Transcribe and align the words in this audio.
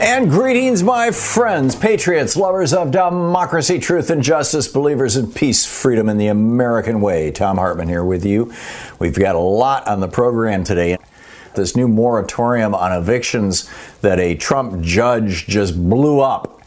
And 0.00 0.30
greetings, 0.30 0.82
my 0.82 1.10
friends, 1.10 1.76
patriots, 1.76 2.34
lovers 2.34 2.72
of 2.72 2.90
democracy, 2.90 3.78
truth, 3.78 4.08
and 4.08 4.22
justice, 4.22 4.66
believers 4.66 5.14
in 5.14 5.30
peace, 5.30 5.66
freedom, 5.66 6.08
and 6.08 6.18
the 6.18 6.28
American 6.28 7.02
way. 7.02 7.30
Thom 7.30 7.58
Hartmann 7.58 7.86
here 7.86 8.02
with 8.02 8.24
you. 8.24 8.50
We've 8.98 9.14
got 9.14 9.34
a 9.34 9.38
lot 9.38 9.86
on 9.86 10.00
the 10.00 10.08
program 10.08 10.64
today. 10.64 10.96
This 11.54 11.76
new 11.76 11.86
moratorium 11.86 12.74
on 12.74 12.92
evictions 12.92 13.70
that 14.00 14.18
a 14.18 14.36
Trump 14.36 14.82
judge 14.82 15.46
just 15.46 15.76
blew 15.76 16.20
up. 16.20 16.62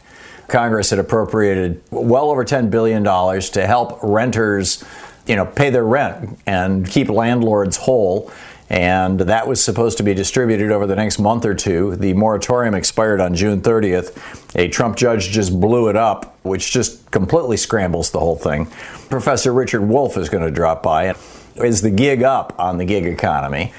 Congress 0.46 0.90
had 0.90 1.00
appropriated 1.00 1.82
well 1.90 2.30
over 2.30 2.44
$10 2.44 2.70
billion 2.70 3.02
to 3.02 3.66
help 3.66 3.98
renters, 4.00 4.84
you 5.26 5.34
know, 5.34 5.44
pay 5.44 5.70
their 5.70 5.84
rent 5.84 6.38
and 6.46 6.88
keep 6.88 7.08
landlords 7.08 7.78
whole 7.78 8.30
and 8.70 9.20
that 9.20 9.46
was 9.46 9.62
supposed 9.62 9.98
to 9.98 10.02
be 10.02 10.14
distributed 10.14 10.70
over 10.70 10.86
the 10.86 10.96
next 10.96 11.18
month 11.18 11.44
or 11.44 11.54
two. 11.54 11.96
The 11.96 12.14
moratorium 12.14 12.74
expired 12.74 13.20
on 13.20 13.34
June 13.34 13.60
30th. 13.60 14.56
A 14.56 14.68
Trump 14.68 14.96
judge 14.96 15.30
just 15.30 15.58
blew 15.60 15.88
it 15.88 15.96
up, 15.96 16.38
which 16.42 16.72
just 16.72 17.10
completely 17.10 17.56
scrambles 17.56 18.10
the 18.10 18.20
whole 18.20 18.36
thing. 18.36 18.66
Professor 19.10 19.52
Richard 19.52 19.82
Wolff 19.82 20.16
is 20.16 20.28
going 20.28 20.44
to 20.44 20.50
drop 20.50 20.82
by. 20.82 21.14
Is 21.56 21.82
the 21.82 21.90
gig 21.90 22.22
up 22.22 22.58
on 22.58 22.78
the 22.78 22.84
gig 22.84 23.06
economy? 23.06 23.72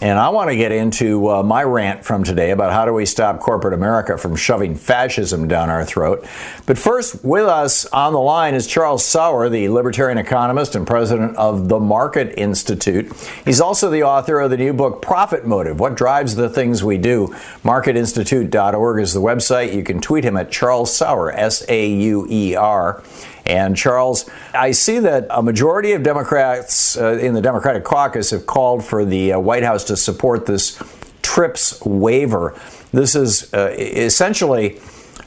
And 0.00 0.18
I 0.18 0.30
want 0.30 0.50
to 0.50 0.56
get 0.56 0.72
into 0.72 1.30
uh, 1.30 1.42
my 1.44 1.62
rant 1.62 2.04
from 2.04 2.24
today 2.24 2.50
about 2.50 2.72
how 2.72 2.84
do 2.84 2.92
we 2.92 3.06
stop 3.06 3.38
corporate 3.38 3.74
America 3.74 4.18
from 4.18 4.34
shoving 4.34 4.74
fascism 4.74 5.46
down 5.46 5.70
our 5.70 5.84
throat. 5.84 6.26
But 6.66 6.76
first, 6.76 7.24
with 7.24 7.44
us 7.44 7.84
on 7.86 8.12
the 8.12 8.20
line 8.20 8.54
is 8.54 8.66
Charles 8.66 9.04
Sauer, 9.04 9.48
the 9.48 9.68
libertarian 9.68 10.18
economist 10.18 10.74
and 10.74 10.86
president 10.86 11.36
of 11.36 11.68
the 11.68 11.78
Market 11.78 12.36
Institute. 12.36 13.12
He's 13.44 13.60
also 13.60 13.90
the 13.90 14.02
author 14.02 14.40
of 14.40 14.50
the 14.50 14.56
new 14.56 14.72
book, 14.72 15.02
Profit 15.02 15.46
Motive 15.46 15.78
What 15.78 15.94
Drives 15.94 16.34
the 16.34 16.48
Things 16.48 16.82
We 16.82 16.98
Do. 16.98 17.28
MarketInstitute.org 17.62 19.00
is 19.00 19.12
the 19.12 19.20
website. 19.20 19.72
You 19.72 19.84
can 19.84 20.00
tweet 20.00 20.24
him 20.24 20.36
at 20.36 20.50
Charles 20.50 20.92
Sauer, 20.92 21.30
S 21.30 21.64
A 21.68 21.88
U 21.88 22.26
E 22.28 22.56
R. 22.56 23.02
And 23.44 23.76
Charles, 23.76 24.28
I 24.54 24.70
see 24.70 24.98
that 25.00 25.26
a 25.30 25.42
majority 25.42 25.92
of 25.92 26.02
Democrats 26.02 26.96
uh, 26.96 27.18
in 27.18 27.34
the 27.34 27.40
Democratic 27.40 27.84
caucus 27.84 28.30
have 28.30 28.46
called 28.46 28.84
for 28.84 29.04
the 29.04 29.32
uh, 29.32 29.40
White 29.40 29.64
House 29.64 29.84
to 29.84 29.96
support 29.96 30.46
this 30.46 30.80
TRIPS 31.22 31.84
waiver. 31.84 32.58
This 32.92 33.14
is 33.14 33.52
uh, 33.52 33.74
essentially 33.78 34.78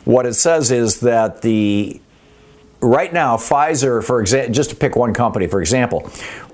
what 0.05 0.25
it 0.25 0.35
says 0.35 0.71
is 0.71 0.99
that 1.01 1.41
the 1.41 1.99
right 2.79 3.11
now 3.11 3.37
Pfizer, 3.37 4.03
for 4.03 4.21
example, 4.21 4.53
just 4.53 4.69
to 4.69 4.75
pick 4.75 4.95
one 4.95 5.13
company, 5.13 5.47
for 5.47 5.59
example, 5.59 6.01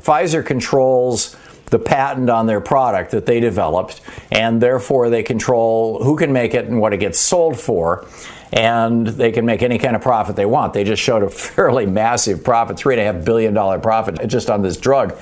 Pfizer 0.01 0.45
controls 0.45 1.35
the 1.65 1.79
patent 1.79 2.29
on 2.29 2.47
their 2.47 2.61
product 2.61 3.11
that 3.11 3.25
they 3.25 3.39
developed, 3.39 4.01
and 4.31 4.61
therefore 4.61 5.09
they 5.09 5.23
control 5.23 6.03
who 6.03 6.17
can 6.17 6.31
make 6.33 6.53
it 6.53 6.65
and 6.65 6.79
what 6.79 6.93
it 6.93 6.97
gets 6.97 7.19
sold 7.19 7.59
for 7.59 8.05
and 8.51 9.07
they 9.07 9.31
can 9.31 9.45
make 9.45 9.61
any 9.61 9.77
kind 9.77 9.95
of 9.95 10.01
profit 10.01 10.35
they 10.35 10.45
want. 10.45 10.73
They 10.73 10.83
just 10.83 11.01
showed 11.01 11.23
a 11.23 11.29
fairly 11.31 11.85
massive 11.85 12.43
profit, 12.43 12.77
three 12.77 12.95
and 12.95 13.01
a 13.01 13.13
half 13.13 13.25
billion 13.25 13.53
dollar 13.53 13.79
profit 13.79 14.27
just 14.27 14.49
on 14.49 14.61
this 14.61 14.77
drug, 14.77 15.17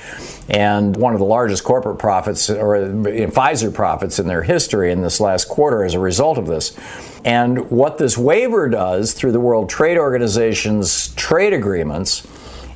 and 0.49 0.95
one 0.95 1.13
of 1.13 1.19
the 1.19 1.25
largest 1.25 1.63
corporate 1.63 1.99
profits 1.99 2.49
or 2.49 2.75
Pfizer 2.75 3.73
profits 3.73 4.19
in 4.19 4.27
their 4.27 4.43
history 4.43 4.91
in 4.91 5.01
this 5.01 5.19
last 5.19 5.47
quarter 5.47 5.83
as 5.83 5.93
a 5.93 5.99
result 5.99 6.37
of 6.37 6.47
this. 6.47 6.77
And 7.25 7.69
what 7.69 7.97
this 7.97 8.17
waiver 8.17 8.69
does 8.69 9.13
through 9.13 9.33
the 9.33 9.39
World 9.39 9.69
Trade 9.69 9.97
Organization's 9.97 11.13
trade 11.15 11.53
agreements 11.53 12.25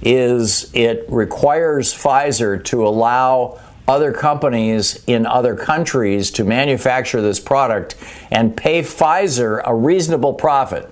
is 0.02 0.70
it 0.74 1.06
requires 1.08 1.94
Pfizer 1.94 2.64
to 2.66 2.86
allow 2.86 3.60
other 3.88 4.14
companies 4.14 5.04
in 5.08 5.26
other 5.26 5.56
countries 5.56 6.32
to 6.32 6.44
manufacture 6.44 7.22
this 7.22 7.40
product 7.40 7.96
and 8.32 8.56
pay 8.56 8.82
Pfizer 8.82 9.62
a 9.66 9.76
reasonable 9.76 10.34
profit, 10.34 10.86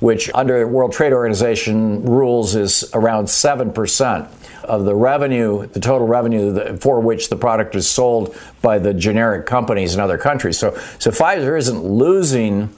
which 0.00 0.30
under 0.34 0.66
World 0.66 0.92
Trade 0.92 1.12
Organization 1.12 2.04
rules 2.04 2.54
is 2.54 2.88
around 2.94 3.24
7% 3.24 4.28
of 4.64 4.84
the 4.84 4.94
revenue, 4.94 5.66
the 5.66 5.80
total 5.80 6.06
revenue 6.06 6.76
for 6.78 7.00
which 7.00 7.28
the 7.28 7.36
product 7.36 7.74
is 7.74 7.88
sold 7.88 8.36
by 8.62 8.78
the 8.78 8.94
generic 8.94 9.46
companies 9.46 9.94
in 9.94 10.00
other 10.00 10.18
countries. 10.18 10.58
So, 10.58 10.76
so 10.98 11.10
Pfizer 11.10 11.58
isn't 11.58 11.84
losing 11.84 12.70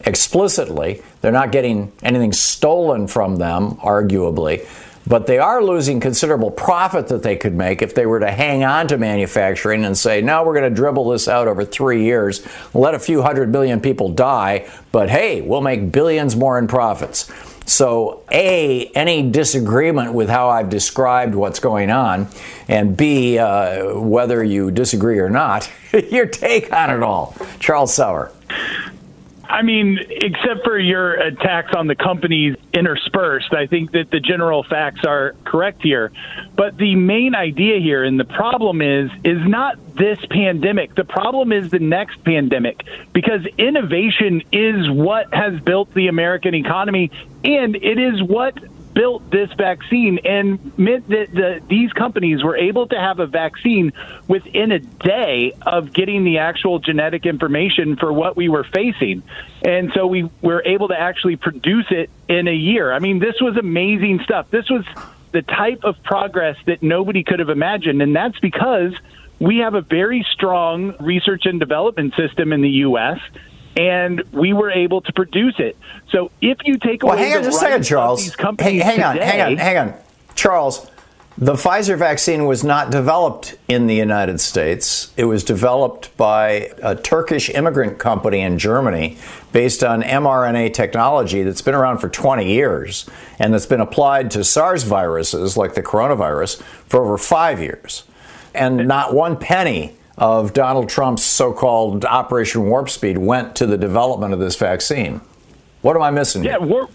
explicitly. 0.00 1.02
They're 1.20 1.32
not 1.32 1.52
getting 1.52 1.92
anything 2.02 2.32
stolen 2.32 3.08
from 3.08 3.36
them, 3.36 3.76
arguably 3.76 4.66
but 5.08 5.26
they 5.26 5.38
are 5.38 5.62
losing 5.62 6.00
considerable 6.00 6.50
profit 6.50 7.08
that 7.08 7.22
they 7.22 7.34
could 7.34 7.54
make 7.54 7.80
if 7.80 7.94
they 7.94 8.04
were 8.04 8.20
to 8.20 8.30
hang 8.30 8.62
on 8.62 8.86
to 8.88 8.98
manufacturing 8.98 9.84
and 9.84 9.96
say, 9.96 10.20
now 10.20 10.44
we're 10.44 10.54
going 10.54 10.68
to 10.68 10.74
dribble 10.74 11.08
this 11.08 11.26
out 11.26 11.48
over 11.48 11.64
three 11.64 12.04
years, 12.04 12.46
let 12.74 12.94
a 12.94 12.98
few 12.98 13.22
hundred 13.22 13.50
million 13.50 13.80
people 13.80 14.10
die, 14.10 14.68
but 14.92 15.08
hey, 15.08 15.40
we'll 15.40 15.62
make 15.62 15.90
billions 15.90 16.36
more 16.36 16.58
in 16.58 16.66
profits. 16.66 17.32
So, 17.64 18.24
A, 18.32 18.86
any 18.94 19.30
disagreement 19.30 20.14
with 20.14 20.30
how 20.30 20.48
I've 20.48 20.70
described 20.70 21.34
what's 21.34 21.60
going 21.60 21.90
on, 21.90 22.28
and 22.66 22.96
B, 22.96 23.38
uh, 23.38 23.98
whether 23.98 24.42
you 24.42 24.70
disagree 24.70 25.18
or 25.18 25.28
not, 25.28 25.70
your 26.10 26.24
take 26.24 26.72
on 26.72 26.90
it 26.90 27.02
all. 27.02 27.36
Charles 27.58 27.92
Sauer. 27.92 28.32
I 29.48 29.62
mean, 29.62 29.98
except 30.10 30.62
for 30.62 30.78
your 30.78 31.14
attacks 31.14 31.74
on 31.74 31.86
the 31.86 31.94
companies 31.94 32.56
interspersed, 32.74 33.54
I 33.54 33.66
think 33.66 33.92
that 33.92 34.10
the 34.10 34.20
general 34.20 34.62
facts 34.62 35.04
are 35.06 35.34
correct 35.44 35.82
here. 35.82 36.12
But 36.54 36.76
the 36.76 36.94
main 36.96 37.34
idea 37.34 37.80
here 37.80 38.04
and 38.04 38.20
the 38.20 38.26
problem 38.26 38.82
is 38.82 39.10
is 39.24 39.38
not 39.46 39.96
this 39.96 40.18
pandemic. 40.30 40.94
The 40.94 41.04
problem 41.04 41.52
is 41.52 41.70
the 41.70 41.78
next 41.78 42.22
pandemic 42.24 42.82
because 43.14 43.46
innovation 43.56 44.42
is 44.52 44.90
what 44.90 45.32
has 45.32 45.58
built 45.60 45.94
the 45.94 46.08
American 46.08 46.54
economy 46.54 47.10
and 47.42 47.74
it 47.74 47.98
is 47.98 48.22
what 48.22 48.54
built 48.94 49.30
this 49.30 49.50
vaccine 49.52 50.18
and 50.24 50.76
meant 50.78 51.08
that 51.08 51.32
the, 51.32 51.60
these 51.68 51.92
companies 51.92 52.42
were 52.42 52.56
able 52.56 52.86
to 52.88 52.98
have 52.98 53.20
a 53.20 53.26
vaccine 53.26 53.92
within 54.26 54.72
a 54.72 54.78
day 54.78 55.52
of 55.62 55.92
getting 55.92 56.24
the 56.24 56.38
actual 56.38 56.78
genetic 56.78 57.26
information 57.26 57.96
for 57.96 58.12
what 58.12 58.36
we 58.36 58.48
were 58.48 58.64
facing. 58.64 59.22
And 59.62 59.92
so 59.94 60.06
we 60.06 60.30
were 60.42 60.62
able 60.64 60.88
to 60.88 60.98
actually 60.98 61.36
produce 61.36 61.86
it 61.90 62.10
in 62.28 62.48
a 62.48 62.54
year. 62.54 62.92
I 62.92 62.98
mean, 62.98 63.18
this 63.18 63.40
was 63.40 63.56
amazing 63.56 64.20
stuff. 64.24 64.50
This 64.50 64.68
was 64.68 64.84
the 65.32 65.42
type 65.42 65.84
of 65.84 66.02
progress 66.02 66.56
that 66.66 66.82
nobody 66.82 67.22
could 67.22 67.38
have 67.38 67.50
imagined. 67.50 68.02
And 68.02 68.16
that's 68.16 68.38
because 68.40 68.94
we 69.38 69.58
have 69.58 69.74
a 69.74 69.82
very 69.82 70.26
strong 70.32 70.94
research 71.00 71.46
and 71.46 71.60
development 71.60 72.14
system 72.16 72.52
in 72.52 72.62
the 72.62 72.70
U.S 72.70 73.20
and 73.76 74.22
we 74.32 74.52
were 74.52 74.70
able 74.70 75.00
to 75.02 75.12
produce 75.12 75.54
it. 75.58 75.76
So 76.10 76.30
if 76.40 76.58
you 76.64 76.78
take 76.78 77.02
away 77.02 77.10
well, 77.10 77.18
hang 77.18 77.36
on 77.36 77.42
the 77.42 77.48
just 77.48 77.62
a 77.62 77.66
second, 77.66 77.82
Charles. 77.84 78.22
these 78.22 78.36
companies 78.36 78.82
hang, 78.82 78.96
hang 78.98 79.04
on, 79.04 79.14
today- 79.14 79.26
hang 79.26 79.40
on, 79.40 79.56
hang 79.56 79.76
on, 79.78 79.94
Charles. 80.34 80.90
The 81.40 81.52
Pfizer 81.52 81.96
vaccine 81.96 82.46
was 82.46 82.64
not 82.64 82.90
developed 82.90 83.56
in 83.68 83.86
the 83.86 83.94
United 83.94 84.40
States. 84.40 85.12
It 85.16 85.26
was 85.26 85.44
developed 85.44 86.16
by 86.16 86.72
a 86.82 86.96
Turkish 86.96 87.48
immigrant 87.50 87.98
company 88.00 88.40
in 88.40 88.58
Germany 88.58 89.18
based 89.52 89.84
on 89.84 90.02
mRNA 90.02 90.74
technology 90.74 91.44
that's 91.44 91.62
been 91.62 91.76
around 91.76 91.98
for 91.98 92.08
20 92.08 92.52
years 92.52 93.08
and 93.38 93.54
that's 93.54 93.66
been 93.66 93.80
applied 93.80 94.32
to 94.32 94.42
SARS 94.42 94.82
viruses 94.82 95.56
like 95.56 95.74
the 95.74 95.82
coronavirus 95.82 96.60
for 96.88 97.04
over 97.04 97.16
five 97.16 97.60
years. 97.60 98.02
And 98.52 98.88
not 98.88 99.14
one 99.14 99.36
penny 99.36 99.94
of 100.18 100.52
Donald 100.52 100.88
Trump's 100.88 101.22
so 101.22 101.52
called 101.52 102.04
Operation 102.04 102.66
Warp 102.66 102.90
Speed 102.90 103.18
went 103.18 103.56
to 103.56 103.66
the 103.66 103.78
development 103.78 104.32
of 104.34 104.40
this 104.40 104.56
vaccine. 104.56 105.20
What 105.82 105.96
am 105.96 106.02
I 106.02 106.10
missing? 106.10 106.44
Yeah, 106.44 106.58
warp, 106.58 106.90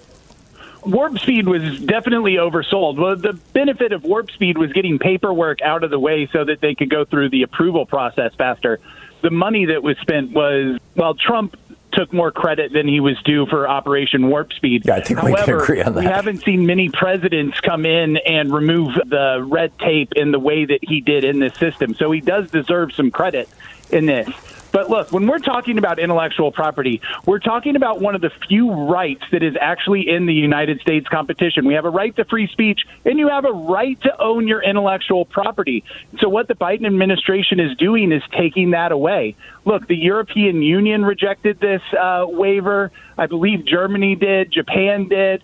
warp 0.85 1.17
speed 1.19 1.47
was 1.47 1.79
definitely 1.79 2.33
oversold. 2.35 2.97
Well, 2.97 3.15
the 3.15 3.33
benefit 3.53 3.93
of 3.93 4.03
warp 4.03 4.29
speed 4.31 4.57
was 4.57 4.73
getting 4.73 4.99
paperwork 4.99 5.61
out 5.61 5.83
of 5.83 5.89
the 5.89 5.99
way 5.99 6.27
so 6.31 6.43
that 6.45 6.61
they 6.61 6.75
could 6.75 6.89
go 6.89 7.05
through 7.05 7.29
the 7.29 7.43
approval 7.43 7.85
process 7.85 8.33
faster. 8.35 8.79
The 9.21 9.31
money 9.31 9.65
that 9.65 9.81
was 9.81 9.97
spent 9.99 10.31
was, 10.31 10.79
well, 10.95 11.13
Trump 11.15 11.55
took 11.93 12.11
more 12.13 12.31
credit 12.31 12.73
than 12.73 12.87
he 12.87 12.99
was 12.99 13.21
due 13.23 13.45
for 13.45 13.67
Operation 13.67 14.29
Warp 14.29 14.53
Speed. 14.53 14.85
Yeah, 14.85 14.95
I 14.95 15.01
think 15.01 15.21
we 15.21 15.33
can 15.33 15.45
However, 15.45 15.63
agree 15.63 15.81
on 15.81 15.93
We 15.93 16.05
haven't 16.05 16.43
seen 16.43 16.65
many 16.65 16.89
presidents 16.89 17.59
come 17.59 17.85
in 17.85 18.17
and 18.17 18.53
remove 18.53 18.93
the 19.05 19.45
red 19.47 19.77
tape 19.79 20.13
in 20.15 20.31
the 20.31 20.39
way 20.39 20.65
that 20.65 20.79
he 20.81 21.01
did 21.01 21.23
in 21.23 21.39
this 21.39 21.55
system. 21.55 21.93
So 21.95 22.11
he 22.11 22.21
does 22.21 22.51
deserve 22.51 22.93
some 22.93 23.11
credit 23.11 23.49
in 23.89 24.05
this. 24.05 24.29
But 24.73 24.89
look, 24.89 25.11
when 25.11 25.27
we're 25.27 25.37
talking 25.37 25.77
about 25.77 25.99
intellectual 25.99 26.51
property, 26.51 26.99
we're 27.27 27.39
talking 27.39 27.75
about 27.75 28.01
one 28.01 28.15
of 28.15 28.21
the 28.21 28.31
few 28.49 28.71
rights 28.71 29.23
that 29.31 29.43
is 29.43 29.55
actually 29.61 30.09
in 30.09 30.25
the 30.25 30.33
United 30.33 30.81
States 30.81 31.07
competition. 31.07 31.65
We 31.65 31.75
have 31.75 31.85
a 31.85 31.91
right 31.91 32.13
to 32.15 32.25
free 32.25 32.47
speech, 32.47 32.81
and 33.05 33.19
you 33.19 33.29
have 33.29 33.45
a 33.45 33.51
right 33.51 34.01
to 34.01 34.19
own 34.19 34.47
your 34.47 34.63
intellectual 34.63 35.25
property. 35.25 35.83
So, 36.19 36.27
what 36.27 36.47
the 36.47 36.55
Biden 36.55 36.87
administration 36.87 37.59
is 37.59 37.77
doing 37.77 38.11
is 38.11 38.23
taking 38.35 38.71
that 38.71 38.91
away. 38.91 39.35
Look, 39.63 39.87
the 39.87 39.95
European 39.95 40.63
Union 40.63 41.05
rejected 41.05 41.59
this 41.59 41.83
uh, 41.93 42.25
waiver. 42.27 42.91
I 43.15 43.27
believe 43.27 43.65
Germany 43.65 44.15
did, 44.15 44.51
Japan 44.51 45.07
did 45.07 45.43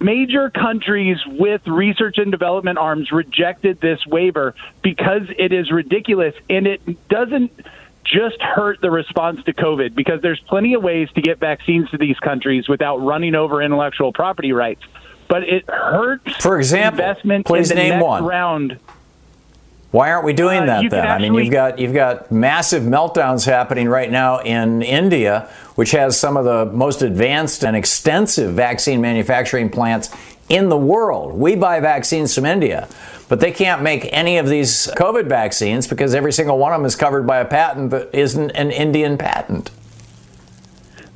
major 0.00 0.50
countries 0.50 1.16
with 1.24 1.66
research 1.66 2.18
and 2.18 2.32
development 2.32 2.76
arms 2.76 3.12
rejected 3.12 3.80
this 3.80 4.04
waiver 4.04 4.54
because 4.82 5.22
it 5.38 5.52
is 5.52 5.70
ridiculous 5.70 6.34
and 6.50 6.66
it 6.66 7.08
doesn't 7.08 7.52
just 8.04 8.40
hurt 8.40 8.80
the 8.80 8.90
response 8.90 9.42
to 9.44 9.52
COVID 9.52 9.94
because 9.94 10.20
there's 10.22 10.40
plenty 10.40 10.74
of 10.74 10.82
ways 10.82 11.08
to 11.14 11.20
get 11.22 11.38
vaccines 11.40 11.90
to 11.90 11.98
these 11.98 12.18
countries 12.20 12.68
without 12.68 12.98
running 12.98 13.34
over 13.34 13.62
intellectual 13.62 14.12
property 14.12 14.52
rights. 14.52 14.82
But 15.28 15.44
it 15.44 15.64
hurts 15.68 16.36
For 16.36 16.58
example, 16.58 17.00
investment 17.00 17.46
please 17.46 17.70
in 17.70 17.76
the 17.78 17.82
name 17.82 18.00
one. 18.00 18.24
round. 18.24 18.78
Why 19.90 20.10
aren't 20.10 20.24
we 20.24 20.32
doing 20.32 20.62
Uh, 20.62 20.66
that 20.66 20.90
then? 20.90 21.02
can 21.04 21.06
I 21.06 21.18
mean, 21.18 21.34
you've 21.34 21.52
got 21.52 21.78
you've 21.78 21.94
got 21.94 22.30
massive 22.32 22.82
meltdowns 22.82 23.46
happening 23.46 23.88
right 23.88 24.10
now 24.10 24.38
in 24.40 24.82
India, 24.82 25.48
which 25.76 25.92
has 25.92 26.18
some 26.18 26.36
of 26.36 26.44
the 26.44 26.66
most 26.66 27.00
advanced 27.02 27.64
and 27.64 27.76
extensive 27.76 28.52
vaccine 28.54 29.00
manufacturing 29.00 29.70
plants 29.70 30.10
in 30.48 30.68
the 30.68 30.76
world. 30.76 31.32
We 31.34 31.54
buy 31.54 31.78
vaccines 31.80 32.34
from 32.34 32.44
India, 32.44 32.88
but 33.34 33.40
they 33.40 33.50
can't 33.50 33.82
make 33.82 34.08
any 34.12 34.38
of 34.38 34.48
these 34.48 34.86
COVID 34.96 35.26
vaccines 35.26 35.88
because 35.88 36.14
every 36.14 36.32
single 36.32 36.56
one 36.56 36.72
of 36.72 36.78
them 36.78 36.86
is 36.86 36.94
covered 36.94 37.26
by 37.26 37.38
a 37.38 37.44
patent 37.44 37.90
that 37.90 38.14
isn't 38.14 38.52
an 38.52 38.70
Indian 38.70 39.18
patent. 39.18 39.72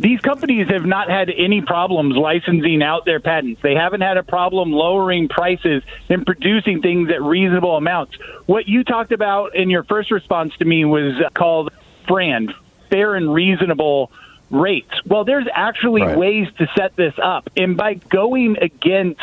these 0.01 0.19
companies 0.21 0.67
have 0.69 0.85
not 0.85 1.09
had 1.09 1.31
any 1.31 1.61
problems 1.61 2.17
licensing 2.17 2.83
out 2.83 3.05
their 3.05 3.21
patents. 3.21 3.63
They 3.63 3.77
haven't 3.77 4.01
had 4.01 4.17
a 4.17 4.25
problem 4.25 4.73
lowering 4.73 5.29
prices 5.29 5.85
and 6.09 6.27
producing 6.27 6.83
things 6.83 7.09
at 7.09 7.23
reasonable 7.23 7.77
amounts. 7.77 8.17
What 8.47 8.67
you 8.67 8.83
talked 8.83 9.13
about 9.13 9.55
in 9.55 9.71
your 9.71 9.85
first 9.85 10.11
response 10.11 10.57
to 10.57 10.65
me 10.65 10.85
was 10.85 11.23
called 11.35 11.71
FRAND, 12.09 12.53
fair 12.91 13.15
and 13.15 13.33
reasonable 13.33 14.11
rates. 14.51 14.91
Well, 15.07 15.25
there's 15.25 15.47
actually 15.55 16.03
Right. 16.03 16.19
ways 16.19 16.49
to 16.59 16.69
set 16.77 16.97
this 16.97 17.15
up. 17.23 17.49
And 17.57 17.77
by 17.77 17.95
going 17.95 18.57
against 18.61 19.21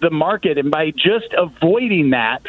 the 0.00 0.10
market 0.10 0.58
and 0.58 0.70
by 0.70 0.90
just 0.90 1.34
avoiding 1.36 2.10
that, 2.10 2.42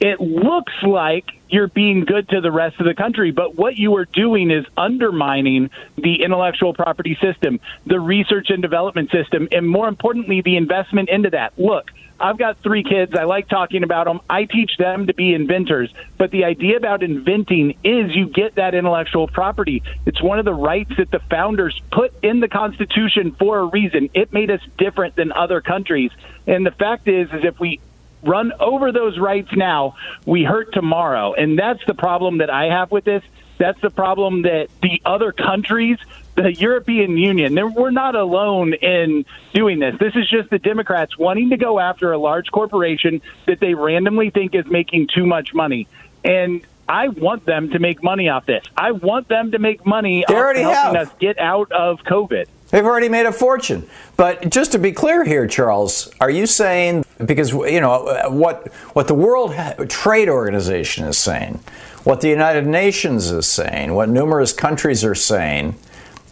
it 0.00 0.20
looks 0.20 0.72
like 0.82 1.24
you're 1.48 1.68
being 1.68 2.04
good 2.04 2.28
to 2.28 2.40
the 2.40 2.52
rest 2.52 2.78
of 2.78 2.86
the 2.86 2.94
country. 2.94 3.30
But 3.32 3.56
what 3.56 3.76
you 3.76 3.96
are 3.96 4.04
doing 4.04 4.50
is 4.50 4.64
undermining 4.76 5.70
the 5.96 6.22
intellectual 6.22 6.74
property 6.74 7.18
system, 7.20 7.58
the 7.86 7.98
research 7.98 8.50
and 8.50 8.62
development 8.62 9.10
system, 9.10 9.48
and 9.50 9.68
more 9.68 9.88
importantly, 9.88 10.40
the 10.40 10.56
investment 10.56 11.08
into 11.08 11.30
that. 11.30 11.58
Look, 11.58 11.90
I've 12.20 12.38
got 12.38 12.58
three 12.58 12.82
kids. 12.82 13.14
I 13.14 13.24
like 13.24 13.48
talking 13.48 13.84
about 13.84 14.06
them. 14.06 14.20
I 14.28 14.44
teach 14.44 14.76
them 14.76 15.06
to 15.06 15.14
be 15.14 15.34
inventors. 15.34 15.92
But 16.16 16.32
the 16.32 16.44
idea 16.44 16.76
about 16.76 17.02
inventing 17.02 17.78
is 17.84 18.14
you 18.14 18.28
get 18.28 18.56
that 18.56 18.74
intellectual 18.74 19.28
property. 19.28 19.82
It's 20.04 20.20
one 20.20 20.38
of 20.38 20.44
the 20.44 20.54
rights 20.54 20.90
that 20.98 21.10
the 21.10 21.20
founders 21.30 21.80
put 21.92 22.12
in 22.22 22.40
the 22.40 22.48
Constitution 22.48 23.36
for 23.38 23.58
a 23.58 23.64
reason. 23.66 24.10
It 24.14 24.32
made 24.32 24.50
us 24.50 24.60
different 24.78 25.14
than 25.14 25.30
other 25.32 25.60
countries. 25.60 26.10
And 26.48 26.66
the 26.66 26.72
fact 26.72 27.06
is, 27.06 27.32
is 27.32 27.44
if 27.44 27.60
we 27.60 27.78
run 28.24 28.52
over 28.58 28.90
those 28.90 29.18
rights 29.18 29.50
now, 29.54 29.94
we 30.26 30.42
hurt 30.42 30.72
tomorrow. 30.72 31.34
And 31.34 31.56
that's 31.56 31.84
the 31.86 31.94
problem 31.94 32.38
that 32.38 32.50
I 32.50 32.64
have 32.64 32.90
with 32.90 33.04
this. 33.04 33.22
That's 33.58 33.80
the 33.80 33.90
problem 33.90 34.42
that 34.42 34.68
the 34.82 35.02
other 35.04 35.30
countries, 35.32 35.98
the 36.36 36.52
European 36.52 37.16
Union, 37.18 37.54
we're 37.74 37.90
not 37.90 38.14
alone 38.14 38.72
in 38.74 39.24
doing 39.52 39.78
this. 39.80 39.96
This 39.98 40.14
is 40.16 40.28
just 40.28 40.48
the 40.50 40.58
Democrats 40.58 41.18
wanting 41.18 41.50
to 41.50 41.56
go 41.56 41.78
after 41.78 42.12
a 42.12 42.18
large 42.18 42.50
corporation 42.50 43.20
that 43.46 43.60
they 43.60 43.74
randomly 43.74 44.30
think 44.30 44.54
is 44.54 44.66
making 44.66 45.08
too 45.08 45.26
much 45.26 45.54
money. 45.54 45.86
And 46.24 46.62
I 46.88 47.08
want 47.08 47.44
them 47.44 47.70
to 47.70 47.78
make 47.78 48.02
money 48.02 48.28
off 48.28 48.46
this. 48.46 48.64
I 48.76 48.92
want 48.92 49.28
them 49.28 49.50
to 49.52 49.58
make 49.58 49.84
money 49.84 50.24
They 50.26 50.34
off 50.34 50.56
helping 50.56 50.94
have. 50.94 51.08
us 51.08 51.14
get 51.18 51.38
out 51.38 51.70
of 51.72 52.02
COVID. 52.04 52.46
They've 52.70 52.84
already 52.84 53.08
made 53.08 53.26
a 53.26 53.32
fortune. 53.32 53.88
But 54.16 54.50
just 54.50 54.72
to 54.72 54.78
be 54.78 54.92
clear 54.92 55.24
here, 55.24 55.46
Charles, 55.46 56.10
are 56.20 56.30
you 56.30 56.46
saying 56.46 57.04
because 57.24 57.52
you 57.52 57.80
know 57.80 58.28
what 58.28 58.68
what 58.94 59.08
the 59.08 59.14
World 59.14 59.54
Trade 59.88 60.28
Organization 60.28 61.06
is 61.06 61.18
saying, 61.18 61.60
what 62.04 62.20
the 62.20 62.28
United 62.28 62.66
Nations 62.66 63.30
is 63.30 63.46
saying, 63.46 63.94
what 63.94 64.08
numerous 64.08 64.52
countries 64.52 65.04
are 65.04 65.14
saying, 65.14 65.76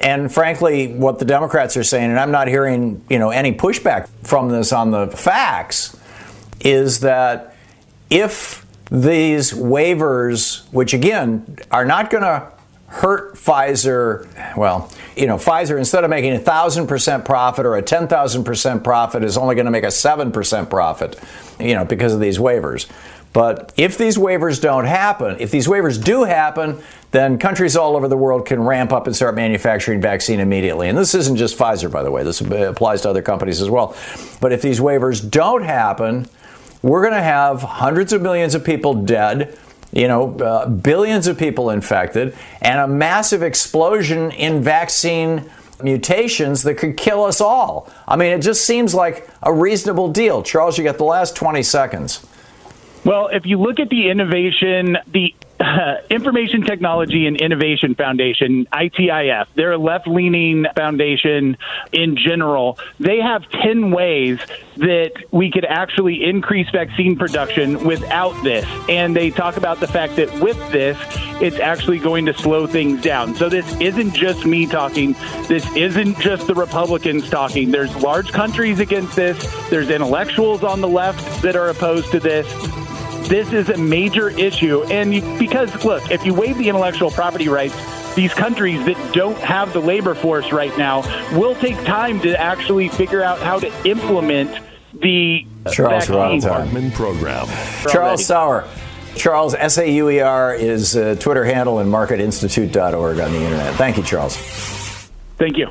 and 0.00 0.32
frankly 0.32 0.88
what 0.92 1.18
the 1.18 1.24
Democrats 1.24 1.76
are 1.76 1.84
saying, 1.84 2.10
and 2.10 2.20
I'm 2.20 2.30
not 2.30 2.48
hearing, 2.48 3.04
you 3.08 3.18
know, 3.18 3.30
any 3.30 3.52
pushback 3.52 4.08
from 4.22 4.50
this 4.50 4.72
on 4.72 4.90
the 4.90 5.06
facts 5.08 5.96
is 6.60 7.00
that 7.00 7.56
if 8.10 8.64
these 8.90 9.52
waivers, 9.52 10.70
which 10.72 10.94
again 10.94 11.58
are 11.70 11.84
not 11.84 12.10
going 12.10 12.22
to 12.22 12.50
hurt 12.88 13.34
Pfizer, 13.34 14.26
well, 14.56 14.90
you 15.16 15.26
know, 15.26 15.36
Pfizer 15.36 15.78
instead 15.78 16.04
of 16.04 16.10
making 16.10 16.32
a 16.32 16.38
thousand 16.38 16.86
percent 16.86 17.24
profit 17.24 17.66
or 17.66 17.76
a 17.76 17.82
ten 17.82 18.06
thousand 18.08 18.44
percent 18.44 18.84
profit 18.84 19.24
is 19.24 19.36
only 19.36 19.54
going 19.54 19.64
to 19.64 19.70
make 19.70 19.84
a 19.84 19.90
seven 19.90 20.30
percent 20.32 20.70
profit, 20.70 21.18
you 21.58 21.74
know, 21.74 21.84
because 21.84 22.14
of 22.14 22.20
these 22.20 22.38
waivers. 22.38 22.88
But 23.32 23.72
if 23.76 23.98
these 23.98 24.16
waivers 24.16 24.62
don't 24.62 24.86
happen, 24.86 25.36
if 25.40 25.50
these 25.50 25.66
waivers 25.66 26.02
do 26.02 26.24
happen, 26.24 26.80
then 27.10 27.38
countries 27.38 27.76
all 27.76 27.94
over 27.94 28.08
the 28.08 28.16
world 28.16 28.46
can 28.46 28.62
ramp 28.62 28.92
up 28.92 29.06
and 29.06 29.14
start 29.14 29.34
manufacturing 29.34 30.00
vaccine 30.00 30.40
immediately. 30.40 30.88
And 30.88 30.96
this 30.96 31.14
isn't 31.14 31.36
just 31.36 31.58
Pfizer, 31.58 31.90
by 31.90 32.02
the 32.02 32.10
way, 32.10 32.22
this 32.22 32.40
applies 32.40 33.02
to 33.02 33.10
other 33.10 33.20
companies 33.20 33.60
as 33.60 33.68
well. 33.68 33.94
But 34.40 34.52
if 34.52 34.62
these 34.62 34.80
waivers 34.80 35.28
don't 35.28 35.64
happen, 35.64 36.28
we're 36.80 37.02
going 37.02 37.14
to 37.14 37.22
have 37.22 37.60
hundreds 37.60 38.14
of 38.14 38.22
millions 38.22 38.54
of 38.54 38.64
people 38.64 38.94
dead, 38.94 39.58
you 39.96 40.08
know, 40.08 40.36
uh, 40.38 40.68
billions 40.68 41.26
of 41.26 41.38
people 41.38 41.70
infected, 41.70 42.36
and 42.60 42.78
a 42.78 42.86
massive 42.86 43.42
explosion 43.42 44.30
in 44.30 44.62
vaccine 44.62 45.50
mutations 45.82 46.62
that 46.64 46.74
could 46.74 46.98
kill 46.98 47.24
us 47.24 47.40
all. 47.40 47.88
I 48.06 48.16
mean, 48.16 48.32
it 48.32 48.42
just 48.42 48.66
seems 48.66 48.94
like 48.94 49.28
a 49.42 49.52
reasonable 49.52 50.12
deal. 50.12 50.42
Charles, 50.42 50.76
you 50.76 50.84
got 50.84 50.98
the 50.98 51.04
last 51.04 51.34
20 51.34 51.62
seconds. 51.62 52.26
Well, 53.04 53.28
if 53.28 53.46
you 53.46 53.58
look 53.58 53.80
at 53.80 53.88
the 53.88 54.10
innovation, 54.10 54.98
the 55.06 55.34
uh, 55.60 55.96
Information 56.10 56.62
Technology 56.62 57.26
and 57.26 57.40
Innovation 57.40 57.94
Foundation, 57.94 58.66
ITIF, 58.66 59.46
they're 59.54 59.72
a 59.72 59.78
left 59.78 60.06
leaning 60.06 60.66
foundation 60.74 61.56
in 61.92 62.16
general. 62.16 62.78
They 63.00 63.20
have 63.20 63.48
10 63.50 63.90
ways 63.90 64.38
that 64.76 65.12
we 65.30 65.50
could 65.50 65.64
actually 65.64 66.24
increase 66.24 66.68
vaccine 66.70 67.16
production 67.16 67.84
without 67.84 68.40
this. 68.42 68.66
And 68.88 69.16
they 69.16 69.30
talk 69.30 69.56
about 69.56 69.80
the 69.80 69.86
fact 69.86 70.16
that 70.16 70.32
with 70.40 70.58
this, 70.72 70.98
it's 71.40 71.58
actually 71.58 71.98
going 71.98 72.26
to 72.26 72.34
slow 72.34 72.66
things 72.66 73.02
down. 73.02 73.34
So 73.34 73.48
this 73.48 73.80
isn't 73.80 74.14
just 74.14 74.44
me 74.44 74.66
talking. 74.66 75.14
This 75.48 75.66
isn't 75.74 76.18
just 76.18 76.46
the 76.46 76.54
Republicans 76.54 77.28
talking. 77.30 77.70
There's 77.70 77.94
large 77.96 78.32
countries 78.32 78.80
against 78.80 79.16
this, 79.16 79.36
there's 79.70 79.90
intellectuals 79.90 80.62
on 80.62 80.80
the 80.80 80.88
left 80.88 81.42
that 81.42 81.56
are 81.56 81.68
opposed 81.68 82.10
to 82.12 82.20
this 82.20 82.46
this 83.28 83.52
is 83.52 83.68
a 83.68 83.76
major 83.76 84.30
issue. 84.30 84.82
And 84.84 85.14
you, 85.14 85.38
because, 85.38 85.84
look, 85.84 86.10
if 86.10 86.24
you 86.24 86.34
waive 86.34 86.58
the 86.58 86.68
intellectual 86.68 87.10
property 87.10 87.48
rights, 87.48 87.74
these 88.14 88.32
countries 88.32 88.84
that 88.86 89.14
don't 89.14 89.38
have 89.38 89.72
the 89.72 89.80
labor 89.80 90.14
force 90.14 90.50
right 90.52 90.76
now 90.78 91.02
will 91.36 91.54
take 91.54 91.76
time 91.84 92.20
to 92.20 92.40
actually 92.40 92.88
figure 92.88 93.22
out 93.22 93.38
how 93.40 93.58
to 93.58 93.88
implement 93.88 94.58
the 94.94 95.46
Charles 95.70 96.06
vaccine. 96.06 96.90
Program. 96.92 97.46
Charles 97.88 98.24
Sauer. 98.24 98.66
Charles, 99.16 99.54
S 99.54 99.78
A 99.78 99.90
U 99.90 100.10
E 100.10 100.20
R, 100.20 100.54
is 100.54 100.94
a 100.94 101.16
Twitter 101.16 101.44
handle 101.44 101.78
and 101.78 101.90
marketinstitute.org 101.90 103.18
on 103.18 103.32
the 103.32 103.38
internet. 103.38 103.74
Thank 103.74 103.96
you, 103.96 104.02
Charles. 104.02 104.36
Thank 105.38 105.56
you. 105.56 105.70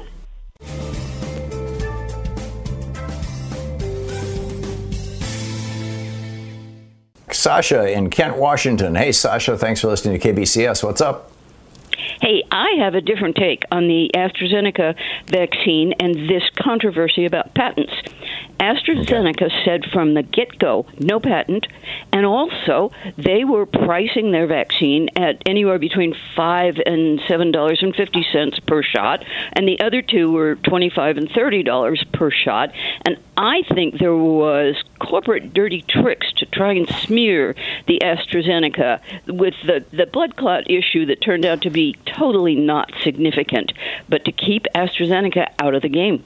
Sasha 7.46 7.88
in 7.92 8.10
Kent, 8.10 8.38
Washington. 8.38 8.96
Hey, 8.96 9.12
Sasha, 9.12 9.56
thanks 9.56 9.80
for 9.80 9.88
listening 9.88 10.20
to 10.20 10.34
KBCS. 10.34 10.84
What's 10.84 11.00
up? 11.00 11.32
Hey, 12.20 12.44
I 12.50 12.72
have 12.80 12.96
a 12.96 13.02
different 13.02 13.36
take 13.36 13.62
on 13.72 13.88
the 13.88 14.10
AstraZeneca 14.16 14.96
vaccine 15.28 15.94
and 16.00 16.28
this 16.28 16.42
controversy 16.60 17.28
about 17.28 17.54
patents. 17.54 17.94
AstraZeneca 18.60 19.52
said 19.64 19.86
from 19.92 20.14
the 20.14 20.24
get 20.24 20.58
go, 20.60 20.86
no 21.00 21.20
patent, 21.20 21.68
and 22.12 22.26
also 22.26 22.92
they 23.18 23.44
were 23.44 23.66
pricing 23.66 24.32
their 24.32 24.48
vaccine 24.48 25.10
at 25.16 25.42
anywhere 25.46 25.80
between 25.80 26.16
five 26.36 26.76
and 26.86 27.22
seven 27.28 27.52
dollars 27.52 27.80
and 27.82 27.96
fifty 27.96 28.26
cents 28.32 28.60
per 28.60 28.82
shot, 28.82 29.24
and 29.54 29.68
the 29.68 29.80
other 29.80 30.02
two 30.02 30.32
were 30.32 30.56
twenty 30.56 30.90
five 30.90 31.18
and 31.18 31.30
thirty 31.32 31.64
dollars 31.64 32.04
per 32.14 32.32
shot. 32.32 32.72
And 33.06 33.18
I 33.38 33.64
think 33.74 34.00
there 34.00 34.16
was 34.16 34.82
corporate 35.00 35.54
dirty 35.54 35.82
tricks 35.82 36.32
to 36.38 36.46
try 36.46 36.74
and 36.74 36.88
smear 36.88 37.56
the 37.88 38.00
AstraZeneca 38.02 39.02
with 39.28 39.56
the, 39.66 39.86
the 39.92 40.06
blood 40.06 40.38
clot 40.38 40.70
issue 40.70 41.06
that 41.08 41.22
turned 41.22 41.46
out 41.46 41.62
to 41.64 41.70
be 41.70 41.96
totally 42.06 42.56
not 42.56 42.92
significant, 43.02 43.74
but 44.08 44.26
to 44.26 44.32
keep 44.32 44.66
AstraZeneca 44.74 45.52
out 45.60 45.76
of 45.76 45.82
the 45.82 45.90
game 45.90 46.24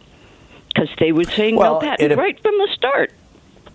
because 0.80 0.96
they 1.00 1.12
were 1.12 1.24
saying 1.26 1.56
Well, 1.56 1.76
no 1.76 1.80
patent 1.80 2.12
it- 2.12 2.18
right 2.18 2.40
from 2.42 2.58
the 2.58 2.68
start. 2.74 3.12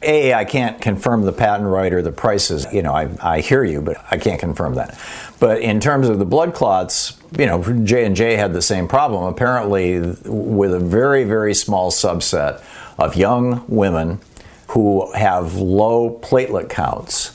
A, 0.06 0.34
I 0.34 0.44
can't 0.44 0.82
confirm 0.82 1.22
the 1.22 1.32
patent 1.32 1.66
right 1.66 1.90
or 1.90 2.02
the 2.02 2.12
prices. 2.12 2.66
You 2.70 2.82
know, 2.82 2.92
I, 2.92 3.08
I 3.22 3.40
hear 3.40 3.64
you, 3.64 3.80
but 3.80 3.96
I 4.10 4.18
can't 4.18 4.38
confirm 4.38 4.74
that. 4.74 4.98
But 5.40 5.62
in 5.62 5.80
terms 5.80 6.10
of 6.10 6.18
the 6.18 6.26
blood 6.26 6.52
clots, 6.52 7.16
you 7.38 7.46
know, 7.46 7.62
J 7.84 8.04
and 8.04 8.14
J 8.14 8.36
had 8.36 8.52
the 8.52 8.60
same 8.60 8.86
problem. 8.86 9.24
Apparently, 9.24 10.00
with 10.00 10.74
a 10.74 10.78
very 10.78 11.24
very 11.24 11.54
small 11.54 11.90
subset 11.90 12.62
of 12.98 13.16
young 13.16 13.64
women 13.66 14.20
who 14.68 15.10
have 15.12 15.54
low 15.54 16.18
platelet 16.22 16.68
counts, 16.68 17.33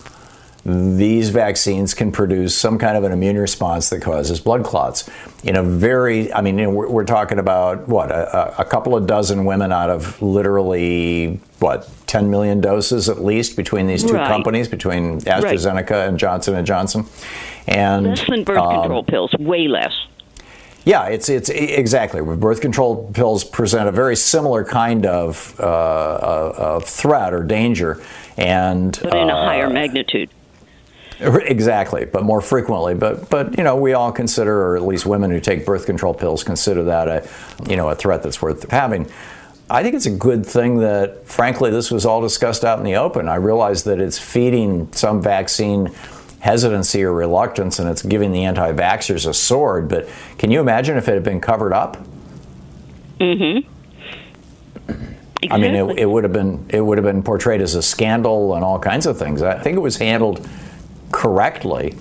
these 0.66 1.30
vaccines 1.30 1.94
can 1.94 2.12
produce 2.12 2.56
some 2.56 2.78
kind 2.78 2.98
of 2.98 3.04
an 3.06 3.12
immune 3.14 3.38
response 3.38 3.90
that 3.90 4.02
causes 4.02 4.40
blood 4.42 4.64
clots. 4.66 5.10
In 5.44 5.56
a 5.56 5.64
very, 5.64 6.32
I 6.34 6.42
mean, 6.42 6.58
you 6.60 6.66
know, 6.66 6.72
we're, 6.72 6.90
we're 6.90 7.06
talking 7.06 7.40
about 7.40 7.88
what 7.88 8.12
a, 8.12 8.60
a 8.60 8.66
couple 8.66 8.96
of 8.96 9.08
dozen 9.08 9.46
women 9.46 9.72
out 9.72 9.90
of 9.90 10.22
literally 10.22 11.40
what 11.60 11.90
10 12.08 12.30
million 12.30 12.60
doses 12.60 13.08
at 13.08 13.24
least 13.24 13.56
between 13.56 13.88
these 13.88 14.04
two 14.04 14.14
Right. 14.16 14.28
companies, 14.28 14.68
between 14.68 15.22
AstraZeneca 15.22 16.08
and 16.08 16.20
Johnson 16.20 16.56
and 16.56 16.68
Johnson, 16.68 17.06
and 17.68 18.08
Less 18.08 18.28
than 18.28 18.44
birth 18.44 18.58
um, 18.58 18.82
control 18.82 19.04
pills, 19.04 19.32
way 19.40 19.68
less. 19.68 19.94
yeah, 20.84 21.06
it's 21.06 21.30
it's 21.30 21.50
exactly. 21.50 22.22
Birth 22.22 22.60
control 22.62 23.10
pills 23.14 23.44
present 23.46 23.88
a 23.88 23.92
very 23.92 24.16
similar 24.16 24.66
kind 24.66 25.06
of, 25.06 25.56
uh, 25.60 25.64
of 25.64 26.56
of 26.56 26.86
threat 26.86 27.34
or 27.34 27.44
danger, 27.44 28.02
and 28.38 29.00
But 29.04 29.14
in 29.16 29.30
a 29.30 29.36
uh, 29.36 29.46
higher 29.46 29.70
magnitude. 29.70 30.30
Exactly, 31.20 32.06
but 32.06 32.24
more 32.24 32.42
frequently. 32.42 32.94
But 32.94 33.30
but 33.30 33.58
you 33.58 33.64
know, 33.64 33.76
we 33.76 33.94
all 33.94 34.12
consider, 34.12 34.62
or 34.62 34.78
at 34.78 34.84
least 34.84 35.06
women 35.06 35.32
who 35.32 35.40
take 35.40 35.66
birth 35.66 35.86
control 35.86 36.14
pills 36.14 36.44
consider 36.44 36.84
that 36.84 37.08
a 37.08 37.30
you 37.70 37.76
know 37.76 37.90
a 37.90 37.96
threat 37.96 38.24
that's 38.24 38.42
worth 38.42 38.70
having. 38.72 39.10
I 39.72 39.84
think 39.84 39.94
it's 39.96 40.08
a 40.08 40.12
good 40.12 40.46
thing 40.46 40.78
that, 40.80 41.28
frankly, 41.28 41.70
this 41.70 41.92
was 41.92 42.04
all 42.04 42.22
discussed 42.22 42.66
out 42.66 42.80
in 42.80 42.86
the 42.86 42.96
open. 42.96 43.30
I 43.30 43.36
realize 43.36 43.84
that 43.84 44.00
it's 44.00 44.18
feeding 44.18 44.92
some 44.94 45.22
vaccine 45.22 45.92
hesitancy 46.40 47.04
or 47.04 47.14
reluctance, 47.14 47.78
and 47.78 47.88
it's 47.88 48.02
giving 48.02 48.32
the 48.32 48.46
anti-vaxxers 48.46 49.28
a 49.28 49.34
sword. 49.34 49.88
But 49.88 50.10
can 50.40 50.50
you 50.50 50.60
imagine 50.60 50.98
if 50.98 51.08
it 51.08 51.14
had 51.14 51.24
been 51.24 51.40
covered 51.40 51.74
up? 51.74 51.98
Mm-hmm. 53.20 53.68
I 55.52 55.58
mean, 55.58 55.76
it, 55.76 56.00
it 56.00 56.06
would 56.06 56.24
have 56.24 56.34
been 56.34 56.66
it 56.70 56.82
would 56.82 56.98
have 56.98 57.06
been 57.06 57.24
portrayed 57.24 57.62
as 57.62 57.76
a 57.76 57.82
scandal 57.82 58.56
and 58.56 58.64
all 58.64 58.80
kinds 58.80 59.06
of 59.06 59.20
things. 59.20 59.42
I 59.42 59.60
think 59.60 59.78
it 59.78 59.82
was 59.82 59.98
handled 59.98 60.48
correctly, 61.12 61.96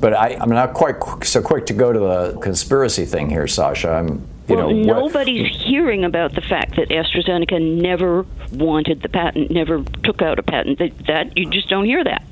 but 0.00 0.14
I, 0.14 0.36
I'm 0.40 0.50
not 0.50 0.74
quite 0.74 0.96
so 1.24 1.42
quick 1.42 1.66
to 1.66 1.72
go 1.72 1.92
to 1.92 1.98
the 1.98 2.38
conspiracy 2.40 3.04
thing 3.04 3.30
here, 3.30 3.46
Sasha. 3.46 3.90
I'm 3.90 4.26
you 4.48 4.56
well, 4.56 4.70
know 4.70 4.94
what- 4.94 5.00
nobody's 5.00 5.54
hearing 5.62 6.04
about 6.04 6.34
the 6.34 6.40
fact 6.40 6.76
that 6.76 6.88
AstraZeneca 6.88 7.60
never 7.82 8.24
wanted 8.52 9.02
the 9.02 9.08
patent, 9.08 9.50
never 9.50 9.82
took 10.04 10.22
out 10.22 10.38
a 10.38 10.42
patent. 10.42 10.78
That, 10.78 11.06
that 11.06 11.36
you 11.36 11.50
just 11.50 11.68
don't 11.68 11.84
hear 11.84 12.02
that. 12.02 12.22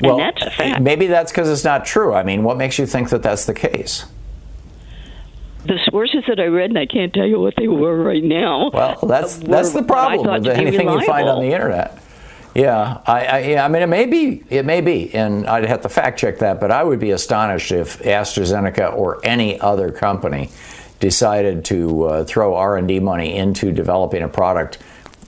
well, 0.00 0.18
and 0.18 0.20
that's 0.20 0.42
a 0.42 0.50
fact. 0.50 0.80
maybe 0.80 1.06
that's 1.06 1.30
because 1.30 1.50
it's 1.50 1.64
not 1.64 1.84
true. 1.84 2.14
I 2.14 2.22
mean, 2.22 2.42
what 2.42 2.56
makes 2.56 2.78
you 2.78 2.86
think 2.86 3.10
that 3.10 3.22
that's 3.22 3.44
the 3.44 3.54
case? 3.54 4.06
The 5.66 5.78
sources 5.90 6.24
that 6.28 6.40
I 6.40 6.44
read, 6.44 6.70
and 6.70 6.78
I 6.78 6.86
can't 6.86 7.12
tell 7.12 7.26
you 7.26 7.40
what 7.40 7.54
they 7.56 7.68
were 7.68 8.02
right 8.02 8.22
now. 8.22 8.70
Well, 8.70 8.98
that's 9.02 9.40
uh, 9.40 9.46
that's 9.46 9.72
the 9.72 9.82
problem 9.82 10.42
with 10.42 10.46
anything 10.46 10.88
you 10.88 11.04
find 11.06 11.28
on 11.28 11.40
the 11.40 11.52
internet. 11.52 11.98
Yeah, 12.54 13.00
I, 13.04 13.26
I, 13.26 13.38
yeah, 13.40 13.64
I 13.64 13.68
mean, 13.68 13.82
it 13.82 13.88
may 13.88 14.06
be, 14.06 14.44
it 14.48 14.64
may 14.64 14.80
be, 14.80 15.12
and 15.12 15.44
I'd 15.46 15.64
have 15.64 15.82
to 15.82 15.88
fact 15.88 16.20
check 16.20 16.38
that, 16.38 16.60
but 16.60 16.70
I 16.70 16.84
would 16.84 17.00
be 17.00 17.10
astonished 17.10 17.72
if 17.72 18.00
AstraZeneca 18.00 18.94
or 18.94 19.20
any 19.24 19.60
other 19.60 19.90
company 19.90 20.50
decided 21.00 21.64
to 21.66 22.04
uh, 22.04 22.24
throw 22.24 22.54
R&D 22.54 23.00
money 23.00 23.36
into 23.36 23.72
developing 23.72 24.22
a 24.22 24.28
product 24.28 24.78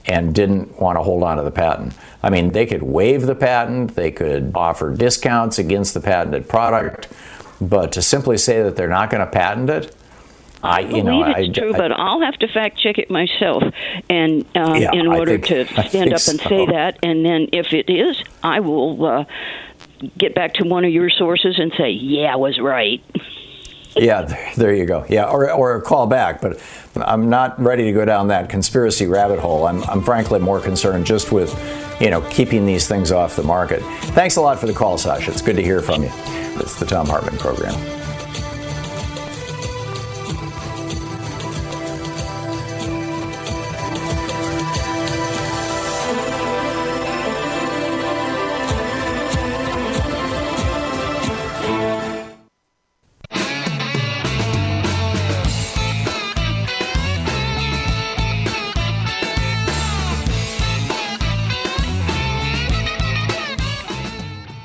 and 0.05 0.33
didn't 0.33 0.79
want 0.79 0.97
to 0.97 1.03
hold 1.03 1.21
on 1.21 1.35
to 1.35 1.43
the 1.43 1.51
patent. 1.51 1.93
I 2.23 2.29
mean, 2.29 2.51
they 2.51 2.65
could 2.65 2.81
waive 2.81 3.23
the 3.23 3.35
patent, 3.35 3.93
they 3.93 4.11
could 4.11 4.53
offer 4.55 4.95
discounts 4.95 5.59
against 5.59 5.93
the 5.93 5.99
patented 5.99 6.47
product, 6.47 7.09
but 7.59 7.91
to 7.91 8.01
simply 8.01 8.37
say 8.37 8.63
that 8.63 8.77
they're 8.77 8.87
not 8.87 9.09
going 9.09 9.19
to 9.19 9.29
patent 9.29 9.69
it, 9.69 9.96
I, 10.67 10.79
you 10.81 11.03
know, 11.03 11.21
believe 11.21 11.35
I, 11.35 11.39
it's 11.41 11.57
true, 11.57 11.73
I- 11.73 11.77
but 11.77 11.91
I'll 11.91 12.21
have 12.21 12.35
to 12.39 12.47
fact 12.47 12.77
check 12.79 12.97
it 12.97 13.09
myself, 13.09 13.63
and 14.09 14.45
um, 14.55 14.75
Yeah, 14.81 14.91
in 14.93 15.07
order 15.07 15.37
think- 15.37 15.45
to 15.47 15.65
stand 15.89 16.13
up 16.13 16.21
and 16.27 16.39
so. 16.39 16.49
say 16.49 16.65
that, 16.67 16.99
and 17.03 17.25
then 17.25 17.47
if 17.53 17.73
it 17.73 17.89
is, 17.89 18.21
I 18.43 18.59
will 18.59 19.05
uh, 19.05 19.25
get 20.17 20.35
back 20.35 20.53
to 20.55 20.63
one 20.65 20.85
of 20.85 20.91
your 20.91 21.09
sources 21.09 21.57
and 21.59 21.71
say, 21.77 21.91
"Yeah, 21.91 22.33
I 22.33 22.35
was 22.35 22.59
right." 22.59 23.01
Yeah, 23.95 24.21
there, 24.23 24.51
there 24.57 24.75
you 24.75 24.85
go. 24.85 25.05
Yeah, 25.09 25.23
or, 25.27 25.51
or 25.51 25.81
call 25.81 26.05
back. 26.05 26.39
But 26.39 26.61
I'm 26.97 27.31
not 27.31 27.59
ready 27.59 27.85
to 27.85 27.91
go 27.91 28.05
down 28.05 28.27
that 28.27 28.47
conspiracy 28.47 29.07
rabbit 29.07 29.39
hole. 29.39 29.65
I'm, 29.65 29.83
I'm 29.85 30.03
frankly 30.03 30.37
more 30.39 30.59
concerned 30.59 31.07
just 31.07 31.31
with, 31.31 31.51
you 31.99 32.11
know, 32.11 32.21
keeping 32.29 32.67
these 32.67 32.87
things 32.87 33.11
off 33.11 33.35
the 33.35 33.41
market. 33.41 33.81
Thanks 34.13 34.35
a 34.35 34.41
lot 34.41 34.59
for 34.59 34.67
the 34.67 34.73
call, 34.73 34.99
Sasha. 34.99 35.31
It's 35.31 35.41
good 35.41 35.55
to 35.55 35.63
hear 35.63 35.81
from 35.81 36.03
you. 36.03 36.11
It's 36.59 36.77
the 36.79 36.85
Thom 36.85 37.07
Hartmann 37.07 37.39
program. 37.39 37.73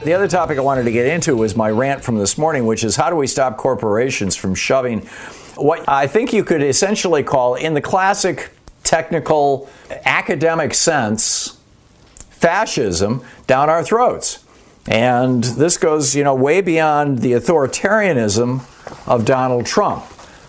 The 0.05 0.15
other 0.15 0.27
topic 0.27 0.59
I 0.59 0.63
wanted 0.63 0.83
to 0.85 0.91
get 0.91 1.07
into 1.07 1.37
was 1.37 1.55
my 1.55 1.71
rant 1.71 2.03
from 2.03 2.19
this 2.19 2.37
morning, 2.37 2.67
which 2.67 2.83
is 2.83 2.97
how 2.97 3.09
do 3.09 3.15
we 3.15 3.29
stop 3.29 3.57
corporations 3.57 4.35
from 4.35 4.53
shoving 4.53 5.03
what 5.55 5.89
I 5.89 6.09
think 6.09 6.33
you 6.33 6.43
could 6.43 6.61
essentially 6.61 7.23
call, 7.23 7.55
in 7.55 7.75
the 7.75 7.81
classic 7.81 8.51
technical 8.83 9.71
academic 10.05 10.75
sense, 10.75 11.57
fascism 12.31 13.25
down 13.47 13.71
our 13.71 13.85
throats. 13.85 14.45
And 14.89 15.45
this 15.45 15.77
goes, 15.77 16.17
you 16.17 16.25
know, 16.25 16.35
way 16.35 16.63
beyond 16.63 17.19
the 17.21 17.35
authoritarianism 17.35 18.63
of 19.07 19.25
Donald 19.25 19.67
Trump. 19.67 20.05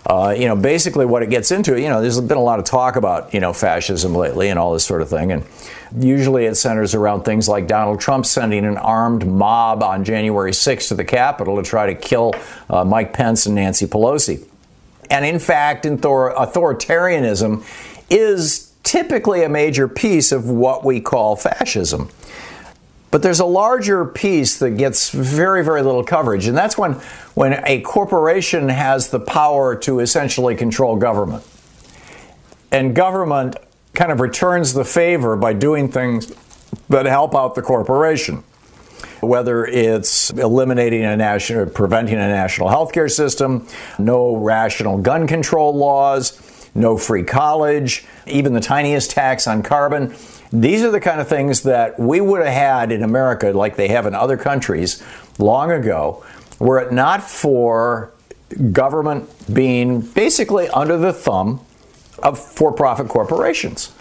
Uh, 0.06 0.34
you 0.36 0.46
know, 0.46 0.54
basically 0.54 1.06
what 1.06 1.22
it 1.22 1.30
gets 1.30 1.50
into, 1.50 1.80
you 1.80 1.88
know, 1.88 2.02
there's 2.02 2.20
been 2.20 2.36
a 2.36 2.42
lot 2.42 2.58
of 2.58 2.66
talk 2.66 2.96
about, 2.96 3.32
you 3.32 3.40
know, 3.40 3.54
fascism 3.54 4.14
lately 4.14 4.50
and 4.50 4.58
all 4.58 4.74
this 4.74 4.84
sort 4.84 5.00
of 5.00 5.08
thing. 5.08 5.32
And 5.32 5.44
usually 5.98 6.44
it 6.44 6.56
centers 6.56 6.94
around 6.94 7.22
things 7.22 7.48
like 7.48 7.66
Donald 7.66 8.00
Trump 8.00 8.26
sending 8.26 8.66
an 8.66 8.76
armed 8.76 9.26
mob 9.26 9.82
on 9.82 10.04
January 10.04 10.50
6th 10.50 10.88
to 10.88 10.94
the 10.94 11.04
Capitol 11.04 11.56
to 11.56 11.62
try 11.62 11.86
to 11.86 11.94
kill 11.94 12.34
uh, 12.68 12.84
Mike 12.84 13.14
Pence 13.14 13.46
and 13.46 13.54
Nancy 13.54 13.86
Pelosi. 13.86 14.46
And 15.10 15.24
in 15.24 15.38
fact, 15.38 15.86
author- 15.86 16.34
authoritarianism 16.36 17.64
is 18.10 18.72
typically 18.82 19.42
a 19.42 19.48
major 19.48 19.88
piece 19.88 20.32
of 20.32 20.48
what 20.48 20.84
we 20.84 21.00
call 21.00 21.36
fascism. 21.36 22.10
But 23.14 23.22
there's 23.22 23.38
a 23.38 23.46
larger 23.46 24.04
piece 24.04 24.58
that 24.58 24.70
gets 24.70 25.10
very, 25.10 25.64
very 25.64 25.82
little 25.82 26.02
coverage, 26.02 26.48
and 26.48 26.58
that's 26.58 26.76
when, 26.76 26.94
when 27.34 27.62
a 27.64 27.80
corporation 27.82 28.68
has 28.68 29.10
the 29.10 29.20
power 29.20 29.76
to 29.76 30.00
essentially 30.00 30.56
control 30.56 30.96
government. 30.96 31.46
And 32.72 32.92
government 32.92 33.54
kind 33.92 34.10
of 34.10 34.18
returns 34.18 34.74
the 34.74 34.84
favor 34.84 35.36
by 35.36 35.52
doing 35.52 35.92
things 35.92 36.34
that 36.88 37.06
help 37.06 37.36
out 37.36 37.54
the 37.54 37.62
corporation. 37.62 38.42
Whether 39.20 39.64
it's 39.64 40.30
eliminating 40.30 41.04
a 41.04 41.16
national, 41.16 41.66
preventing 41.66 42.16
a 42.16 42.26
national 42.26 42.68
health 42.68 42.92
care 42.92 43.08
system, 43.08 43.68
no 43.96 44.34
rational 44.34 44.98
gun 44.98 45.28
control 45.28 45.72
laws, 45.72 46.68
no 46.74 46.96
free 46.96 47.22
college, 47.22 48.04
even 48.26 48.54
the 48.54 48.60
tiniest 48.60 49.12
tax 49.12 49.46
on 49.46 49.62
carbon. 49.62 50.16
These 50.54 50.82
are 50.84 50.92
the 50.92 51.00
kind 51.00 51.20
of 51.20 51.26
things 51.26 51.62
that 51.62 51.98
we 51.98 52.20
would 52.20 52.40
have 52.40 52.54
had 52.54 52.92
in 52.92 53.02
America, 53.02 53.50
like 53.50 53.74
they 53.74 53.88
have 53.88 54.06
in 54.06 54.14
other 54.14 54.36
countries, 54.36 55.02
long 55.36 55.72
ago, 55.72 56.24
were 56.60 56.78
it 56.78 56.92
not 56.92 57.24
for 57.24 58.12
government 58.70 59.28
being 59.52 60.00
basically 60.00 60.68
under 60.68 60.96
the 60.96 61.12
thumb 61.12 61.60
of 62.22 62.38
for 62.38 62.70
profit 62.70 63.08
corporations. 63.08 63.92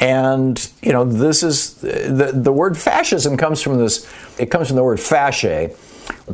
And 0.00 0.70
you 0.82 0.92
know, 0.92 1.04
this 1.04 1.42
is 1.42 1.76
the 1.76 2.32
the 2.34 2.52
word 2.52 2.76
fascism 2.76 3.38
comes 3.38 3.62
from 3.62 3.78
this. 3.78 4.06
It 4.38 4.50
comes 4.50 4.68
from 4.68 4.76
the 4.76 4.84
word 4.84 4.98
fasce. 4.98 5.74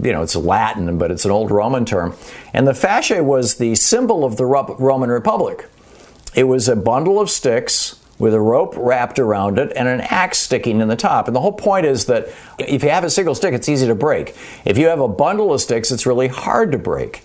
You 0.03 0.13
know, 0.13 0.23
it's 0.23 0.35
Latin, 0.35 0.99
but 0.99 1.13
it's 1.13 1.25
an 1.25 1.31
old 1.31 1.53
Roman 1.53 1.85
term. 1.85 2.17
And 2.53 2.67
the 2.67 2.73
fasce 2.73 3.23
was 3.23 3.57
the 3.57 3.77
symbol 3.77 4.25
of 4.25 4.37
the 4.37 4.45
Roman 4.45 5.11
Republic. 5.11 5.67
It 6.35 6.45
was 6.45 6.69
a 6.69 6.75
bundle 6.75 7.21
of 7.21 7.31
sticks 7.31 7.98
with 8.19 8.35
a 8.35 8.41
rope 8.41 8.75
wrapped 8.77 9.19
around 9.19 9.59
it 9.59 9.73
and 9.77 9.89
an 9.89 10.01
axe 10.01 10.39
sticking 10.39 10.81
in 10.81 10.89
the 10.89 10.97
top. 10.97 11.29
And 11.29 11.37
the 11.37 11.41
whole 11.41 11.53
point 11.53 11.87
is 11.87 12.07
that 12.07 12.29
if 12.59 12.83
you 12.83 12.91
have 12.91 13.05
a 13.05 13.11
single 13.11 13.35
stick, 13.35 13.55
it's 13.55 13.69
easy 13.69 13.87
to 13.87 13.95
break. 13.95 14.37
If 14.65 14.77
you 14.77 14.87
have 14.87 15.01
a 15.01 15.09
bundle 15.09 15.53
of 15.53 15.61
sticks, 15.61 15.91
it's 15.91 16.07
really 16.07 16.29
hard 16.29 16.73
to 16.73 16.79
break. 16.79 17.23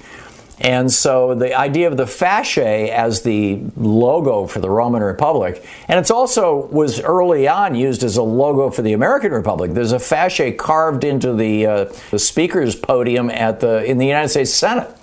And 0.59 0.91
so 0.91 1.33
the 1.33 1.57
idea 1.57 1.87
of 1.87 1.97
the 1.97 2.05
fasce 2.05 2.89
as 2.89 3.23
the 3.23 3.59
logo 3.75 4.45
for 4.45 4.59
the 4.59 4.69
Roman 4.69 5.01
Republic, 5.01 5.65
and 5.87 5.99
it's 5.99 6.11
also 6.11 6.67
was 6.67 7.01
early 7.01 7.47
on 7.47 7.75
used 7.75 8.03
as 8.03 8.17
a 8.17 8.23
logo 8.23 8.69
for 8.69 8.83
the 8.83 8.93
American 8.93 9.31
Republic. 9.31 9.73
There's 9.73 9.91
a 9.91 9.97
fasce 9.97 10.55
carved 10.57 11.03
into 11.03 11.33
the, 11.33 11.65
uh, 11.65 11.93
the 12.11 12.19
speaker's 12.19 12.75
podium 12.75 13.29
at 13.31 13.59
the 13.59 13.83
in 13.83 13.97
the 13.97 14.05
United 14.05 14.29
States 14.29 14.53
Senate 14.53 14.95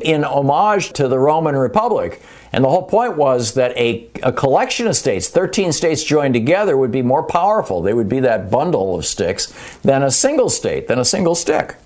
in 0.00 0.24
homage 0.24 0.92
to 0.94 1.08
the 1.08 1.18
Roman 1.18 1.56
Republic. 1.56 2.22
And 2.52 2.64
the 2.64 2.68
whole 2.68 2.84
point 2.84 3.16
was 3.16 3.54
that 3.54 3.76
a, 3.76 4.08
a 4.22 4.32
collection 4.32 4.86
of 4.86 4.96
states, 4.96 5.28
13 5.28 5.72
states 5.72 6.04
joined 6.04 6.34
together, 6.34 6.76
would 6.76 6.92
be 6.92 7.02
more 7.02 7.22
powerful. 7.22 7.82
They 7.82 7.94
would 7.94 8.08
be 8.08 8.20
that 8.20 8.50
bundle 8.50 8.96
of 8.96 9.04
sticks 9.06 9.52
than 9.78 10.02
a 10.02 10.10
single 10.10 10.48
state, 10.48 10.86
than 10.86 10.98
a 10.98 11.04
single 11.04 11.34
stick. 11.34 11.76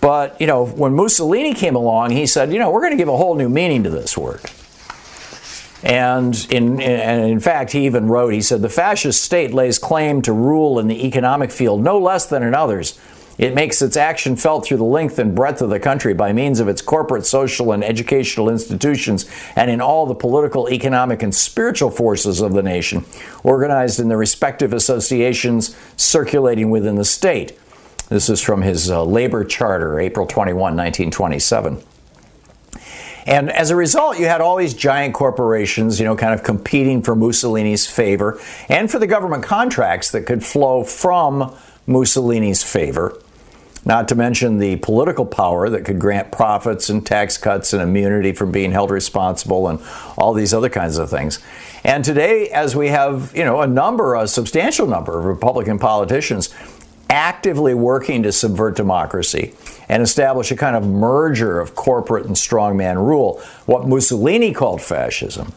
But, 0.00 0.40
you 0.40 0.46
know, 0.46 0.64
when 0.64 0.94
Mussolini 0.94 1.54
came 1.54 1.76
along, 1.76 2.10
he 2.12 2.26
said, 2.26 2.52
you 2.52 2.58
know, 2.58 2.70
we're 2.70 2.80
going 2.80 2.92
to 2.92 2.96
give 2.96 3.08
a 3.08 3.16
whole 3.16 3.34
new 3.34 3.48
meaning 3.48 3.82
to 3.82 3.90
this 3.90 4.16
word. 4.16 4.40
And 5.82 6.34
in, 6.50 6.80
in, 6.80 7.30
in, 7.30 7.40
fact, 7.40 7.72
he 7.72 7.86
even 7.86 8.06
wrote, 8.06 8.34
he 8.34 8.42
said, 8.42 8.60
the 8.60 8.68
fascist 8.68 9.22
state 9.22 9.52
lays 9.52 9.78
claim 9.78 10.20
to 10.22 10.32
rule 10.32 10.78
in 10.78 10.88
the 10.88 11.06
economic 11.06 11.50
field 11.50 11.82
no 11.82 11.98
less 11.98 12.26
than 12.26 12.42
in 12.42 12.54
others. 12.54 12.98
It 13.40 13.54
makes 13.54 13.80
its 13.80 13.96
action 13.96 14.36
felt 14.36 14.66
through 14.66 14.76
the 14.76 14.84
length 14.84 15.18
and 15.18 15.34
breadth 15.34 15.62
of 15.62 15.70
the 15.70 15.80
country 15.80 16.12
by 16.12 16.30
means 16.30 16.60
of 16.60 16.68
its 16.68 16.82
corporate, 16.82 17.24
social, 17.24 17.72
and 17.72 17.82
educational 17.82 18.50
institutions 18.50 19.24
and 19.56 19.70
in 19.70 19.80
all 19.80 20.04
the 20.04 20.14
political, 20.14 20.68
economic, 20.68 21.22
and 21.22 21.34
spiritual 21.34 21.90
forces 21.90 22.42
of 22.42 22.52
the 22.52 22.62
nation, 22.62 23.02
organized 23.42 23.98
in 23.98 24.08
the 24.08 24.16
respective 24.18 24.74
associations 24.74 25.74
circulating 25.96 26.68
within 26.68 26.96
the 26.96 27.04
state. 27.04 27.58
This 28.10 28.28
is 28.28 28.42
from 28.42 28.60
his 28.60 28.90
uh, 28.90 29.02
labor 29.04 29.42
charter, 29.42 29.98
April 29.98 30.26
21, 30.26 30.76
1927. 30.76 31.82
And 33.24 33.50
as 33.50 33.70
a 33.70 33.76
result, 33.76 34.18
you 34.18 34.26
had 34.26 34.42
all 34.42 34.56
these 34.56 34.74
giant 34.74 35.14
corporations, 35.14 35.98
you 35.98 36.04
know, 36.04 36.14
kind 36.14 36.34
of 36.34 36.42
competing 36.42 37.00
for 37.00 37.16
Mussolini's 37.16 37.86
favor 37.86 38.38
and 38.68 38.90
for 38.90 38.98
the 38.98 39.06
government 39.06 39.44
contracts 39.44 40.10
that 40.10 40.26
could 40.26 40.44
flow 40.44 40.84
from 40.84 41.56
Mussolini's 41.86 42.62
favor. 42.62 43.16
Not 43.84 44.08
to 44.08 44.14
mention 44.14 44.58
the 44.58 44.76
political 44.76 45.24
power 45.24 45.70
that 45.70 45.84
could 45.84 45.98
grant 45.98 46.30
profits 46.30 46.90
and 46.90 47.04
tax 47.04 47.38
cuts 47.38 47.72
and 47.72 47.82
immunity 47.82 48.32
from 48.32 48.52
being 48.52 48.72
held 48.72 48.90
responsible 48.90 49.68
and 49.68 49.80
all 50.18 50.34
these 50.34 50.52
other 50.52 50.68
kinds 50.68 50.98
of 50.98 51.08
things. 51.08 51.38
And 51.82 52.04
today, 52.04 52.48
as 52.48 52.76
we 52.76 52.88
have, 52.88 53.34
you 53.34 53.44
know, 53.44 53.62
a 53.62 53.66
number, 53.66 54.14
a 54.14 54.28
substantial 54.28 54.86
number 54.86 55.18
of 55.18 55.24
Republican 55.24 55.78
politicians 55.78 56.54
actively 57.08 57.74
working 57.74 58.22
to 58.22 58.32
subvert 58.32 58.76
democracy 58.76 59.54
and 59.88 60.02
establish 60.02 60.52
a 60.52 60.56
kind 60.56 60.76
of 60.76 60.86
merger 60.86 61.58
of 61.58 61.74
corporate 61.74 62.26
and 62.26 62.36
strongman 62.36 62.96
rule, 62.96 63.40
what 63.66 63.88
Mussolini 63.88 64.52
called 64.52 64.80
fascism. 64.80 65.52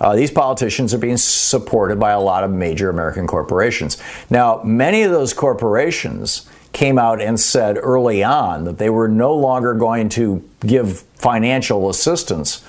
Uh, 0.00 0.16
these 0.16 0.30
politicians 0.30 0.92
are 0.92 0.98
being 0.98 1.16
supported 1.16 2.00
by 2.00 2.10
a 2.10 2.20
lot 2.20 2.42
of 2.42 2.50
major 2.50 2.90
American 2.90 3.26
corporations. 3.26 3.98
Now, 4.30 4.62
many 4.64 5.02
of 5.02 5.12
those 5.12 5.32
corporations 5.32 6.48
came 6.72 6.98
out 6.98 7.20
and 7.20 7.38
said 7.38 7.78
early 7.80 8.22
on 8.22 8.64
that 8.64 8.78
they 8.78 8.90
were 8.90 9.08
no 9.08 9.34
longer 9.34 9.74
going 9.74 10.08
to 10.10 10.48
give 10.60 11.00
financial 11.16 11.90
assistance 11.90 12.64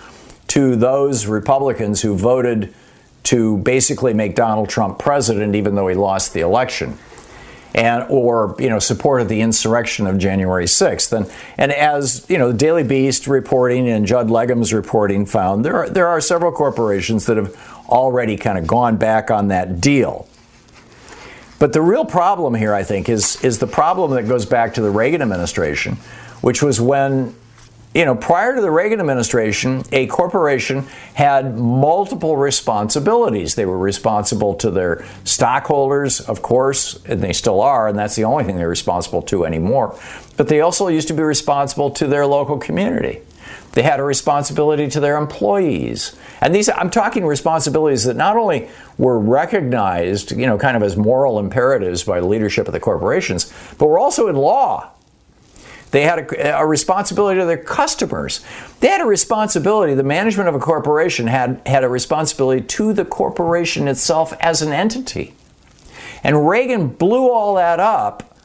to 0.47 0.75
those 0.75 1.27
Republicans 1.27 2.01
who 2.01 2.15
voted 2.15 2.73
to 3.23 3.57
basically 3.59 4.13
make 4.13 4.35
Donald 4.35 4.69
Trump 4.69 4.99
president, 4.99 5.55
even 5.55 5.75
though 5.75 5.87
he 5.87 5.95
lost 5.95 6.33
the 6.33 6.41
election 6.41 6.97
and 7.73 8.05
or 8.09 8.55
you 8.59 8.69
know 8.69 8.79
supported 8.79 9.29
the 9.29 9.41
insurrection 9.41 10.07
of 10.07 10.17
January 10.17 10.65
6th. 10.65 11.13
And 11.13 11.31
and 11.57 11.71
as 11.71 12.25
you 12.29 12.37
know, 12.37 12.51
the 12.51 12.57
Daily 12.57 12.83
Beast 12.83 13.27
reporting 13.27 13.89
and 13.89 14.05
Judd 14.05 14.27
Legum's 14.27 14.73
reporting 14.73 15.25
found 15.25 15.63
there 15.63 15.75
are, 15.75 15.89
there 15.89 16.07
are 16.07 16.21
several 16.21 16.51
corporations 16.51 17.25
that 17.27 17.37
have 17.37 17.55
already 17.87 18.37
kind 18.37 18.57
of 18.57 18.67
gone 18.67 18.97
back 18.97 19.31
on 19.31 19.49
that 19.49 19.79
deal. 19.79 20.27
But 21.61 21.73
the 21.73 21.81
real 21.83 22.05
problem 22.05 22.55
here, 22.55 22.73
I 22.73 22.81
think, 22.81 23.07
is 23.07 23.39
is 23.43 23.59
the 23.59 23.67
problem 23.67 24.09
that 24.15 24.27
goes 24.27 24.47
back 24.47 24.73
to 24.73 24.81
the 24.81 24.89
Reagan 24.89 25.21
administration, 25.21 25.97
which 26.41 26.63
was 26.63 26.81
when 26.81 27.35
you 27.93 28.03
know, 28.03 28.15
prior 28.15 28.55
to 28.55 28.61
the 28.61 28.71
Reagan 28.71 28.99
administration, 28.99 29.83
a 29.91 30.07
corporation 30.07 30.87
had 31.13 31.59
multiple 31.59 32.35
responsibilities. 32.35 33.53
They 33.53 33.65
were 33.65 33.77
responsible 33.77 34.55
to 34.55 34.71
their 34.71 35.05
stockholders, 35.23 36.19
of 36.21 36.41
course, 36.41 36.99
and 37.05 37.21
they 37.21 37.33
still 37.33 37.61
are, 37.61 37.87
and 37.87 37.99
that's 37.99 38.15
the 38.15 38.23
only 38.23 38.43
thing 38.43 38.55
they're 38.55 38.67
responsible 38.67 39.21
to 39.23 39.45
anymore. 39.45 39.99
But 40.37 40.47
they 40.47 40.61
also 40.61 40.87
used 40.87 41.09
to 41.09 41.13
be 41.13 41.21
responsible 41.21 41.91
to 41.91 42.07
their 42.07 42.25
local 42.25 42.57
community. 42.57 43.21
They 43.73 43.83
had 43.83 43.99
a 43.99 44.03
responsibility 44.03 44.89
to 44.89 44.99
their 44.99 45.17
employees. 45.17 46.15
And 46.41 46.53
these, 46.53 46.69
I'm 46.69 46.89
talking 46.89 47.25
responsibilities 47.25 48.03
that 48.03 48.17
not 48.17 48.35
only 48.35 48.69
were 48.97 49.17
recognized, 49.17 50.31
you 50.31 50.45
know, 50.45 50.57
kind 50.57 50.75
of 50.75 50.83
as 50.83 50.97
moral 50.97 51.39
imperatives 51.39 52.03
by 52.03 52.19
the 52.19 52.27
leadership 52.27 52.67
of 52.67 52.73
the 52.73 52.79
corporations, 52.79 53.51
but 53.77 53.87
were 53.87 53.99
also 53.99 54.27
in 54.27 54.35
law. 54.35 54.91
They 55.91 56.03
had 56.03 56.19
a, 56.19 56.57
a, 56.59 56.65
responsibility 56.65 57.39
to 57.39 57.45
their 57.45 57.57
customers. 57.57 58.43
They 58.79 58.87
had 58.87 59.01
a 59.01 59.05
responsibility, 59.05 59.93
the 59.93 60.03
management 60.03 60.47
of 60.47 60.55
a 60.55 60.59
corporation 60.59 61.27
had, 61.27 61.61
had 61.65 61.83
a 61.83 61.89
responsibility 61.89 62.61
to 62.61 62.93
the 62.93 63.03
corporation 63.03 63.89
itself 63.89 64.33
as 64.39 64.61
an 64.61 64.71
entity. 64.71 65.33
And 66.23 66.47
Reagan 66.47 66.87
blew 66.87 67.29
all 67.29 67.55
that 67.55 67.79
up 67.79 68.37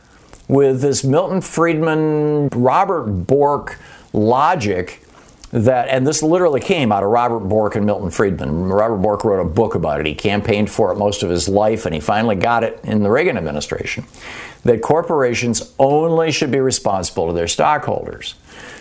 with 0.48 0.80
this 0.80 1.04
Milton 1.04 1.40
Friedman, 1.40 2.48
Robert 2.48 3.04
Bork 3.04 3.78
logic 4.12 5.06
that, 5.52 5.88
and 5.88 6.06
this 6.06 6.22
literally 6.22 6.61
came 6.61 6.90
out 6.90 7.02
of 7.02 7.11
Robert 7.11 7.40
Bork 7.40 7.76
and 7.76 7.87
Milton 7.87 8.11
Friedman. 8.11 8.64
Robert 8.64 8.96
Bork 8.96 9.24
wrote 9.24 9.40
a 9.40 9.48
book 9.48 9.74
about 9.74 10.00
it. 10.00 10.06
He 10.06 10.14
campaigned 10.14 10.70
for 10.70 10.92
it 10.92 10.96
most 10.96 11.22
of 11.22 11.30
his 11.30 11.48
life, 11.48 11.87
and 11.87 11.94
he 11.94 12.00
finally 12.00 12.35
got 12.35 12.64
it 12.64 12.80
in 12.82 13.02
the 13.02 13.11
Reagan 13.11 13.37
administration. 13.37 14.04
That 14.64 14.82
corporations 14.82 15.72
only 15.78 16.32
should 16.32 16.50
be 16.50 16.59
responsible 16.59 17.28
to 17.28 17.32
their 17.32 17.46
stockholders. 17.46 18.35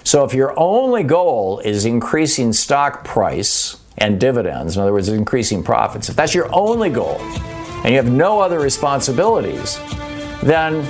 So 0.04 0.24
if 0.24 0.34
your 0.34 0.58
only 0.58 1.04
goal 1.04 1.60
is 1.60 1.86
increasing 1.86 2.54
stock 2.54 3.04
price 3.04 3.78
and 3.98 4.20
dividends, 4.20 4.76
in 4.76 4.82
other 4.82 4.94
words, 4.94 5.10
increasing 5.10 5.64
profits, 5.64 6.10
if 6.10 6.16
that's 6.16 6.34
your 6.34 6.54
only 6.54 6.90
goal, 6.90 7.18
and 7.20 7.90
you 7.90 7.98
have 7.98 8.12
no 8.12 8.40
other 8.40 8.60
responsibilities, 8.60 9.80
then 10.42 10.84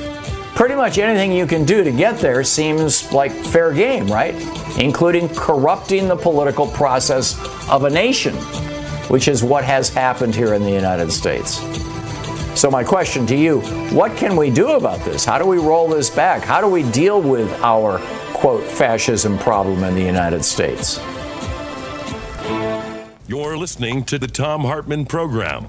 pretty 0.55 0.73
much 0.73 0.97
anything 0.97 1.33
you 1.33 1.45
can 1.45 1.65
do 1.65 1.83
to 1.83 1.91
get 1.91 2.17
there 2.19 2.43
seems 2.43 3.11
like 3.11 3.31
fair 3.31 3.73
game, 3.73 4.07
right? 4.07 4.33
Including 4.79 5.27
corrupting 5.29 6.07
the 6.07 6.15
political 6.15 6.65
process 6.65 7.37
of 7.69 7.83
a 7.83 7.89
nation, 7.89 8.33
which 9.09 9.27
is 9.27 9.43
what 9.43 9.65
has 9.65 9.89
happened 9.89 10.33
here 10.33 10.53
in 10.53 10.63
the 10.63 10.71
United 10.71 11.11
States. 11.11 11.59
So, 12.59 12.71
my 12.71 12.85
question 12.85 13.27
to 13.27 13.35
you 13.35 13.59
what 13.91 14.15
can 14.15 14.37
we 14.37 14.49
do 14.49 14.71
about 14.71 15.03
this? 15.03 15.25
How 15.25 15.37
do 15.37 15.45
we 15.45 15.57
roll 15.57 15.89
this 15.89 16.09
back? 16.09 16.41
How 16.41 16.61
do 16.61 16.69
we 16.69 16.89
deal 16.91 17.21
with 17.21 17.51
our, 17.61 17.99
quote, 18.33 18.63
fascism 18.63 19.37
problem 19.37 19.83
in 19.83 19.93
the 19.93 20.01
United 20.01 20.45
States? 20.45 20.99
You're 23.27 23.57
listening 23.57 24.05
to 24.05 24.17
the 24.17 24.27
Thom 24.27 24.61
Hartmann 24.61 25.05
Program. 25.05 25.67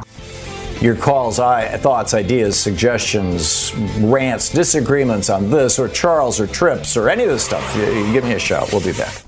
Your 0.80 0.94
calls, 0.94 1.38
I, 1.38 1.78
thoughts, 1.78 2.12
ideas, 2.12 2.60
suggestions, 2.60 3.74
rants, 4.00 4.50
disagreements 4.50 5.30
on 5.30 5.48
this 5.48 5.78
or 5.78 5.88
Charles 5.88 6.38
or 6.38 6.46
Trips 6.46 6.98
or 6.98 7.08
any 7.08 7.22
of 7.22 7.30
this 7.30 7.46
stuff, 7.46 7.74
you, 7.76 7.84
you 7.84 8.12
give 8.12 8.24
me 8.24 8.34
a 8.34 8.38
shout. 8.38 8.70
We'll 8.70 8.84
be 8.84 8.92
back. 8.92 9.22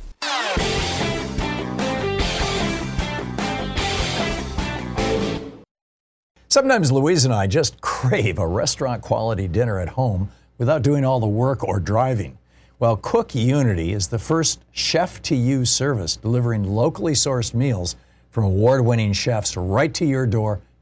Sometimes 6.50 6.92
Louise 6.92 7.24
and 7.24 7.32
I 7.32 7.46
just 7.46 7.80
crave 7.80 8.38
a 8.38 8.46
restaurant 8.46 9.00
quality 9.00 9.48
dinner 9.48 9.78
at 9.78 9.88
home 9.88 10.30
without 10.58 10.82
doing 10.82 11.04
all 11.04 11.18
the 11.18 11.26
work 11.26 11.64
or 11.64 11.80
driving. 11.80 12.37
Well, 12.78 12.96
Cook 12.96 13.34
Unity 13.34 13.94
is 13.94 14.08
the 14.08 14.18
first 14.18 14.61
chef 14.72 15.22
to 15.22 15.34
you 15.34 15.64
service 15.64 16.16
delivering 16.16 16.64
locally 16.64 17.14
sourced 17.14 17.54
meals 17.54 17.96
from 18.30 18.44
award 18.44 18.84
winning 18.84 19.14
chefs 19.14 19.56
right 19.56 19.92
to 19.94 20.04
your 20.04 20.26
door 20.26 20.61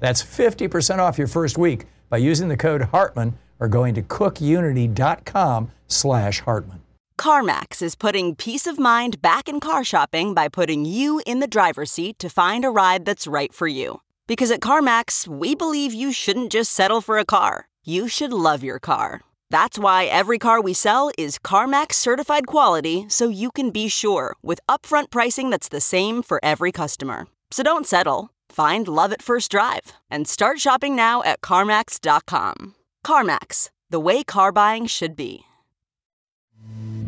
That's 0.00 0.22
50% 0.22 0.98
off 0.98 1.18
your 1.18 1.26
first 1.26 1.58
week 1.58 1.86
by 2.08 2.18
using 2.18 2.48
the 2.48 2.56
code 2.56 2.82
Hartmann 2.82 3.38
or 3.60 3.68
going 3.68 3.94
to 3.94 4.02
cookunity.com 4.02 5.70
slash 5.88 6.40
Hartmann. 6.40 6.82
CarMax 7.18 7.82
is 7.82 7.96
putting 7.96 8.36
peace 8.36 8.66
of 8.66 8.78
mind 8.78 9.20
back 9.20 9.48
in 9.48 9.58
car 9.58 9.82
shopping 9.82 10.34
by 10.34 10.48
putting 10.48 10.84
you 10.84 11.20
in 11.26 11.40
the 11.40 11.48
driver's 11.48 11.90
seat 11.90 12.18
to 12.20 12.30
find 12.30 12.64
a 12.64 12.70
ride 12.70 13.04
that's 13.04 13.26
right 13.26 13.52
for 13.52 13.66
you. 13.66 14.02
Because 14.28 14.52
at 14.52 14.60
CarMax, 14.60 15.26
we 15.26 15.56
believe 15.56 15.92
you 15.92 16.12
shouldn't 16.12 16.52
just 16.52 16.70
settle 16.70 17.00
for 17.00 17.18
a 17.18 17.24
car. 17.24 17.68
You 17.84 18.06
should 18.06 18.32
love 18.32 18.62
your 18.62 18.78
car. 18.78 19.22
That's 19.50 19.78
why 19.78 20.04
every 20.04 20.38
car 20.38 20.60
we 20.60 20.74
sell 20.74 21.10
is 21.18 21.38
CarMax 21.38 21.94
certified 21.94 22.46
quality 22.46 23.06
so 23.08 23.28
you 23.28 23.50
can 23.50 23.70
be 23.70 23.88
sure 23.88 24.36
with 24.42 24.60
upfront 24.68 25.10
pricing 25.10 25.50
that's 25.50 25.68
the 25.68 25.80
same 25.80 26.22
for 26.22 26.38
every 26.42 26.70
customer. 26.70 27.26
So 27.50 27.62
don't 27.62 27.86
settle. 27.86 28.30
Find 28.50 28.88
love 28.88 29.12
at 29.12 29.22
first 29.22 29.50
drive 29.50 29.92
and 30.10 30.26
start 30.26 30.58
shopping 30.60 30.96
now 30.96 31.22
at 31.22 31.40
CarMax.com. 31.40 32.74
CarMax, 33.04 33.70
the 33.90 34.00
way 34.00 34.22
car 34.24 34.52
buying 34.52 34.86
should 34.86 35.16
be. 35.16 35.44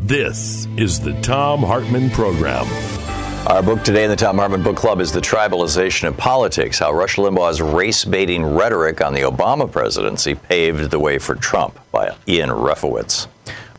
This 0.03 0.67
is 0.77 0.99
the 0.99 1.13
Thom 1.23 1.61
Hartmann 1.63 2.11
Program. 2.11 2.67
Our 3.47 3.63
book 3.63 3.83
today 3.83 4.05
in 4.05 4.11
the 4.11 4.17
Thom 4.17 4.39
Hartmann 4.39 4.63
Book 4.63 4.77
Club 4.77 5.01
is 5.01 5.13
The 5.13 5.21
Tribalization 5.21 6.09
of 6.09 6.17
Politics 6.17 6.79
How 6.79 6.93
Rush 6.93 7.17
Limbaugh's 7.17 7.63
Race 7.63 8.05
Baiting 8.05 8.45
Rhetoric 8.45 9.01
on 9.01 9.15
the 9.15 9.23
Obama 9.23 9.71
Presidency 9.71 10.35
Paved 10.35 10.91
the 10.91 10.99
Way 10.99 11.19
for 11.19 11.35
Trump 11.37 11.79
by 11.91 12.15
Ian 12.29 12.51
Refowitz 12.51 13.27
or 13.27 13.31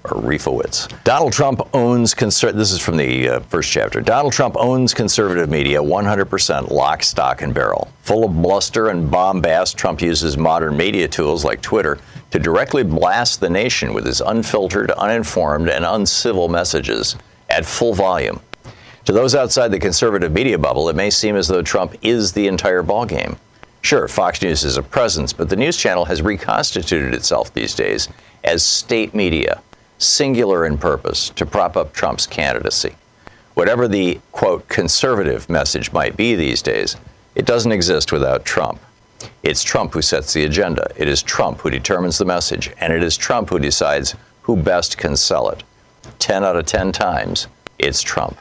Reefowitz. 0.04 0.92
Donald 1.04 1.32
Trump 1.32 1.62
owns 1.74 2.14
conser- 2.14 2.54
this 2.54 2.72
is 2.72 2.80
from 2.80 2.98
the 2.98 3.30
uh, 3.30 3.40
first 3.42 3.72
chapter. 3.72 4.02
Donald 4.02 4.34
Trump 4.34 4.56
owns 4.58 4.94
conservative 4.94 5.50
media 5.50 5.80
100% 5.80 6.72
lock, 6.72 7.04
stock, 7.04 7.42
and 7.42 7.54
barrel. 7.54 7.92
Full 8.04 8.26
of 8.26 8.42
bluster 8.42 8.90
and 8.90 9.10
bombast, 9.12 9.78
Trump 9.78 10.02
uses 10.02 10.38
modern 10.38 10.76
media 10.76 11.08
tools 11.08 11.46
like 11.46 11.62
Twitter 11.62 12.00
to 12.32 12.40
directly 12.40 12.84
blast 12.84 13.40
the 13.40 13.50
nation 13.50 13.94
with 13.94 14.06
his 14.06 14.22
unfiltered, 14.22 14.92
uninformed, 14.92 15.70
and 15.70 15.86
uncivil 15.86 16.48
messages 16.48 17.16
at 17.50 17.66
full 17.66 17.94
volume. 17.94 18.40
To 19.06 19.12
those 19.12 19.36
outside 19.36 19.70
the 19.70 19.80
conservative 19.80 20.32
media 20.32 20.58
bubble, 20.58 20.90
it 20.90 20.96
may 20.96 21.10
seem 21.10 21.36
as 21.36 21.48
though 21.48 21.62
Trump 21.62 21.96
is 22.02 22.34
the 22.34 22.48
entire 22.48 22.84
ballgame. 22.84 23.38
Sure, 23.82 24.08
Fox 24.08 24.42
News 24.42 24.64
is 24.64 24.78
a 24.78 24.84
presence, 24.84 25.34
but 25.34 25.50
the 25.50 25.56
news 25.56 25.76
channel 25.76 26.06
has 26.06 26.22
reconstituted 26.22 27.14
itself 27.14 27.52
these 27.54 27.74
days 27.74 28.10
as 28.44 28.64
state 28.64 29.16
media 29.16 29.62
singular 30.02 30.66
in 30.66 30.78
purpose 30.78 31.30
to 31.30 31.46
prop 31.46 31.78
up 31.78 31.94
Trump's 31.94 32.26
candidacy. 32.26 32.96
Whatever 33.54 33.88
the, 33.88 34.20
quote, 34.32 34.68
conservative 34.68 35.50
message 35.50 35.92
might 35.92 36.18
be 36.18 36.36
these 36.36 36.62
days, 36.62 36.96
it 37.36 37.46
doesn't 37.46 37.72
exist 37.72 38.12
without 38.12 38.46
Trump. 38.46 38.80
It's 39.44 39.64
Trump 39.64 39.94
who 39.94 40.02
sets 40.02 40.34
the 40.34 40.46
agenda. 40.46 40.90
It 40.98 41.08
is 41.08 41.22
Trump 41.22 41.60
who 41.60 41.70
determines 41.70 42.18
the 42.18 42.26
message, 42.26 42.72
and 42.80 42.92
it 42.92 43.04
is 43.04 43.18
Trump 43.18 43.50
who 43.50 43.60
decides 43.60 44.16
who 44.42 44.58
best 44.58 44.98
can 44.98 45.16
sell 45.16 45.50
it. 45.50 45.64
10 46.20 46.44
out 46.44 46.56
of 46.56 46.66
10 46.66 46.92
times, 46.92 47.48
it's 47.78 48.02
Trump. 48.02 48.38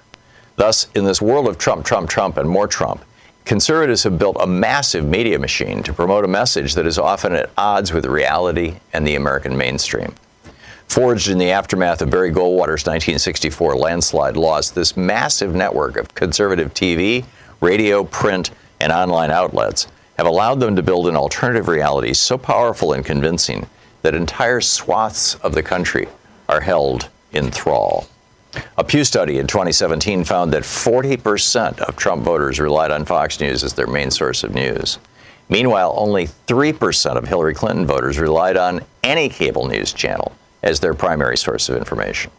Thus, 0.57 0.89
in 0.95 1.05
this 1.05 1.21
world 1.21 1.49
of 1.49 1.59
Trump, 1.59 1.85
Trump, 1.85 2.09
Trump, 2.09 2.37
and 2.37 2.49
more 2.49 2.67
Trump, 2.67 3.05
conservatives 3.45 4.03
have 4.05 4.19
built 4.19 4.37
a 4.41 4.47
massive 4.47 5.05
media 5.05 5.39
machine 5.39 5.83
to 5.83 5.93
promote 5.93 6.25
a 6.25 6.29
message 6.29 6.75
that 6.75 6.87
is 6.87 6.99
often 6.99 7.35
at 7.35 7.51
odds 7.57 7.93
with 7.93 8.07
reality 8.07 8.77
and 8.93 9.07
the 9.07 9.17
American 9.17 9.57
mainstream. 9.57 10.15
Forged 10.91 11.29
in 11.31 11.39
the 11.39 11.53
aftermath 11.53 12.03
of 12.03 12.11
Barry 12.11 12.33
Goldwater's 12.33 12.85
1964 12.85 13.77
landslide 13.77 14.37
loss, 14.37 14.71
this 14.71 14.97
massive 14.97 15.55
network 15.55 15.97
of 15.97 16.13
conservative 16.17 16.75
TV, 16.75 17.25
radio, 17.61 18.03
print, 18.03 18.51
and 18.81 18.91
online 18.91 19.31
outlets 19.31 19.87
have 20.19 20.27
allowed 20.27 20.59
them 20.59 20.75
to 20.75 20.83
build 20.83 21.07
an 21.07 21.15
alternative 21.15 21.69
reality 21.69 22.13
so 22.13 22.37
powerful 22.37 22.95
and 22.95 23.05
convincing 23.05 23.69
that 24.03 24.17
entire 24.17 24.61
swaths 24.61 25.37
of 25.37 25.55
the 25.55 25.63
country 25.63 26.09
are 26.49 26.61
held 26.61 27.09
in 27.31 27.53
thrall. 27.53 28.09
A 28.77 28.83
Pew 28.83 29.05
study 29.05 29.39
in 29.39 29.47
2017 29.47 30.25
found 30.25 30.53
that 30.53 30.65
40% 30.65 31.79
of 31.79 31.95
Trump 31.95 32.25
voters 32.25 32.59
relied 32.59 32.91
on 32.91 33.05
Fox 33.05 33.39
News 33.39 33.63
as 33.63 33.75
their 33.75 33.87
main 33.87 34.11
source 34.11 34.43
of 34.43 34.57
news. 34.57 34.99
Meanwhile, 35.49 35.95
only 35.97 36.27
3% 36.49 37.17
of 37.17 37.29
Hillary 37.29 37.55
Clinton 37.55 37.87
voters 37.87 38.19
relied 38.19 38.57
on 38.57 38.81
any 39.05 39.29
cable 39.29 39.69
news 39.69 39.93
channel 39.93 40.35
as 40.63 40.81
their 40.81 40.95
primary 40.95 41.37
source 41.37 41.69
of 41.69 41.77
information. 41.77 42.31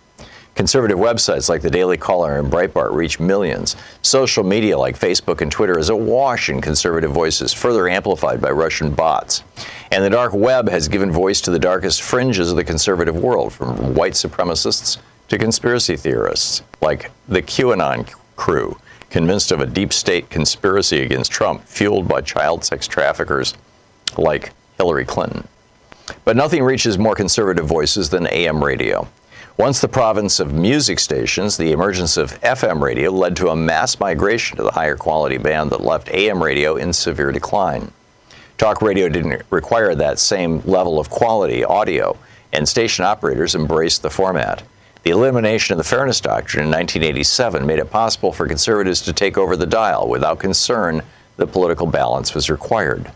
Conservative 0.53 0.97
websites 0.97 1.47
like 1.47 1.61
the 1.61 1.69
Daily 1.71 1.95
Caller 1.95 2.37
and 2.37 2.51
Breitbart 2.51 2.93
reach 2.93 3.21
millions. 3.21 3.77
Social 4.01 4.43
media 4.43 4.77
like 4.77 4.99
Facebook 4.99 5.39
and 5.39 5.49
Twitter 5.49 5.79
is 5.79 5.89
awash 5.89 6.49
in 6.49 6.59
conservative 6.59 7.11
voices, 7.11 7.53
further 7.53 7.87
amplified 7.87 8.41
by 8.41 8.51
Russian 8.51 8.91
bots. 8.91 9.43
And 9.91 10.03
the 10.03 10.09
dark 10.09 10.33
web 10.33 10.67
has 10.67 10.89
given 10.89 11.09
voice 11.09 11.39
to 11.41 11.51
the 11.51 11.59
darkest 11.59 12.01
fringes 12.01 12.51
of 12.51 12.57
the 12.57 12.65
conservative 12.65 13.15
world, 13.15 13.53
from 13.53 13.95
white 13.95 14.13
supremacists 14.13 14.97
to 15.29 15.37
conspiracy 15.37 15.95
theorists 15.95 16.63
like 16.81 17.11
the 17.29 17.41
QAnon 17.41 18.11
crew, 18.35 18.77
convinced 19.09 19.53
of 19.53 19.61
a 19.61 19.65
deep 19.65 19.93
state 19.93 20.29
conspiracy 20.29 21.01
against 21.01 21.31
Trump, 21.31 21.63
fueled 21.65 22.09
by 22.09 22.19
child 22.19 22.65
sex 22.65 22.87
traffickers 22.87 23.53
like 24.17 24.51
Hillary 24.77 25.05
Clinton. 25.05 25.47
But 26.23 26.35
nothing 26.35 26.63
reaches 26.63 26.97
more 26.97 27.15
conservative 27.15 27.65
voices 27.65 28.09
than 28.09 28.27
AM 28.27 28.63
radio. 28.63 29.07
Once 29.57 29.81
the 29.81 29.87
province 29.87 30.39
of 30.39 30.53
music 30.53 30.99
stations, 30.99 31.57
the 31.57 31.71
emergence 31.71 32.17
of 32.17 32.39
FM 32.41 32.81
radio 32.81 33.11
led 33.11 33.35
to 33.35 33.49
a 33.49 33.55
mass 33.55 33.99
migration 33.99 34.57
to 34.57 34.63
the 34.63 34.71
higher 34.71 34.95
quality 34.95 35.37
band 35.37 35.69
that 35.69 35.83
left 35.83 36.09
AM 36.09 36.41
radio 36.41 36.77
in 36.77 36.91
severe 36.91 37.31
decline. 37.31 37.91
Talk 38.57 38.81
radio 38.81 39.09
didn't 39.09 39.43
require 39.49 39.93
that 39.95 40.19
same 40.19 40.61
level 40.65 40.99
of 40.99 41.09
quality 41.09 41.63
audio, 41.63 42.17
and 42.53 42.67
station 42.67 43.05
operators 43.05 43.55
embraced 43.55 44.01
the 44.01 44.09
format. 44.09 44.63
The 45.03 45.11
elimination 45.11 45.73
of 45.73 45.77
the 45.77 45.83
Fairness 45.83 46.21
Doctrine 46.21 46.65
in 46.65 46.71
1987 46.71 47.65
made 47.65 47.79
it 47.79 47.89
possible 47.89 48.31
for 48.31 48.47
conservatives 48.47 49.01
to 49.01 49.13
take 49.13 49.37
over 49.37 49.57
the 49.57 49.65
dial 49.65 50.07
without 50.07 50.39
concern 50.39 51.01
that 51.37 51.47
political 51.47 51.87
balance 51.87 52.35
was 52.35 52.49
required. 52.49 53.11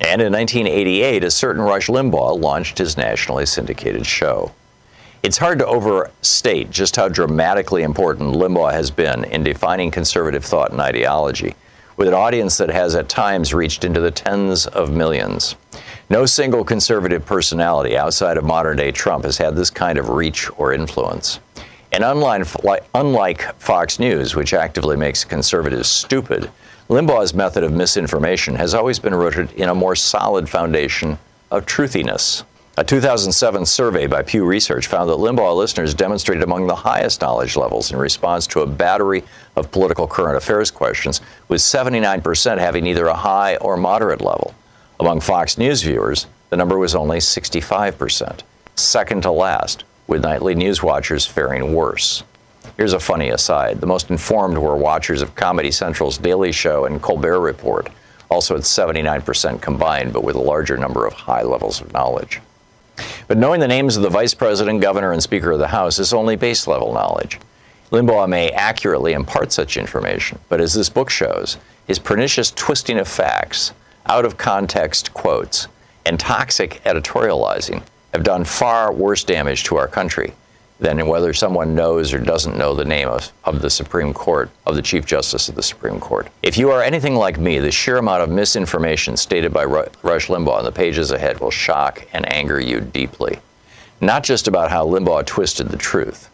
And 0.00 0.20
in 0.20 0.32
1988, 0.32 1.24
a 1.24 1.30
certain 1.30 1.62
Rush 1.62 1.88
Limbaugh 1.88 2.40
launched 2.40 2.78
his 2.78 2.96
nationally 2.96 3.46
syndicated 3.46 4.06
show. 4.06 4.52
It's 5.22 5.38
hard 5.38 5.58
to 5.58 5.66
overstate 5.66 6.70
just 6.70 6.96
how 6.96 7.08
dramatically 7.08 7.82
important 7.82 8.34
Limbaugh 8.34 8.72
has 8.72 8.90
been 8.90 9.24
in 9.24 9.42
defining 9.42 9.90
conservative 9.90 10.44
thought 10.44 10.70
and 10.70 10.80
ideology, 10.80 11.54
with 11.96 12.08
an 12.08 12.14
audience 12.14 12.58
that 12.58 12.70
has 12.70 12.94
at 12.94 13.08
times 13.08 13.54
reached 13.54 13.84
into 13.84 14.00
the 14.00 14.10
tens 14.10 14.66
of 14.66 14.92
millions. 14.92 15.56
No 16.10 16.26
single 16.26 16.62
conservative 16.62 17.24
personality 17.24 17.96
outside 17.96 18.36
of 18.36 18.44
modern 18.44 18.76
day 18.76 18.92
Trump 18.92 19.24
has 19.24 19.38
had 19.38 19.56
this 19.56 19.70
kind 19.70 19.98
of 19.98 20.10
reach 20.10 20.48
or 20.58 20.72
influence. 20.74 21.40
And 21.90 22.04
unlike, 22.04 22.46
unlike 22.94 23.58
Fox 23.58 23.98
News, 23.98 24.36
which 24.36 24.52
actively 24.52 24.96
makes 24.96 25.24
conservatives 25.24 25.88
stupid, 25.88 26.50
Limbaugh's 26.88 27.34
method 27.34 27.64
of 27.64 27.72
misinformation 27.72 28.54
has 28.54 28.72
always 28.72 29.00
been 29.00 29.14
rooted 29.14 29.50
in 29.54 29.68
a 29.68 29.74
more 29.74 29.96
solid 29.96 30.48
foundation 30.48 31.18
of 31.50 31.66
truthiness. 31.66 32.44
A 32.76 32.84
2007 32.84 33.66
survey 33.66 34.06
by 34.06 34.22
Pew 34.22 34.44
Research 34.44 34.86
found 34.86 35.10
that 35.10 35.18
Limbaugh 35.18 35.56
listeners 35.56 35.94
demonstrated 35.94 36.44
among 36.44 36.68
the 36.68 36.76
highest 36.76 37.20
knowledge 37.20 37.56
levels 37.56 37.90
in 37.90 37.98
response 37.98 38.46
to 38.46 38.60
a 38.60 38.66
battery 38.68 39.24
of 39.56 39.72
political 39.72 40.06
current 40.06 40.36
affairs 40.36 40.70
questions, 40.70 41.20
with 41.48 41.60
79% 41.60 42.58
having 42.58 42.86
either 42.86 43.08
a 43.08 43.14
high 43.14 43.56
or 43.56 43.76
moderate 43.76 44.20
level. 44.20 44.54
Among 45.00 45.18
Fox 45.18 45.58
News 45.58 45.82
viewers, 45.82 46.28
the 46.50 46.56
number 46.56 46.78
was 46.78 46.94
only 46.94 47.18
65%, 47.18 48.42
second 48.76 49.22
to 49.22 49.32
last, 49.32 49.82
with 50.06 50.22
nightly 50.22 50.54
news 50.54 50.84
watchers 50.84 51.26
faring 51.26 51.74
worse. 51.74 52.22
Here's 52.76 52.92
a 52.92 53.00
funny 53.00 53.30
aside 53.30 53.80
the 53.80 53.86
most 53.86 54.10
informed 54.10 54.58
were 54.58 54.76
watchers 54.76 55.22
of 55.22 55.34
Comedy 55.34 55.70
Central's 55.70 56.18
Daily 56.18 56.52
Show 56.52 56.84
and 56.84 57.00
Colbert 57.00 57.40
Report, 57.40 57.88
also 58.28 58.54
at 58.54 58.62
79% 58.62 59.62
combined, 59.62 60.12
but 60.12 60.22
with 60.22 60.36
a 60.36 60.40
larger 60.40 60.76
number 60.76 61.06
of 61.06 61.14
high 61.14 61.42
levels 61.42 61.80
of 61.80 61.94
knowledge. 61.94 62.42
But 63.28 63.38
knowing 63.38 63.60
the 63.60 63.66
names 63.66 63.96
of 63.96 64.02
the 64.02 64.10
vice 64.10 64.34
president, 64.34 64.82
governor, 64.82 65.12
and 65.12 65.22
speaker 65.22 65.52
of 65.52 65.58
the 65.58 65.68
House 65.68 65.98
is 65.98 66.12
only 66.12 66.36
base 66.36 66.66
level 66.66 66.92
knowledge. 66.92 67.40
Limbaugh 67.92 68.28
may 68.28 68.50
accurately 68.50 69.14
impart 69.14 69.52
such 69.52 69.78
information, 69.78 70.38
but 70.50 70.60
as 70.60 70.74
this 70.74 70.90
book 70.90 71.08
shows, 71.08 71.56
his 71.86 71.98
pernicious 71.98 72.50
twisting 72.50 72.98
of 72.98 73.08
facts 73.08 73.72
out 74.04 74.26
of 74.26 74.36
context 74.36 75.14
quotes, 75.14 75.66
and 76.04 76.20
toxic 76.20 76.82
editorializing 76.84 77.82
have 78.12 78.22
done 78.22 78.44
far 78.44 78.92
worse 78.92 79.24
damage 79.24 79.64
to 79.64 79.76
our 79.76 79.88
country 79.88 80.34
than 80.78 81.06
whether 81.06 81.32
someone 81.32 81.74
knows 81.74 82.12
or 82.12 82.18
doesn't 82.18 82.58
know 82.58 82.74
the 82.74 82.84
name 82.84 83.08
of, 83.08 83.32
of 83.44 83.62
the 83.62 83.70
Supreme 83.70 84.12
Court, 84.12 84.50
of 84.66 84.76
the 84.76 84.82
Chief 84.82 85.06
Justice 85.06 85.48
of 85.48 85.54
the 85.54 85.62
Supreme 85.62 85.98
Court. 85.98 86.28
If 86.42 86.58
you 86.58 86.70
are 86.70 86.82
anything 86.82 87.14
like 87.14 87.38
me, 87.38 87.58
the 87.58 87.72
sheer 87.72 87.96
amount 87.96 88.22
of 88.22 88.30
misinformation 88.30 89.16
stated 89.16 89.52
by 89.52 89.64
Rush 89.64 90.28
Limbaugh 90.28 90.58
in 90.58 90.64
the 90.64 90.72
pages 90.72 91.10
ahead 91.10 91.40
will 91.40 91.50
shock 91.50 92.06
and 92.12 92.30
anger 92.32 92.60
you 92.60 92.80
deeply. 92.80 93.38
Not 94.00 94.22
just 94.22 94.48
about 94.48 94.70
how 94.70 94.86
Limbaugh 94.86 95.24
twisted 95.24 95.68
the 95.68 95.78
truth. 95.78 96.28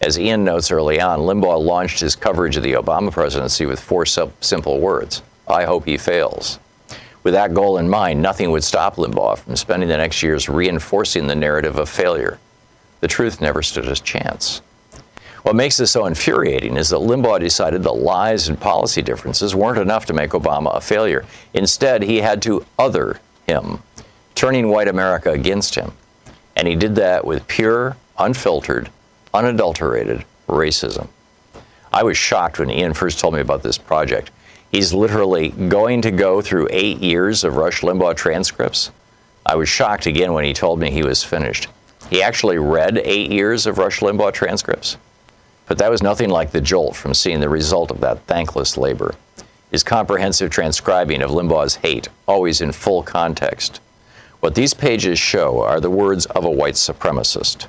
As 0.00 0.18
Ian 0.18 0.44
notes 0.44 0.72
early 0.72 1.00
on, 1.00 1.20
Limbaugh 1.20 1.62
launched 1.62 2.00
his 2.00 2.16
coverage 2.16 2.56
of 2.56 2.62
the 2.64 2.72
Obama 2.72 3.12
presidency 3.12 3.64
with 3.64 3.80
four 3.80 4.04
simple 4.06 4.80
words 4.80 5.22
I 5.46 5.64
hope 5.64 5.84
he 5.84 5.96
fails. 5.96 6.58
With 7.22 7.34
that 7.34 7.54
goal 7.54 7.78
in 7.78 7.88
mind, 7.88 8.20
nothing 8.20 8.50
would 8.50 8.64
stop 8.64 8.96
Limbaugh 8.96 9.38
from 9.38 9.56
spending 9.56 9.88
the 9.88 9.96
next 9.96 10.22
years 10.22 10.48
reinforcing 10.48 11.26
the 11.26 11.34
narrative 11.34 11.78
of 11.78 11.88
failure. 11.88 12.38
The 13.04 13.08
truth 13.08 13.42
never 13.42 13.60
stood 13.60 13.86
a 13.86 13.94
chance. 13.96 14.62
What 15.42 15.54
makes 15.54 15.76
this 15.76 15.90
so 15.90 16.06
infuriating 16.06 16.78
is 16.78 16.88
that 16.88 17.00
Limbaugh 17.00 17.38
decided 17.38 17.82
that 17.82 17.92
lies 17.92 18.48
and 18.48 18.58
policy 18.58 19.02
differences 19.02 19.54
weren't 19.54 19.76
enough 19.76 20.06
to 20.06 20.14
make 20.14 20.30
Obama 20.30 20.74
a 20.74 20.80
failure. 20.80 21.26
Instead, 21.52 22.02
he 22.02 22.22
had 22.22 22.40
to 22.40 22.64
other 22.78 23.20
him, 23.46 23.82
turning 24.34 24.70
white 24.70 24.88
America 24.88 25.32
against 25.32 25.74
him. 25.74 25.92
And 26.56 26.66
he 26.66 26.76
did 26.76 26.94
that 26.94 27.26
with 27.26 27.46
pure, 27.46 27.94
unfiltered, 28.16 28.88
unadulterated 29.34 30.24
racism. 30.48 31.08
I 31.92 32.04
was 32.04 32.16
shocked 32.16 32.58
when 32.58 32.70
Ian 32.70 32.94
first 32.94 33.18
told 33.20 33.34
me 33.34 33.40
about 33.40 33.62
this 33.62 33.76
project. 33.76 34.30
He's 34.72 34.94
literally 34.94 35.50
going 35.50 36.00
to 36.00 36.10
go 36.10 36.40
through 36.40 36.68
eight 36.70 37.00
years 37.00 37.44
of 37.44 37.56
Rush 37.56 37.82
Limbaugh 37.82 38.16
transcripts. 38.16 38.92
I 39.44 39.56
was 39.56 39.68
shocked 39.68 40.06
again 40.06 40.32
when 40.32 40.46
he 40.46 40.54
told 40.54 40.80
me 40.80 40.90
he 40.90 41.02
was 41.02 41.22
finished. 41.22 41.68
He 42.10 42.22
actually 42.22 42.58
read 42.58 42.98
eight 42.98 43.30
years 43.30 43.66
of 43.66 43.78
Rush 43.78 44.00
Limbaugh 44.00 44.32
transcripts. 44.32 44.96
But 45.66 45.78
that 45.78 45.90
was 45.90 46.02
nothing 46.02 46.28
like 46.28 46.50
the 46.50 46.60
jolt 46.60 46.94
from 46.94 47.14
seeing 47.14 47.40
the 47.40 47.48
result 47.48 47.90
of 47.90 48.00
that 48.00 48.20
thankless 48.26 48.76
labor. 48.76 49.14
His 49.70 49.82
comprehensive 49.82 50.50
transcribing 50.50 51.22
of 51.22 51.30
Limbaugh's 51.30 51.76
hate, 51.76 52.08
always 52.28 52.60
in 52.60 52.72
full 52.72 53.02
context. 53.02 53.80
What 54.40 54.54
these 54.54 54.74
pages 54.74 55.18
show 55.18 55.62
are 55.62 55.80
the 55.80 55.90
words 55.90 56.26
of 56.26 56.44
a 56.44 56.50
white 56.50 56.74
supremacist. 56.74 57.66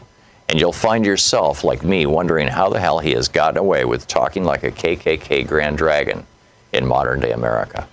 And 0.50 0.60
you'll 0.60 0.74
find 0.74 1.06
yourself, 1.06 1.64
like 1.64 1.84
me, 1.84 2.06
wondering 2.06 2.48
how 2.48 2.70
the 2.70 2.80
hell 2.80 3.00
he 3.00 3.14
has 3.14 3.28
gotten 3.30 3.58
away 3.58 3.86
with 3.86 4.08
talking 4.08 4.44
like 4.44 4.64
a 4.64 4.72
KKK 4.72 5.48
Grand 5.48 5.78
Dragon 5.78 6.28
in 6.74 6.86
modern 6.86 7.22
day 7.22 7.32
America. 7.32 7.88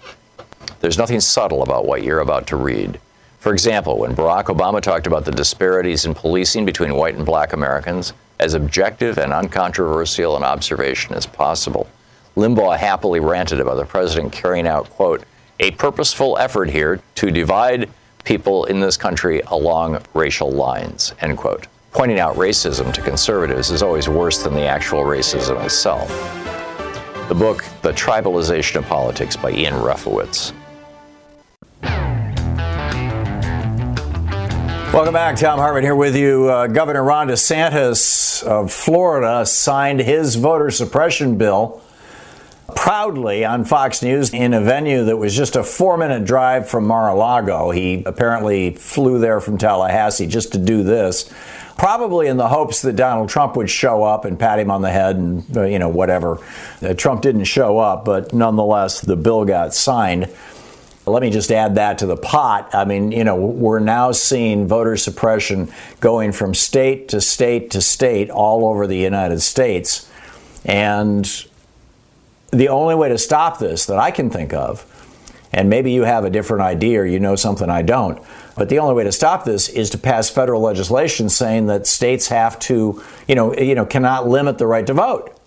There's 0.81 0.99
nothing 0.99 1.21
subtle 1.21 1.63
about 1.63 1.87
what 1.87 2.03
you're 2.03 2.21
about 2.21 2.49
to 2.49 2.57
read. 2.57 3.01
For 3.43 3.53
example, 3.53 3.99
when 3.99 4.15
Barack 4.15 4.45
Obama 4.45 4.81
talked 4.81 5.09
about 5.09 5.25
the 5.25 5.33
disparities 5.33 6.05
in 6.05 6.15
policing 6.15 6.65
between 6.65 6.95
white 6.95 7.17
and 7.17 7.27
black 7.27 7.55
Americans, 7.55 8.13
as 8.39 8.55
objective 8.55 9.19
and 9.19 9.33
uncontroversial 9.33 10.37
an 10.37 10.45
observation 10.45 11.17
as 11.17 11.27
possible, 11.27 11.89
Limbaugh 12.37 12.79
happily 12.79 13.19
ranted 13.19 13.59
about 13.59 13.79
the 13.79 13.85
president 13.85 14.33
carrying 14.33 14.69
out, 14.69 14.89
quote, 14.91 15.25
a 15.59 15.73
purposeful 15.73 16.39
effort 16.39 16.71
here 16.71 17.01
to 17.17 17.33
divide 17.33 17.91
people 18.23 18.67
in 18.67 18.79
this 18.79 18.97
country 18.97 19.41
along 19.49 20.01
racial 20.15 20.53
lines, 20.53 21.13
end 21.21 21.37
quote. 21.37 21.67
Pointing 21.91 22.21
out 22.21 22.37
racism 22.37 22.95
to 22.95 23.03
conservatives 23.03 23.73
is 23.73 23.83
always 23.83 24.09
worse 24.09 24.41
than 24.41 24.55
the 24.55 24.67
actual 24.67 25.01
racism 25.01 25.65
itself 25.65 26.09
the 27.29 27.35
book 27.39 27.65
The 27.81 27.93
Tribalization 27.93 28.77
of 28.77 28.87
Politics 28.87 29.37
by 29.37 29.53
Ian 29.53 29.75
Refowitz. 29.75 30.53
Welcome 34.93 35.15
back. 35.15 35.39
Thom 35.39 35.59
Hartmann 35.59 35.85
here 35.85 35.97
with 35.97 36.15
you. 36.15 36.51
Uh, 36.51 36.67
Governor 36.67 37.03
Ron 37.03 37.29
DeSantis 37.29 38.43
of 38.43 38.71
Florida 38.71 39.47
signed 39.47 40.01
his 40.01 40.35
voter 40.35 40.71
suppression 40.71 41.39
bill 41.39 41.81
proudly 42.77 43.43
on 43.43 43.65
Fox 43.65 44.03
News 44.03 44.35
in 44.35 44.53
a 44.53 44.61
venue 44.61 45.07
that 45.07 45.17
was 45.17 45.35
just 45.35 45.57
a 45.57 45.65
four 45.65 45.97
minute 45.97 46.27
drive 46.27 46.69
from 46.69 46.87
Mar 46.87 47.09
a 47.09 47.15
Lago. 47.15 47.71
He 47.71 48.03
apparently 48.05 48.75
flew 48.75 49.19
there 49.19 49.41
from 49.41 49.57
Tallahassee 49.57 50.27
just 50.27 50.53
to 50.53 50.59
do 50.59 50.83
this 50.83 51.33
probably 51.79 52.29
in 52.29 52.37
the 52.37 52.49
hopes 52.49 52.83
that 52.83 52.97
Donald 52.97 53.29
Trump 53.29 53.57
would 53.57 53.71
show 53.71 54.05
up 54.05 54.25
and 54.25 54.39
pat 54.39 54.59
him 54.59 54.71
on 54.71 54.83
the 54.83 54.91
head 54.91 55.17
and, 55.17 55.57
uh, 55.57 55.63
you 55.63 55.79
know, 55.79 55.89
whatever. 55.89 56.39
Uh, 56.83 56.95
Trump 56.95 57.23
didn't 57.23 57.45
show 57.45 57.79
up, 57.79 58.05
but 58.05 58.33
nonetheless, 58.33 59.01
the 59.01 59.17
bill 59.17 59.45
got 59.45 59.75
signed. 59.75 60.29
Let 61.13 61.23
me 61.23 61.31
just 61.31 61.53
add 61.53 61.75
that 61.75 61.99
to 61.99 62.07
the 62.07 62.17
pot. 62.17 62.75
I 62.75 62.85
mean, 62.85 63.13
you 63.13 63.23
know, 63.23 63.37
we're 63.37 63.79
now 63.79 64.13
seeing 64.13 64.67
voter 64.67 64.97
suppression 64.97 65.71
going 66.01 66.33
from 66.33 66.55
state 66.55 67.09
to 67.09 67.21
state 67.21 67.71
to 67.73 67.83
state 67.83 68.31
all 68.31 68.67
over 68.67 68.87
the 68.87 68.97
United 68.97 69.41
States. 69.41 70.11
And 70.65 71.25
the 72.51 72.69
only 72.69 72.95
way 72.95 73.09
to 73.09 73.19
stop 73.19 73.59
this 73.59 73.87
that 73.87 73.99
I 73.99 74.11
can 74.11 74.31
think 74.31 74.53
of, 74.53 74.87
and 75.53 75.69
maybe 75.69 75.93
you 75.93 76.05
have 76.05 76.25
a 76.25 76.31
different 76.31 76.63
idea 76.63 77.01
or 77.01 77.07
you 77.07 77.21
know 77.21 77.37
something 77.37 77.69
I 77.69 77.83
don't, 77.83 78.19
but 78.57 78.69
the 78.69 78.79
only 78.79 78.95
way 78.95 79.05
to 79.05 79.13
stop 79.13 79.45
this 79.45 79.69
is 79.69 79.91
to 79.91 79.99
pass 79.99 80.31
federal 80.31 80.61
legislation 80.61 81.29
saying 81.29 81.67
that 81.67 81.87
states 81.87 82.29
have 82.29 82.59
to, 82.61 83.03
you 83.29 83.35
know, 83.35 83.55
you 83.55 83.75
know, 83.75 83.85
cannot 83.85 84.29
limit 84.29 84.59
the 84.59 84.67
right 84.67 84.87
to 84.87 84.95
vote. 84.95 85.39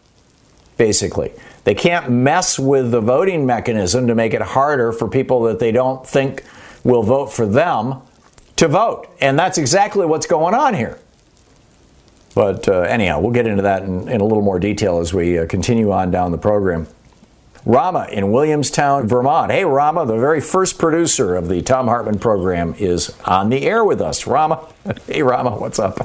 Basically, 0.78 1.32
they 1.66 1.76
can't 1.76 2.10
mess 2.10 2.58
with 2.58 2.92
the 2.92 3.02
voting 3.02 3.46
mechanism 3.46 4.08
to 4.08 4.16
make 4.16 4.34
it 4.34 4.42
harder 4.42 4.92
for 4.92 5.10
people 5.10 5.42
that 5.44 5.60
they 5.60 5.72
don't 5.72 6.08
think 6.08 6.44
will 6.84 7.04
vote 7.04 7.34
for 7.34 7.46
them 7.46 8.02
to 8.56 8.68
vote, 8.68 9.08
and 9.20 9.38
that's 9.38 9.58
exactly 9.58 10.06
what's 10.06 10.28
going 10.28 10.54
on 10.54 10.76
here. 10.76 10.98
But 12.36 12.68
uh, 12.68 12.82
anyhow, 12.82 13.20
we'll 13.20 13.32
get 13.32 13.48
into 13.48 13.64
that 13.64 13.84
in, 13.84 14.08
in, 14.08 14.22
a 14.22 14.24
little 14.24 14.44
more 14.44 14.60
detail 14.60 15.00
as 15.00 15.14
we 15.14 15.40
uh, 15.40 15.48
continue 15.48 15.92
on 15.92 16.12
down 16.12 16.32
the 16.32 16.38
program. 16.38 16.88
Rama 17.66 18.08
in 18.12 18.32
Williamstown, 18.32 19.08
Vermont. 19.08 19.52
Hey, 19.52 19.66
Rama, 19.66 20.06
the 20.06 20.18
very 20.18 20.42
first 20.42 20.78
producer 20.78 21.36
of 21.36 21.48
the 21.48 21.62
Thom 21.64 21.88
Hartmann 21.88 22.20
program 22.20 22.76
is 22.78 23.16
on 23.26 23.50
the 23.50 23.64
air 23.64 23.84
with 23.84 24.02
us. 24.02 24.28
Rama, 24.28 24.68
hey, 25.08 25.24
Rama, 25.24 25.52
what's 25.58 25.80
up? 25.80 26.00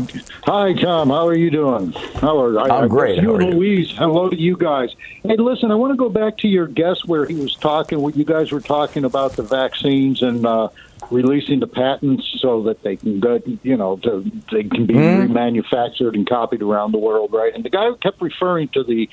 Hi, 0.44 0.72
Thom. 0.74 1.10
How 1.10 1.26
are 1.26 1.36
you 1.36 1.50
doing? 1.50 1.92
How 2.14 2.40
are 2.40 2.58
I'm 2.60 2.84
I, 2.84 2.88
great. 2.88 3.20
You 3.20 3.34
and 3.36 3.54
Louise. 3.54 3.90
Hello 3.90 4.30
to 4.30 4.36
you 4.36 4.56
guys. 4.56 4.94
Hey, 5.22 5.36
listen, 5.36 5.70
I 5.70 5.74
want 5.74 5.92
to 5.92 5.96
go 5.96 6.08
back 6.08 6.38
to 6.38 6.48
your 6.48 6.66
guest 6.66 7.06
where 7.06 7.26
he 7.26 7.34
was 7.34 7.54
talking. 7.56 8.00
What 8.00 8.16
you 8.16 8.24
guys 8.24 8.52
were 8.52 8.60
talking 8.60 9.04
about 9.04 9.36
the 9.36 9.42
vaccines 9.42 10.22
and. 10.22 10.46
Uh, 10.46 10.68
releasing 11.10 11.58
the 11.58 11.66
patents 11.66 12.36
so 12.38 12.62
that 12.62 12.82
they 12.82 12.94
can 12.94 13.18
go, 13.18 13.40
you 13.64 13.76
know, 13.76 13.96
to, 13.96 14.22
they 14.52 14.62
can 14.62 14.86
be 14.86 14.94
mm. 14.94 15.26
remanufactured 15.26 16.14
and 16.14 16.28
copied 16.28 16.62
around 16.62 16.92
the 16.92 16.98
world, 16.98 17.32
right? 17.32 17.52
And 17.52 17.64
the 17.64 17.70
guy 17.70 17.90
kept 18.00 18.20
referring 18.22 18.68
to 18.68 18.84
the 18.84 19.08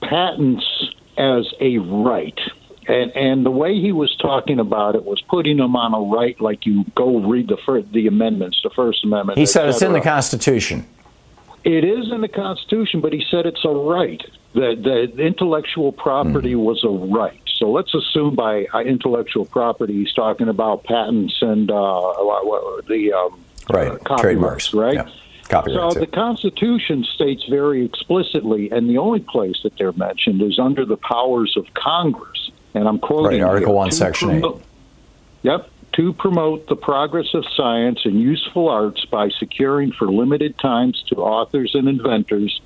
patents 0.00 0.64
as 1.18 1.52
a 1.60 1.76
right. 1.78 2.38
And, 2.88 3.10
and 3.16 3.44
the 3.44 3.50
way 3.50 3.80
he 3.80 3.90
was 3.90 4.14
talking 4.16 4.60
about 4.60 4.94
it 4.94 5.04
was 5.04 5.20
putting 5.22 5.56
them 5.56 5.74
on 5.74 5.92
a 5.92 6.14
right, 6.14 6.40
like 6.40 6.66
you 6.66 6.84
go 6.94 7.18
read 7.18 7.48
the 7.48 7.56
first, 7.66 7.92
the 7.92 8.06
amendments, 8.06 8.60
the 8.62 8.70
First 8.70 9.04
Amendment. 9.04 9.38
He 9.38 9.46
said 9.46 9.68
it's 9.68 9.82
in 9.82 9.92
the 9.92 10.00
Constitution. 10.00 10.86
It 11.64 11.82
is 11.82 12.12
in 12.12 12.20
the 12.20 12.28
Constitution, 12.28 13.00
but 13.00 13.12
he 13.12 13.24
said 13.28 13.44
it's 13.44 13.64
a 13.64 13.70
right. 13.70 14.22
That 14.54 14.82
the 14.84 15.20
intellectual 15.20 15.90
property 15.90 16.54
mm. 16.54 16.62
was 16.62 16.84
a 16.84 16.88
right. 16.88 17.40
So 17.56 17.70
let's 17.70 17.92
assume 17.94 18.36
by 18.36 18.66
uh, 18.72 18.80
intellectual 18.80 19.44
property, 19.44 19.94
he's 19.94 20.12
talking 20.12 20.48
about 20.48 20.84
patents 20.84 21.36
and 21.42 21.70
uh, 21.70 22.12
the 22.86 23.12
um, 23.12 23.44
right 23.68 23.92
uh, 23.92 24.16
trademarks, 24.16 24.72
right? 24.72 24.94
Yeah. 24.94 25.10
Copyrights, 25.48 25.94
so 25.94 26.00
the 26.00 26.06
Constitution 26.06 27.04
states 27.14 27.44
very 27.48 27.84
explicitly, 27.84 28.70
and 28.70 28.88
the 28.88 28.98
only 28.98 29.20
place 29.20 29.56
that 29.62 29.76
they're 29.78 29.92
mentioned 29.92 30.42
is 30.42 30.58
under 30.58 30.84
the 30.84 30.96
powers 30.96 31.56
of 31.56 31.66
Congress. 31.74 32.50
And 32.76 32.86
I'm 32.86 32.98
quoting 32.98 33.40
right, 33.40 33.48
Article 33.48 33.72
here, 33.72 33.76
One, 33.76 33.90
Section 33.90 34.28
promote- 34.28 34.56
Eight. 34.56 34.62
Yep. 35.42 35.70
To 35.94 36.12
promote 36.12 36.66
the 36.66 36.76
progress 36.76 37.32
of 37.32 37.46
science 37.56 38.00
and 38.04 38.20
useful 38.20 38.68
arts 38.68 39.06
by 39.06 39.30
securing 39.30 39.92
for 39.92 40.08
limited 40.08 40.58
times 40.58 41.02
to 41.08 41.16
authors 41.16 41.74
and 41.74 41.88
inventors 41.88 42.60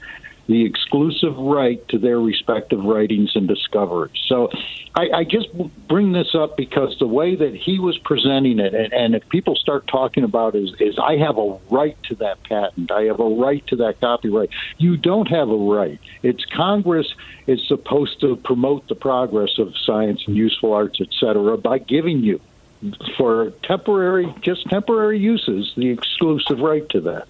the 0.51 0.65
exclusive 0.65 1.37
right 1.39 1.87
to 1.87 1.97
their 1.97 2.19
respective 2.19 2.83
writings 2.85 3.31
and 3.37 3.47
discoveries. 3.47 4.21
So 4.27 4.51
I, 4.97 5.09
I 5.15 5.25
just 5.25 5.49
bring 5.87 6.11
this 6.11 6.35
up 6.35 6.57
because 6.57 6.99
the 6.99 7.07
way 7.07 7.37
that 7.37 7.55
he 7.55 7.79
was 7.79 7.97
presenting 7.99 8.59
it, 8.59 8.75
and, 8.75 8.93
and 8.93 9.15
if 9.15 9.29
people 9.29 9.55
start 9.55 9.87
talking 9.87 10.25
about 10.25 10.57
is, 10.57 10.75
is 10.81 10.99
I 10.99 11.19
have 11.19 11.39
a 11.39 11.57
right 11.71 11.97
to 12.09 12.17
that 12.17 12.43
patent, 12.43 12.91
I 12.91 13.03
have 13.03 13.21
a 13.21 13.29
right 13.29 13.65
to 13.69 13.77
that 13.77 14.01
copyright. 14.01 14.51
You 14.77 14.97
don't 14.97 15.29
have 15.29 15.49
a 15.49 15.57
right. 15.57 16.01
It's 16.25 16.45
Congress 16.47 17.07
is 17.47 17.61
supposed 17.69 18.21
to 18.23 18.35
promote 18.35 18.89
the 18.89 18.97
progress 18.97 19.57
of 19.59 19.73
science 19.87 20.25
and 20.27 20.37
useful 20.37 20.73
arts, 20.73 21.01
et 21.01 21.15
cetera, 21.21 21.59
by 21.59 21.79
giving 21.79 22.25
you 22.25 22.41
for 23.17 23.51
temporary, 23.63 24.35
just 24.41 24.69
temporary 24.69 25.21
uses, 25.21 25.73
the 25.77 25.91
exclusive 25.91 26.59
right 26.59 26.89
to 26.89 27.01
that. 27.03 27.29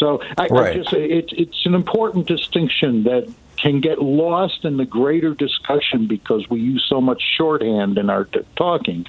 So 0.00 0.20
I, 0.36 0.46
Right. 0.48 0.72
I 0.72 0.74
just 0.74 0.92
it, 0.92 1.32
it's 1.32 1.66
an 1.66 1.74
important 1.74 2.26
distinction 2.26 3.04
that 3.04 3.32
can 3.56 3.80
get 3.80 4.02
lost 4.02 4.64
in 4.64 4.78
the 4.78 4.86
greater 4.86 5.34
discussion 5.34 6.06
because 6.06 6.48
we 6.48 6.60
use 6.60 6.84
so 6.88 7.00
much 7.00 7.22
shorthand 7.36 7.98
in 7.98 8.08
our 8.08 8.24
t- 8.24 8.40
talking 8.56 9.06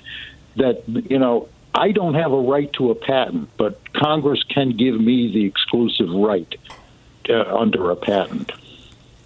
that 0.57 0.83
you 0.87 1.17
know 1.17 1.47
I 1.73 1.93
don't 1.93 2.15
have 2.15 2.33
a 2.33 2.39
right 2.39 2.71
to 2.73 2.91
a 2.91 2.95
patent, 2.95 3.49
but 3.57 3.79
Congress 3.93 4.43
can 4.43 4.75
give 4.75 4.99
me 4.99 5.31
the 5.31 5.45
exclusive 5.45 6.09
right 6.09 6.53
uh, 7.29 7.57
under 7.57 7.91
a 7.91 7.95
patent. 7.95 8.51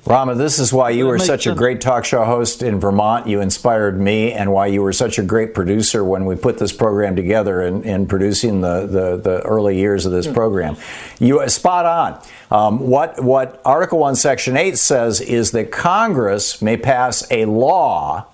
Rama, 0.05 0.35
this 0.35 0.59
is 0.59 0.71
why 0.71 0.91
you 0.91 1.07
were 1.07 1.17
such 1.17 1.47
a 1.47 1.55
great 1.55 1.81
talk 1.81 2.05
show 2.05 2.23
host 2.25 2.61
in 2.61 2.79
Vermont. 2.79 3.27
You 3.27 3.41
inspired 3.41 3.99
me, 3.99 4.33
and 4.33 4.53
why 4.53 4.67
you 4.67 4.83
were 4.83 4.93
such 4.93 5.17
a 5.17 5.23
great 5.23 5.55
producer 5.55 6.03
when 6.03 6.25
we 6.25 6.35
put 6.35 6.59
this 6.59 6.71
program 6.71 7.15
together 7.15 7.61
and 7.61 7.83
in, 7.83 8.01
in 8.01 8.07
producing 8.07 8.61
the, 8.61 8.85
the, 8.85 9.17
the 9.17 9.41
early 9.41 9.79
years 9.79 10.05
of 10.05 10.11
this 10.11 10.27
program. 10.27 10.77
You 11.19 11.47
spot 11.49 11.85
on. 11.87 12.21
Um, 12.51 12.79
what 12.87 13.23
what 13.23 13.59
Article 13.65 13.97
One, 13.97 14.15
Section 14.15 14.55
Eight 14.55 14.77
says 14.77 15.21
is 15.21 15.51
that 15.51 15.71
Congress 15.71 16.61
may 16.61 16.77
pass 16.77 17.25
a 17.31 17.45
law. 17.45 18.27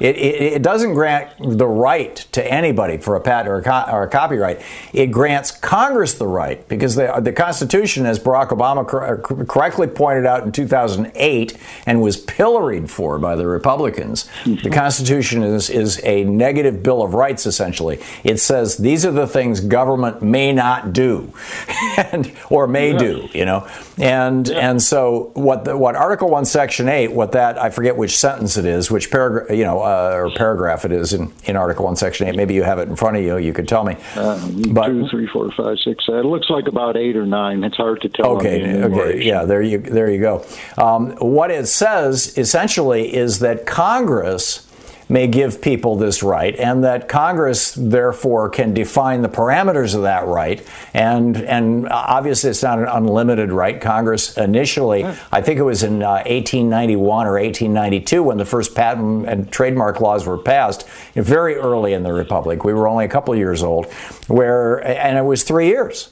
It, 0.00 0.16
it, 0.16 0.42
it 0.54 0.62
doesn't 0.62 0.94
grant 0.94 1.30
the 1.38 1.66
right 1.66 2.14
to 2.32 2.52
anybody 2.52 2.98
for 2.98 3.16
a 3.16 3.20
patent 3.20 3.48
or 3.48 3.58
a, 3.58 3.62
co- 3.62 3.90
or 3.90 4.04
a 4.04 4.08
copyright. 4.08 4.62
It 4.92 5.08
grants 5.08 5.50
Congress 5.50 6.14
the 6.14 6.26
right 6.26 6.66
because 6.68 6.94
the, 6.94 7.12
the 7.20 7.32
Constitution, 7.32 8.06
as 8.06 8.18
Barack 8.20 8.48
Obama 8.50 8.86
cor- 8.86 9.18
correctly 9.46 9.88
pointed 9.88 10.24
out 10.24 10.44
in 10.44 10.52
2008 10.52 11.56
and 11.86 12.00
was 12.00 12.16
pilloried 12.16 12.88
for 12.90 13.18
by 13.18 13.34
the 13.34 13.46
Republicans, 13.46 14.24
the 14.44 14.50
mm-hmm. 14.52 14.72
Constitution 14.72 15.42
is, 15.42 15.68
is 15.68 16.00
a 16.04 16.22
negative 16.24 16.82
Bill 16.82 17.02
of 17.02 17.14
Rights, 17.14 17.44
essentially. 17.44 17.98
It 18.22 18.38
says 18.38 18.76
these 18.76 19.04
are 19.04 19.12
the 19.12 19.26
things 19.26 19.60
government 19.60 20.22
may 20.22 20.52
not 20.52 20.92
do 20.92 21.32
and, 21.96 22.32
or 22.50 22.68
may 22.68 22.96
do, 22.96 23.28
you 23.32 23.44
know. 23.44 23.68
And, 23.98 24.48
and 24.50 24.82
so 24.82 25.30
what, 25.34 25.64
the, 25.64 25.76
what 25.76 25.96
Article 25.96 26.28
1, 26.30 26.44
Section 26.44 26.88
8, 26.88 27.12
what 27.12 27.32
that, 27.32 27.58
I 27.58 27.70
forget 27.70 27.96
which 27.96 28.16
sentence 28.16 28.56
it 28.56 28.64
is, 28.64 28.90
which 28.90 29.10
paragraph, 29.10 29.50
you 29.50 29.64
know, 29.64 29.80
uh, 29.80 30.12
or 30.14 30.30
paragraph 30.30 30.84
it 30.84 30.92
is 30.92 31.12
in, 31.12 31.32
in 31.44 31.56
Article 31.56 31.86
1, 31.86 31.96
Section 31.96 32.28
8. 32.28 32.36
Maybe 32.36 32.54
you 32.54 32.62
have 32.62 32.78
it 32.78 32.88
in 32.88 32.96
front 32.96 33.16
of 33.16 33.22
you. 33.22 33.38
You 33.38 33.52
could 33.52 33.68
tell 33.68 33.84
me. 33.84 33.96
But- 34.14 34.88
two, 34.88 35.08
three, 35.08 35.26
four, 35.26 35.50
five, 35.52 35.78
six. 35.78 36.04
It 36.08 36.24
looks 36.24 36.50
like 36.50 36.66
about 36.66 36.96
eight 36.96 37.16
or 37.16 37.26
nine. 37.26 37.64
It's 37.64 37.76
hard 37.76 38.00
to 38.02 38.08
tell. 38.08 38.36
Okay, 38.36 38.82
okay, 38.82 39.22
yeah, 39.24 39.44
there 39.44 39.62
you 39.62 39.78
there 39.78 40.10
you 40.10 40.20
go. 40.20 40.44
Um, 40.76 41.12
what 41.16 41.50
it 41.50 41.66
says 41.66 42.36
essentially 42.36 43.14
is 43.14 43.40
that 43.40 43.66
Congress 43.66 44.65
may 45.08 45.26
give 45.26 45.62
people 45.62 45.96
this 45.96 46.22
right, 46.22 46.56
and 46.56 46.84
that 46.84 47.08
Congress 47.08 47.74
therefore 47.74 48.48
can 48.48 48.74
define 48.74 49.22
the 49.22 49.28
parameters 49.28 49.94
of 49.94 50.02
that 50.02 50.26
right. 50.26 50.66
And 50.94 51.36
and 51.36 51.88
obviously, 51.88 52.50
it's 52.50 52.62
not 52.62 52.78
an 52.78 52.86
unlimited 52.86 53.52
right. 53.52 53.80
Congress 53.80 54.36
initially, 54.36 55.04
I 55.32 55.40
think 55.40 55.58
it 55.58 55.62
was 55.62 55.82
in 55.82 56.02
uh, 56.02 56.22
1891 56.26 57.26
or 57.26 57.34
1892 57.34 58.22
when 58.22 58.38
the 58.38 58.44
first 58.44 58.74
patent 58.74 59.28
and 59.28 59.50
trademark 59.50 60.00
laws 60.00 60.26
were 60.26 60.38
passed. 60.38 60.88
Very 61.14 61.56
early 61.56 61.92
in 61.92 62.02
the 62.02 62.12
republic, 62.12 62.64
we 62.64 62.72
were 62.72 62.88
only 62.88 63.04
a 63.04 63.08
couple 63.08 63.34
years 63.36 63.62
old, 63.62 63.86
where 64.26 64.78
and 64.86 65.16
it 65.16 65.24
was 65.24 65.44
three 65.44 65.68
years. 65.68 66.10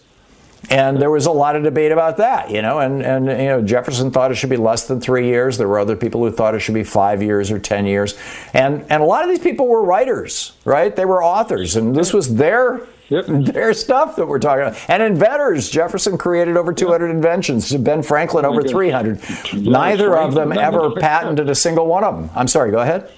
And 0.71 1.01
there 1.01 1.11
was 1.11 1.27
a 1.27 1.31
lot 1.31 1.57
of 1.57 1.63
debate 1.63 1.93
about 1.93 2.17
that, 2.17 2.51
you 2.51 2.63
know, 2.63 2.79
and, 2.79 3.03
and 3.03 3.27
you 3.27 3.49
know, 3.49 3.63
Jefferson 3.63 4.11
thought 4.11 4.31
it 4.31 4.37
should 4.37 4.51
be 4.51 4.57
less 4.57 4.87
than 4.87 5.01
three 5.01 5.27
years. 5.27 5.59
There 5.59 5.69
were 5.69 5.79
other 5.79 5.97
people 5.97 6.25
who 6.25 6.31
thought 6.31 6.55
it 6.55 6.61
should 6.61 6.75
be 6.75 6.85
five 6.85 7.23
years 7.23 7.51
or 7.51 7.59
ten 7.59 7.87
years. 7.87 8.17
And 8.53 8.85
and 8.91 9.03
a 9.03 9.07
lot 9.07 9.25
of 9.25 9.31
these 9.31 9.41
people 9.41 9.69
were 9.69 9.85
writers, 9.85 10.53
right? 10.65 10.95
They 10.95 11.05
were 11.05 11.23
authors, 11.23 11.77
and 11.77 11.95
this 11.95 12.13
was 12.13 12.37
their 12.37 12.87
their 13.11 13.75
stuff 13.75 14.17
that 14.17 14.27
we're 14.27 14.39
talking 14.39 14.63
about. 14.63 14.79
And 14.89 15.03
inventors. 15.03 15.69
Jefferson 15.69 16.17
created 16.17 16.57
over 16.57 16.73
200 16.73 17.11
inventions. 17.11 17.75
Ben 17.77 18.03
Franklin 18.03 18.45
oh 18.45 18.51
over 18.51 18.63
300. 18.63 19.21
Neither 19.55 20.17
of 20.17 20.35
them 20.35 20.53
ever 20.53 20.91
patented 21.01 21.49
a 21.51 21.55
single 21.55 21.87
one 21.87 22.05
of 22.05 22.17
them. 22.17 22.31
I'm 22.35 22.49
sorry, 22.49 22.71
go 22.71 22.79
ahead. 22.79 23.11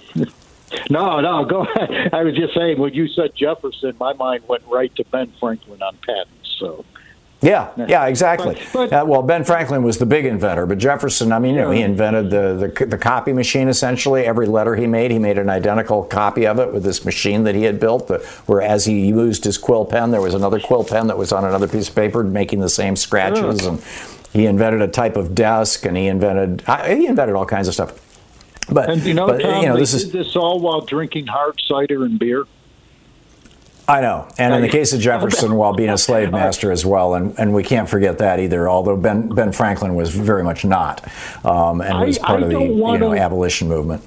No, 0.90 1.20
no, 1.20 1.44
go 1.44 1.62
ahead. 1.62 2.10
I 2.12 2.24
was 2.24 2.34
just 2.34 2.54
saying 2.54 2.78
when 2.78 2.94
you 2.94 3.08
said 3.08 3.32
Jefferson, 3.36 3.94
my 4.00 4.12
mind 4.14 4.42
went 4.48 4.64
right 4.66 4.94
to 4.96 5.04
Ben 5.04 5.32
Franklin 5.38 5.80
on 5.82 5.96
patents. 6.04 6.56
So 6.58 6.84
Yeah, 7.42 7.68
yeah, 7.76 8.06
exactly. 8.06 8.58
But- 8.72 8.92
uh, 8.92 9.04
well, 9.06 9.22
Ben 9.22 9.44
Franklin 9.44 9.82
was 9.82 9.98
the 9.98 10.06
big 10.06 10.24
inventor, 10.24 10.64
but 10.64 10.78
Jefferson, 10.78 11.32
I 11.32 11.38
mean, 11.38 11.54
you 11.54 11.60
know, 11.60 11.70
he 11.70 11.82
invented 11.82 12.30
the, 12.30 12.72
the 12.74 12.86
the 12.86 12.96
copy 12.98 13.32
machine. 13.34 13.68
Essentially, 13.68 14.24
every 14.24 14.46
letter 14.46 14.74
he 14.74 14.86
made, 14.86 15.10
he 15.10 15.18
made 15.18 15.36
an 15.36 15.50
identical 15.50 16.02
copy 16.04 16.46
of 16.46 16.58
it 16.58 16.72
with 16.72 16.82
this 16.82 17.04
machine 17.04 17.44
that 17.44 17.54
he 17.54 17.64
had 17.64 17.78
built. 17.78 18.08
The, 18.08 18.18
where 18.46 18.62
as 18.62 18.86
he 18.86 19.06
used 19.08 19.44
his 19.44 19.58
quill 19.58 19.84
pen, 19.84 20.12
there 20.12 20.22
was 20.22 20.32
another 20.34 20.58
quill 20.58 20.82
pen 20.82 21.08
that 21.08 21.18
was 21.18 21.30
on 21.30 21.44
another 21.44 21.68
piece 21.68 21.88
of 21.90 21.94
paper, 21.94 22.24
making 22.24 22.60
the 22.60 22.70
same 22.70 22.96
scratches. 22.96 23.66
And 23.66 23.82
he 24.32 24.46
invented 24.46 24.80
a 24.80 24.88
type 24.88 25.16
of 25.16 25.34
desk, 25.34 25.84
and 25.84 25.96
he 25.96 26.06
invented 26.06 26.62
he 26.86 27.06
invented 27.06 27.36
all 27.36 27.46
kinds 27.46 27.68
of 27.68 27.74
stuff. 27.74 27.92
But 28.68 28.90
and 28.90 29.02
you 29.02 29.14
know, 29.14 29.26
but, 29.26 29.42
Thom, 29.42 29.62
you 29.62 29.68
know, 29.68 29.76
this 29.76 29.92
is 29.94 30.04
did 30.04 30.12
this 30.24 30.36
all 30.36 30.58
while 30.58 30.80
drinking 30.80 31.26
hard 31.26 31.60
cider 31.60 32.04
and 32.04 32.18
beer. 32.18 32.44
I 33.88 34.00
know. 34.00 34.28
And 34.36 34.54
in 34.54 34.62
the 34.62 34.68
case 34.68 34.92
of 34.92 35.00
Jefferson, 35.00 35.54
while 35.54 35.72
being 35.72 35.90
a 35.90 35.98
slave 35.98 36.32
master 36.32 36.72
as 36.72 36.84
well, 36.84 37.14
and, 37.14 37.38
and 37.38 37.54
we 37.54 37.62
can't 37.62 37.88
forget 37.88 38.18
that 38.18 38.40
either, 38.40 38.68
although 38.68 38.96
Ben, 38.96 39.28
ben 39.28 39.52
Franklin 39.52 39.94
was 39.94 40.10
very 40.10 40.42
much 40.42 40.64
not, 40.64 41.06
um, 41.44 41.80
and 41.80 42.06
was 42.06 42.18
I- 42.18 42.26
part 42.26 42.42
I 42.42 42.46
of 42.46 42.50
the 42.50 42.60
you 42.60 42.98
know, 42.98 43.14
abolition 43.14 43.68
movement. 43.68 44.02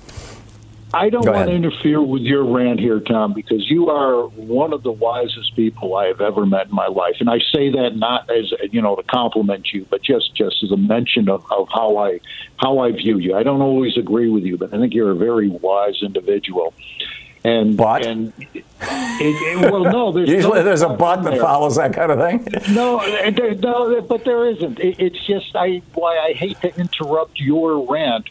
I 0.92 1.10
don't 1.10 1.24
Go 1.24 1.34
want 1.34 1.50
to 1.50 1.56
interfere 1.56 2.02
with 2.02 2.24
your 2.24 2.44
rant 2.44 2.80
here, 2.80 3.00
Thom, 3.00 3.34
because 3.34 3.70
you 3.70 3.90
are 3.90 4.28
one 4.30 4.74
of 4.74 4.82
the 4.82 4.92
wisest 4.92 5.56
people 5.56 5.96
I 5.96 6.08
have 6.08 6.20
ever 6.20 6.48
met 6.48 6.70
in 6.70 6.74
my 6.74 6.88
life, 6.88 7.18
and 7.20 7.30
I 7.30 7.38
say 7.54 7.70
that 7.70 7.92
not 7.96 8.28
as 8.32 8.52
you 8.72 8.82
know 8.82 8.96
to 8.96 9.04
compliment 9.04 9.72
you, 9.72 9.86
but 9.90 10.02
just 10.02 10.34
just 10.34 10.64
as 10.64 10.72
a 10.72 10.78
mention 10.78 11.30
of, 11.30 11.46
of 11.52 11.68
how 11.72 11.98
I 11.98 12.20
how 12.58 12.80
I 12.80 12.92
view 12.92 13.20
you. 13.20 13.36
I 13.36 13.44
don't 13.44 13.62
always 13.62 13.98
agree 13.98 14.32
with 14.32 14.44
you, 14.44 14.58
but 14.58 14.74
I 14.74 14.80
think 14.80 14.96
you're 14.96 15.12
a 15.12 15.16
very 15.16 15.50
wise 15.50 16.02
individual. 16.02 16.74
And 17.44 17.78
But? 17.78 18.06
and 18.06 18.34
it, 18.42 18.66
it, 18.82 19.72
well, 19.72 19.84
no, 19.84 20.12
there's 20.12 20.30
Usually 20.38 20.60
no 20.60 20.64
there's 20.64 20.82
a 20.82 20.90
but 20.90 21.24
that 21.24 21.32
there. 21.32 21.42
follows 21.42 21.76
that 21.78 21.94
kind 21.94 22.12
of 22.12 22.20
thing. 22.20 22.74
No, 22.74 23.00
there, 23.32 23.56
no, 23.56 24.02
but 24.02 24.26
there 24.26 24.48
isn't. 24.50 24.80
It, 24.80 25.00
it's 25.00 25.26
just 25.26 25.56
I 25.56 25.82
why 25.94 26.18
I 26.20 26.34
hate 26.34 26.60
to 26.62 26.76
interrupt 26.80 27.40
your 27.40 27.90
rant. 27.90 28.30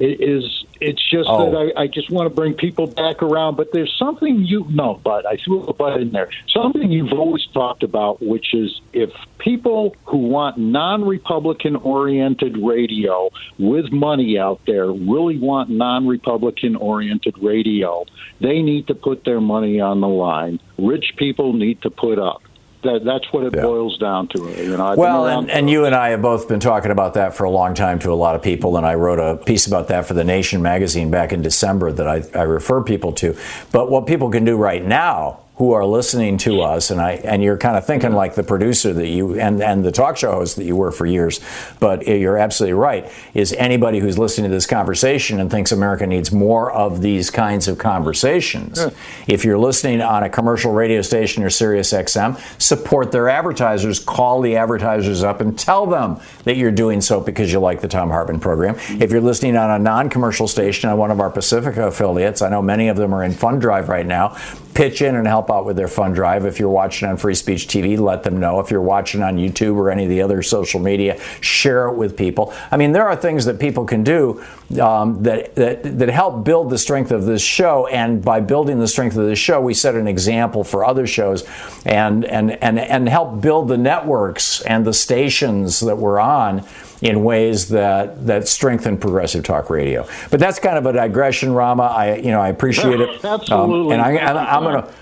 It 0.00 0.20
is 0.20 0.64
it's 0.80 1.02
just 1.10 1.28
Oh. 1.28 1.50
that 1.50 1.72
I, 1.76 1.82
I 1.82 1.86
just 1.86 2.10
want 2.10 2.26
to 2.26 2.34
bring 2.34 2.54
people 2.54 2.86
back 2.86 3.22
around. 3.22 3.56
But 3.56 3.68
there's 3.72 3.94
something 3.98 4.42
you 4.46 4.64
know, 4.70 4.98
but 5.04 5.26
I 5.26 5.36
threw 5.44 5.64
a 5.64 5.74
but 5.74 6.00
in 6.00 6.10
there. 6.12 6.30
Something 6.48 6.90
you've 6.90 7.12
always 7.12 7.46
talked 7.52 7.82
about, 7.82 8.22
which 8.22 8.54
is 8.54 8.80
if 8.94 9.10
people 9.38 9.94
who 10.06 10.16
want 10.16 10.56
non-Republican 10.56 11.76
oriented 11.76 12.56
radio 12.56 13.28
with 13.58 13.92
money 13.92 14.38
out 14.38 14.60
there 14.66 14.86
really 14.90 15.38
want 15.38 15.68
non-Republican 15.68 16.76
oriented 16.76 17.36
radio, 17.42 18.06
they 18.40 18.62
need 18.62 18.86
to 18.86 18.94
put 18.94 19.24
their 19.24 19.40
money 19.40 19.80
on 19.80 20.00
the 20.00 20.08
line. 20.08 20.58
Rich 20.78 21.12
people 21.18 21.52
need 21.52 21.82
to 21.82 21.90
put 21.90 22.18
up. 22.18 22.42
That, 22.82 23.04
that's 23.04 23.30
what 23.32 23.44
it 23.44 23.54
Yeah. 23.54 23.62
boils 23.62 23.98
down 23.98 24.28
to. 24.28 24.38
You 24.56 24.76
know, 24.76 24.86
I've 24.86 24.98
Well, 24.98 25.26
and, 25.26 25.50
and 25.50 25.68
you 25.68 25.84
and 25.84 25.94
I 25.94 26.10
have 26.10 26.22
both 26.22 26.48
been 26.48 26.60
talking 26.60 26.90
about 26.90 27.14
that 27.14 27.34
for 27.34 27.44
a 27.44 27.50
long 27.50 27.74
time 27.74 27.98
to 28.00 28.12
a 28.12 28.14
lot 28.14 28.34
of 28.34 28.42
people, 28.42 28.76
and 28.78 28.86
I 28.86 28.94
wrote 28.94 29.18
a 29.18 29.36
piece 29.36 29.66
about 29.66 29.88
that 29.88 30.06
for 30.06 30.14
The 30.14 30.24
Nation 30.24 30.62
magazine 30.62 31.10
back 31.10 31.32
in 31.32 31.42
December 31.42 31.92
that 31.92 32.08
I, 32.08 32.22
I 32.38 32.42
refer 32.42 32.82
people 32.82 33.12
to. 33.14 33.36
But 33.70 33.90
what 33.90 34.06
people 34.06 34.30
can 34.30 34.44
do 34.44 34.56
right 34.56 34.84
now 34.84 35.40
who 35.60 35.72
are 35.72 35.84
listening 35.84 36.38
to 36.38 36.62
us, 36.62 36.90
and 36.90 37.02
I 37.02 37.16
and 37.16 37.42
you're 37.42 37.58
kind 37.58 37.76
of 37.76 37.84
thinking 37.84 38.14
like 38.14 38.34
the 38.34 38.42
producer 38.42 38.94
that 38.94 39.08
you 39.08 39.38
and 39.38 39.62
and 39.62 39.84
the 39.84 39.92
talk 39.92 40.16
show 40.16 40.32
host 40.32 40.56
that 40.56 40.64
you 40.64 40.74
were 40.74 40.90
for 40.90 41.04
years, 41.04 41.38
but 41.80 42.06
you're 42.06 42.38
absolutely 42.38 42.72
right. 42.72 43.12
Is 43.34 43.52
anybody 43.52 43.98
who's 43.98 44.18
listening 44.18 44.48
to 44.48 44.56
this 44.56 44.64
conversation 44.64 45.38
and 45.38 45.50
thinks 45.50 45.70
America 45.70 46.06
needs 46.06 46.32
more 46.32 46.72
of 46.72 47.02
these 47.02 47.28
kinds 47.28 47.68
of 47.68 47.76
conversations? 47.76 48.78
Yeah. 48.78 48.88
If 49.28 49.44
you're 49.44 49.58
listening 49.58 50.00
on 50.00 50.22
a 50.22 50.30
commercial 50.30 50.72
radio 50.72 51.02
station 51.02 51.42
or 51.42 51.50
Sirius 51.50 51.92
XM, 51.92 52.40
support 52.58 53.12
their 53.12 53.28
advertisers. 53.28 53.98
Call 53.98 54.40
the 54.40 54.56
advertisers 54.56 55.22
up 55.22 55.42
and 55.42 55.58
tell 55.58 55.84
them 55.84 56.18
that 56.44 56.56
you're 56.56 56.72
doing 56.72 57.02
so 57.02 57.20
because 57.20 57.52
you 57.52 57.60
like 57.60 57.82
the 57.82 57.88
Thom 57.88 58.08
Hartmann 58.08 58.40
program. 58.40 58.76
Mm-hmm. 58.76 59.02
If 59.02 59.10
you're 59.10 59.20
listening 59.20 59.58
on 59.58 59.70
a 59.70 59.78
non-commercial 59.78 60.48
station 60.48 60.88
on 60.88 60.96
one 60.96 61.10
of 61.10 61.20
our 61.20 61.28
Pacifica 61.28 61.88
affiliates, 61.88 62.40
I 62.40 62.48
know 62.48 62.62
many 62.62 62.88
of 62.88 62.96
them 62.96 63.14
are 63.14 63.22
in 63.22 63.32
Fund 63.32 63.60
Drive 63.60 63.90
right 63.90 64.06
now. 64.06 64.38
Pitch 64.72 65.02
in 65.02 65.16
and 65.16 65.26
help 65.26 65.49
out 65.50 65.64
with 65.64 65.76
their 65.76 65.88
fund 65.88 66.14
drive. 66.14 66.44
If 66.44 66.58
you're 66.58 66.68
watching 66.68 67.08
on 67.08 67.16
Free 67.16 67.34
Speech 67.34 67.66
TV, 67.66 67.98
let 67.98 68.22
them 68.22 68.38
know. 68.38 68.60
If 68.60 68.70
you're 68.70 68.80
watching 68.80 69.22
on 69.22 69.36
YouTube 69.36 69.76
or 69.76 69.90
any 69.90 70.04
of 70.04 70.10
the 70.10 70.22
other 70.22 70.42
social 70.42 70.80
media, 70.80 71.20
share 71.40 71.88
it 71.88 71.96
with 71.96 72.16
people. 72.16 72.52
I 72.70 72.76
mean, 72.76 72.92
there 72.92 73.08
are 73.08 73.16
things 73.16 73.44
that 73.44 73.58
people 73.58 73.84
can 73.84 74.04
do 74.04 74.44
um, 74.80 75.22
that, 75.22 75.54
that, 75.56 75.98
that 75.98 76.08
help 76.08 76.44
build 76.44 76.70
the 76.70 76.78
strength 76.78 77.10
of 77.10 77.24
this 77.24 77.42
show. 77.42 77.86
And 77.86 78.24
by 78.24 78.40
building 78.40 78.78
the 78.78 78.88
strength 78.88 79.16
of 79.16 79.26
this 79.26 79.38
show, 79.38 79.60
we 79.60 79.74
set 79.74 79.94
an 79.94 80.06
example 80.06 80.64
for 80.64 80.84
other 80.84 81.06
shows 81.06 81.46
and, 81.84 82.24
and, 82.24 82.52
and, 82.62 82.78
and 82.78 83.08
help 83.08 83.40
build 83.40 83.68
the 83.68 83.78
networks 83.78 84.60
and 84.62 84.86
the 84.86 84.94
stations 84.94 85.80
that 85.80 85.96
we're 85.96 86.20
on 86.20 86.64
in 87.02 87.24
ways 87.24 87.68
that 87.68 88.26
that 88.26 88.46
strengthen 88.46 88.98
progressive 88.98 89.44
talk 89.44 89.70
radio. 89.70 90.06
But 90.30 90.40
that's 90.40 90.58
kind 90.58 90.76
of 90.76 90.86
a 90.86 90.92
digression, 90.92 91.52
Rama. 91.52 91.84
I 91.84 92.16
you 92.16 92.30
know 92.30 92.40
I 92.40 92.48
appreciate 92.48 93.00
it. 93.00 93.24
Absolutely. 93.24 93.96
Um, 93.96 94.02
and 94.04 94.18
I, 94.38 94.56
am 94.56 94.64
going 94.64 94.82
to 94.82 94.92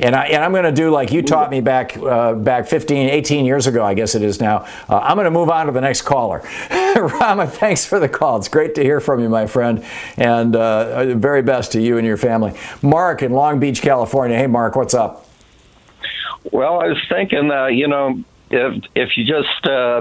and, 0.00 0.14
I, 0.14 0.26
and 0.26 0.44
I'm 0.44 0.52
going 0.52 0.64
to 0.64 0.72
do 0.72 0.90
like 0.90 1.10
you 1.10 1.22
taught 1.22 1.50
me 1.50 1.60
back 1.60 1.96
uh, 1.96 2.34
back 2.34 2.68
15, 2.68 3.08
18 3.08 3.44
years 3.44 3.66
ago, 3.66 3.84
I 3.84 3.94
guess 3.94 4.14
it 4.14 4.22
is 4.22 4.40
now. 4.40 4.66
Uh, 4.88 4.98
I'm 4.98 5.16
going 5.16 5.24
to 5.24 5.30
move 5.30 5.50
on 5.50 5.66
to 5.66 5.72
the 5.72 5.80
next 5.80 6.02
caller. 6.02 6.42
Rama, 6.96 7.46
thanks 7.46 7.84
for 7.84 7.98
the 7.98 8.08
call. 8.08 8.36
It's 8.36 8.48
great 8.48 8.74
to 8.76 8.82
hear 8.82 9.00
from 9.00 9.20
you, 9.20 9.28
my 9.28 9.46
friend, 9.46 9.84
and 10.16 10.54
uh, 10.54 11.14
very 11.16 11.42
best 11.42 11.72
to 11.72 11.80
you 11.80 11.98
and 11.98 12.06
your 12.06 12.16
family. 12.16 12.54
Mark 12.82 13.22
in 13.22 13.32
Long 13.32 13.58
Beach, 13.58 13.82
California. 13.82 14.36
Hey, 14.36 14.46
Mark, 14.46 14.76
what's 14.76 14.94
up? 14.94 15.26
Well, 16.52 16.80
I 16.80 16.88
was 16.88 17.02
thinking, 17.08 17.50
uh, 17.50 17.66
you 17.66 17.88
know, 17.88 18.22
if 18.50 18.84
if 18.94 19.16
you 19.16 19.24
just 19.24 19.66
uh, 19.66 20.00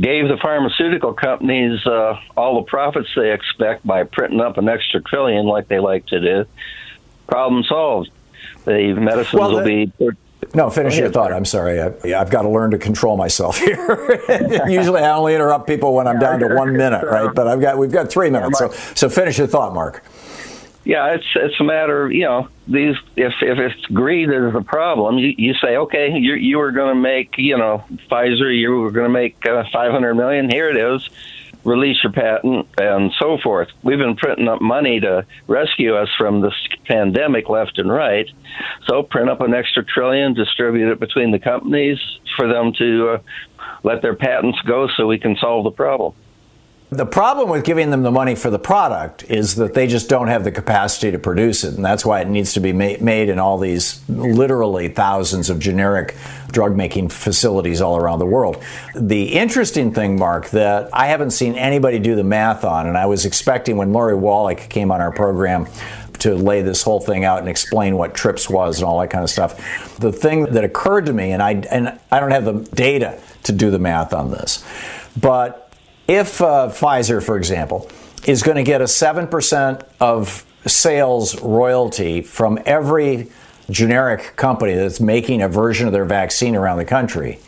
gave 0.00 0.28
the 0.28 0.38
pharmaceutical 0.40 1.12
companies 1.12 1.84
uh, 1.86 2.18
all 2.36 2.62
the 2.62 2.70
profits 2.70 3.08
they 3.14 3.32
expect 3.32 3.86
by 3.86 4.04
printing 4.04 4.40
up 4.40 4.56
an 4.56 4.68
extra 4.68 5.02
trillion 5.02 5.46
like 5.46 5.68
they 5.68 5.78
like 5.78 6.06
to 6.06 6.20
do, 6.20 6.48
problem 7.26 7.64
solved 7.64 8.10
the 8.64 8.94
medicines 8.94 9.38
well, 9.38 9.50
the, 9.50 9.56
will 9.56 9.64
be. 9.64 9.92
No, 10.54 10.70
finish 10.70 10.98
your 10.98 11.10
thought. 11.10 11.32
I'm 11.32 11.44
sorry. 11.44 11.80
I, 11.80 11.92
have 12.18 12.30
got 12.30 12.42
to 12.42 12.48
learn 12.48 12.72
to 12.72 12.78
control 12.78 13.16
myself 13.16 13.58
here. 13.58 14.20
Usually, 14.68 15.00
I 15.00 15.16
only 15.16 15.34
interrupt 15.34 15.66
people 15.66 15.94
when 15.94 16.06
I'm 16.06 16.18
down 16.18 16.40
to 16.40 16.54
one 16.54 16.76
minute, 16.76 17.04
right? 17.04 17.32
But 17.34 17.46
I've 17.46 17.60
got 17.60 17.78
we've 17.78 17.92
got 17.92 18.10
three 18.10 18.30
minutes. 18.30 18.58
So, 18.58 18.70
so 18.94 19.08
finish 19.08 19.38
your 19.38 19.46
thought, 19.46 19.72
Mark. 19.72 20.04
Yeah, 20.84 21.14
it's 21.14 21.26
it's 21.36 21.58
a 21.60 21.64
matter 21.64 22.06
of 22.06 22.12
you 22.12 22.24
know 22.24 22.48
these 22.66 22.96
if 23.14 23.34
if 23.40 23.58
it's 23.58 23.86
greed 23.86 24.30
is 24.30 24.52
the 24.52 24.62
problem, 24.62 25.16
you, 25.16 25.32
you 25.38 25.54
say 25.54 25.76
okay, 25.76 26.10
you 26.18 26.34
you 26.34 26.58
were 26.58 26.72
going 26.72 26.94
to 26.94 27.00
make 27.00 27.38
you 27.38 27.56
know 27.56 27.84
Pfizer, 28.10 28.54
you 28.54 28.72
were 28.72 28.90
going 28.90 29.06
to 29.06 29.12
make 29.12 29.46
uh, 29.46 29.64
500 29.72 30.14
million. 30.14 30.50
Here 30.50 30.68
it 30.68 30.76
is 30.76 31.08
release 31.64 32.02
your 32.02 32.12
patent 32.12 32.68
and 32.78 33.12
so 33.18 33.38
forth. 33.42 33.68
We've 33.82 33.98
been 33.98 34.16
printing 34.16 34.48
up 34.48 34.60
money 34.60 35.00
to 35.00 35.26
rescue 35.46 35.94
us 35.94 36.08
from 36.16 36.40
this 36.40 36.54
pandemic 36.86 37.48
left 37.48 37.78
and 37.78 37.90
right. 37.90 38.26
So 38.86 39.02
print 39.02 39.30
up 39.30 39.40
an 39.40 39.54
extra 39.54 39.84
trillion, 39.84 40.34
distribute 40.34 40.90
it 40.92 41.00
between 41.00 41.30
the 41.30 41.38
companies 41.38 41.98
for 42.36 42.48
them 42.48 42.72
to 42.78 43.08
uh, 43.08 43.18
let 43.82 44.02
their 44.02 44.14
patents 44.14 44.60
go 44.62 44.88
so 44.96 45.06
we 45.06 45.18
can 45.18 45.36
solve 45.36 45.64
the 45.64 45.70
problem. 45.70 46.14
The 46.92 47.06
problem 47.06 47.48
with 47.48 47.64
giving 47.64 47.88
them 47.88 48.02
the 48.02 48.10
money 48.10 48.34
for 48.34 48.50
the 48.50 48.58
product 48.58 49.24
is 49.30 49.54
that 49.54 49.72
they 49.72 49.86
just 49.86 50.10
don't 50.10 50.28
have 50.28 50.44
the 50.44 50.52
capacity 50.52 51.10
to 51.10 51.18
produce 51.18 51.64
it. 51.64 51.72
And 51.74 51.82
that's 51.82 52.04
why 52.04 52.20
it 52.20 52.28
needs 52.28 52.52
to 52.52 52.60
be 52.60 52.74
ma- 52.74 52.96
made 53.00 53.30
in 53.30 53.38
all 53.38 53.56
these 53.56 54.06
literally 54.10 54.88
thousands 54.88 55.48
of 55.48 55.58
generic 55.58 56.14
drug 56.50 56.76
making 56.76 57.08
facilities 57.08 57.80
all 57.80 57.96
around 57.96 58.18
the 58.18 58.26
world. 58.26 58.62
The 58.94 59.32
interesting 59.32 59.94
thing, 59.94 60.18
Mark, 60.18 60.50
that 60.50 60.90
I 60.92 61.06
haven't 61.06 61.30
seen 61.30 61.54
anybody 61.54 61.98
do 61.98 62.14
the 62.14 62.24
math 62.24 62.62
on, 62.62 62.86
and 62.86 62.98
I 62.98 63.06
was 63.06 63.24
expecting 63.24 63.78
when 63.78 63.94
Lori 63.94 64.14
Wallach 64.14 64.68
came 64.68 64.92
on 64.92 65.00
our 65.00 65.12
program 65.12 65.68
to 66.18 66.34
lay 66.34 66.60
this 66.60 66.82
whole 66.82 67.00
thing 67.00 67.24
out 67.24 67.38
and 67.38 67.48
explain 67.48 67.96
what 67.96 68.12
TRIPS 68.12 68.50
was 68.50 68.80
and 68.80 68.84
all 68.84 69.00
that 69.00 69.08
kind 69.08 69.24
of 69.24 69.30
stuff. 69.30 69.96
The 69.98 70.12
thing 70.12 70.44
that 70.44 70.62
occurred 70.62 71.06
to 71.06 71.14
me, 71.14 71.32
and 71.32 71.42
I, 71.42 71.52
and 71.70 71.98
I 72.10 72.20
don't 72.20 72.32
have 72.32 72.44
the 72.44 72.68
data 72.74 73.18
to 73.44 73.52
do 73.52 73.70
the 73.70 73.78
math 73.78 74.12
on 74.12 74.30
this, 74.30 74.62
but 75.18 75.71
if 76.08 76.40
uh, 76.40 76.68
Pfizer, 76.68 77.22
for 77.22 77.36
example, 77.36 77.90
is 78.26 78.42
going 78.42 78.56
to 78.56 78.62
get 78.62 78.80
a 78.80 78.84
7% 78.84 79.84
of 80.00 80.44
sales 80.66 81.40
royalty 81.42 82.22
from 82.22 82.58
every 82.66 83.30
generic 83.70 84.36
company 84.36 84.74
that's 84.74 85.00
making 85.00 85.42
a 85.42 85.48
version 85.48 85.86
of 85.86 85.92
their 85.92 86.04
vaccine 86.04 86.56
around 86.56 86.78
the 86.78 86.84
country, 86.84 87.38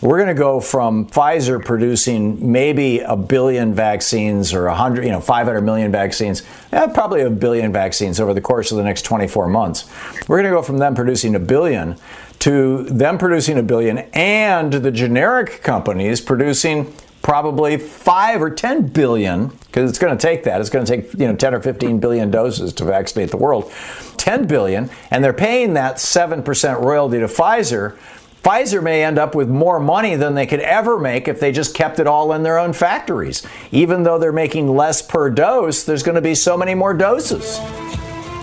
we're 0.00 0.16
going 0.16 0.28
to 0.28 0.34
go 0.34 0.60
from 0.60 1.06
Pfizer 1.08 1.64
producing 1.64 2.52
maybe 2.52 3.00
a 3.00 3.16
billion 3.16 3.74
vaccines 3.74 4.54
or 4.54 4.66
100, 4.66 5.04
you 5.04 5.10
know, 5.10 5.20
500 5.20 5.60
million 5.62 5.90
vaccines, 5.90 6.42
eh, 6.72 6.86
probably 6.88 7.22
a 7.22 7.30
billion 7.30 7.72
vaccines 7.72 8.20
over 8.20 8.32
the 8.32 8.40
course 8.40 8.70
of 8.70 8.76
the 8.76 8.84
next 8.84 9.02
24 9.02 9.48
months. 9.48 9.90
We're 10.28 10.40
going 10.40 10.50
to 10.50 10.56
go 10.56 10.62
from 10.62 10.78
them 10.78 10.94
producing 10.94 11.34
a 11.34 11.40
billion 11.40 11.96
to 12.40 12.84
them 12.84 13.18
producing 13.18 13.58
a 13.58 13.62
billion 13.62 13.98
and 14.12 14.72
the 14.72 14.92
generic 14.92 15.62
companies 15.62 16.20
producing 16.20 16.94
probably 17.28 17.76
five 17.76 18.40
or 18.40 18.48
10 18.48 18.86
billion, 18.86 19.48
because 19.48 19.90
it's 19.90 19.98
going 19.98 20.16
to 20.16 20.26
take 20.26 20.44
that. 20.44 20.62
It's 20.62 20.70
going 20.70 20.86
to 20.86 20.96
take, 20.96 21.12
you 21.12 21.28
know, 21.28 21.36
10 21.36 21.56
or 21.56 21.60
15 21.60 22.00
billion 22.00 22.30
doses 22.30 22.72
to 22.72 22.86
vaccinate 22.86 23.30
the 23.30 23.36
world. 23.36 23.70
10 24.16 24.46
billion, 24.46 24.88
and 25.10 25.22
they're 25.22 25.34
paying 25.34 25.74
that 25.74 25.96
7% 25.96 26.80
royalty 26.80 27.18
to 27.18 27.26
Pfizer. 27.26 27.98
Pfizer 28.42 28.82
may 28.82 29.04
end 29.04 29.18
up 29.18 29.34
with 29.34 29.46
more 29.46 29.78
money 29.78 30.16
than 30.16 30.36
they 30.36 30.46
could 30.46 30.60
ever 30.60 30.98
make 30.98 31.28
if 31.28 31.38
they 31.38 31.52
just 31.52 31.74
kept 31.74 32.00
it 32.00 32.06
all 32.06 32.32
in 32.32 32.44
their 32.44 32.58
own 32.58 32.72
factories. 32.72 33.46
Even 33.72 34.04
though 34.04 34.18
they're 34.18 34.32
making 34.32 34.74
less 34.74 35.02
per 35.02 35.28
dose, 35.28 35.84
there's 35.84 36.02
going 36.02 36.14
to 36.14 36.22
be 36.22 36.34
so 36.34 36.56
many 36.56 36.74
more 36.74 36.94
doses. 36.94 37.60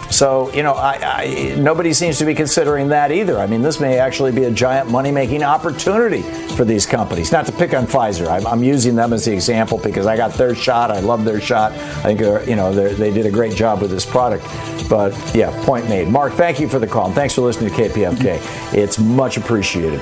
So, 0.09 0.51
you 0.53 0.63
know, 0.63 0.73
I, 0.73 0.99
I, 1.01 1.55
nobody 1.57 1.93
seems 1.93 2.17
to 2.19 2.25
be 2.25 2.33
considering 2.33 2.89
that 2.89 3.11
either. 3.11 3.39
I 3.39 3.47
mean, 3.47 3.61
this 3.61 3.79
may 3.79 3.97
actually 3.97 4.31
be 4.31 4.45
a 4.45 4.51
giant 4.51 4.89
money 4.89 5.11
making 5.11 5.43
opportunity 5.43 6.21
for 6.55 6.63
these 6.63 6.85
companies. 6.85 7.31
Not 7.31 7.45
to 7.47 7.51
pick 7.51 7.73
on 7.73 7.85
Pfizer, 7.85 8.27
I'm, 8.27 8.45
I'm, 8.47 8.63
using 8.63 8.95
them 8.95 9.13
as 9.13 9.25
the 9.25 9.33
example 9.33 9.77
because 9.77 10.05
I 10.05 10.17
got 10.17 10.33
their 10.33 10.55
shot. 10.55 10.89
I 10.89 10.99
love 10.99 11.25
their 11.25 11.41
shot. 11.41 11.71
I 11.73 12.15
think, 12.15 12.47
you 12.47 12.55
know, 12.55 12.73
they 12.73 13.11
did 13.11 13.25
a 13.25 13.31
great 13.31 13.55
job 13.55 13.81
with 13.81 13.91
this 13.91 14.05
product. 14.05 14.45
But 14.89 15.13
yeah, 15.35 15.51
point 15.65 15.89
made. 15.89 16.07
Mark, 16.07 16.33
thank 16.33 16.59
you 16.59 16.67
for 16.67 16.79
the 16.79 16.87
call. 16.87 17.07
And 17.07 17.15
thanks 17.15 17.33
for 17.33 17.41
listening 17.41 17.73
to 17.73 17.75
KPFK. 17.75 18.73
It's 18.73 18.97
much 18.97 19.37
appreciated. 19.37 19.99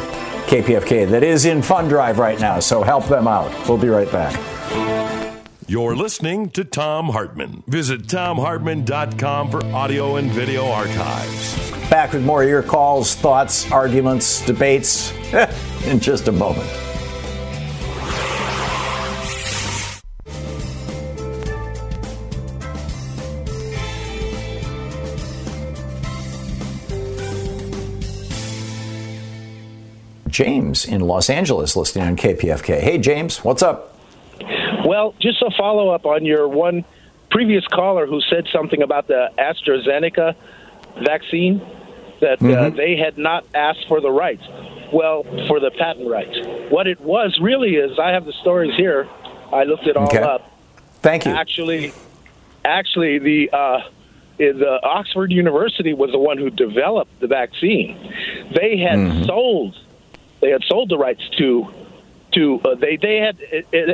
KPFK, 0.47 1.09
that 1.09 1.23
is 1.23 1.45
in 1.45 1.61
Fund 1.61 1.89
Drive 1.89 2.19
right 2.19 2.39
now, 2.39 2.59
so 2.59 2.83
help 2.83 3.07
them 3.07 3.27
out. 3.27 3.51
We'll 3.67 3.77
be 3.77 3.89
right 3.89 4.11
back. 4.11 5.02
You're 5.67 5.95
listening 5.95 6.49
to 6.51 6.65
Thom 6.65 7.09
Hartmann. 7.09 7.63
Visit 7.67 8.03
thomhartmann.com 8.03 9.49
for 9.49 9.63
audio 9.67 10.17
and 10.17 10.29
video 10.29 10.67
archives. 10.67 11.71
Back 11.89 12.11
with 12.11 12.25
more 12.25 12.43
of 12.43 12.49
your 12.49 12.63
calls, 12.63 13.15
thoughts, 13.15 13.71
arguments, 13.71 14.45
debates 14.45 15.13
in 15.85 15.99
just 15.99 16.27
a 16.27 16.31
moment. 16.31 16.69
James 30.27 30.85
in 30.85 31.01
Los 31.01 31.29
Angeles 31.29 31.75
listening 31.75 32.07
on 32.07 32.17
KPFK. 32.17 32.81
Hey, 32.81 32.97
James, 32.97 33.43
what's 33.45 33.61
up? 33.61 33.92
Well, 34.85 35.15
just 35.19 35.41
a 35.41 35.51
follow 35.57 35.89
up 35.89 36.05
on 36.05 36.25
your 36.25 36.47
one 36.47 36.85
previous 37.29 37.65
caller 37.67 38.05
who 38.05 38.21
said 38.21 38.47
something 38.51 38.81
about 38.81 39.07
the 39.07 39.31
AstraZeneca 39.37 40.35
vaccine 41.03 41.59
that 42.21 42.41
uh, 42.41 42.45
mm-hmm. 42.45 42.77
they 42.77 42.95
had 42.95 43.17
not 43.17 43.45
asked 43.53 43.87
for 43.87 43.99
the 43.99 44.11
rights. 44.11 44.43
Well, 44.93 45.23
for 45.47 45.59
the 45.59 45.71
patent 45.71 46.07
rights. 46.07 46.37
What 46.69 46.85
it 46.85 47.01
was 47.01 47.39
really 47.41 47.75
is 47.75 47.97
I 47.97 48.11
have 48.11 48.25
the 48.25 48.33
stories 48.33 48.75
here. 48.75 49.09
I 49.51 49.63
looked 49.63 49.87
it 49.87 49.97
all 49.97 50.05
okay. 50.05 50.19
up. 50.19 50.51
Thank 51.01 51.25
you. 51.25 51.31
Actually, 51.31 51.93
actually, 52.63 53.17
the 53.19 53.49
uh, 53.51 53.81
the 54.37 54.79
Oxford 54.83 55.31
University 55.31 55.93
was 55.93 56.11
the 56.11 56.19
one 56.19 56.37
who 56.37 56.49
developed 56.49 57.19
the 57.19 57.27
vaccine. 57.27 57.97
They 58.53 58.77
had 58.77 58.99
mm-hmm. 58.99 59.23
sold 59.23 59.77
they 60.41 60.49
had 60.49 60.63
sold 60.65 60.89
the 60.89 60.97
rights 60.97 61.23
to 61.37 61.73
to 62.33 62.59
uh, 62.61 62.75
they 62.75 62.97
they 62.97 63.17
had 63.17 63.39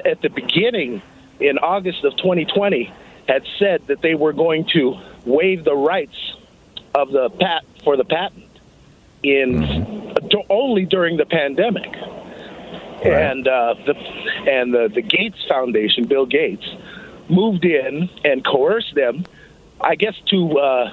at 0.05 0.21
the 0.21 0.29
beginning 0.29 1.01
in 1.39 1.57
August 1.57 2.03
of 2.03 2.15
2020 2.17 2.91
had 3.27 3.43
said 3.57 3.85
that 3.87 4.01
they 4.01 4.15
were 4.15 4.33
going 4.33 4.65
to 4.73 4.99
waive 5.25 5.63
the 5.63 5.75
rights 5.75 6.35
of 6.95 7.11
the 7.11 7.29
pat 7.29 7.63
for 7.83 7.95
the 7.95 8.05
patent. 8.05 8.45
in 9.23 9.99
Mm-hmm. 10.19 10.41
only 10.49 10.85
during 10.85 11.17
the 11.17 11.25
pandemic. 11.25 11.93
And 13.03 13.47
uh, 13.47 13.75
the 13.85 13.95
and 13.95 14.73
the, 14.73 14.89
the 14.93 15.01
Gates 15.01 15.37
Foundation, 15.47 16.05
Bill 16.05 16.25
Gates, 16.25 16.67
moved 17.29 17.63
in 17.63 18.09
and 18.25 18.43
coerced 18.45 18.93
them, 18.95 19.25
I 19.79 19.95
guess, 19.95 20.15
to 20.31 20.59
uh, 20.59 20.91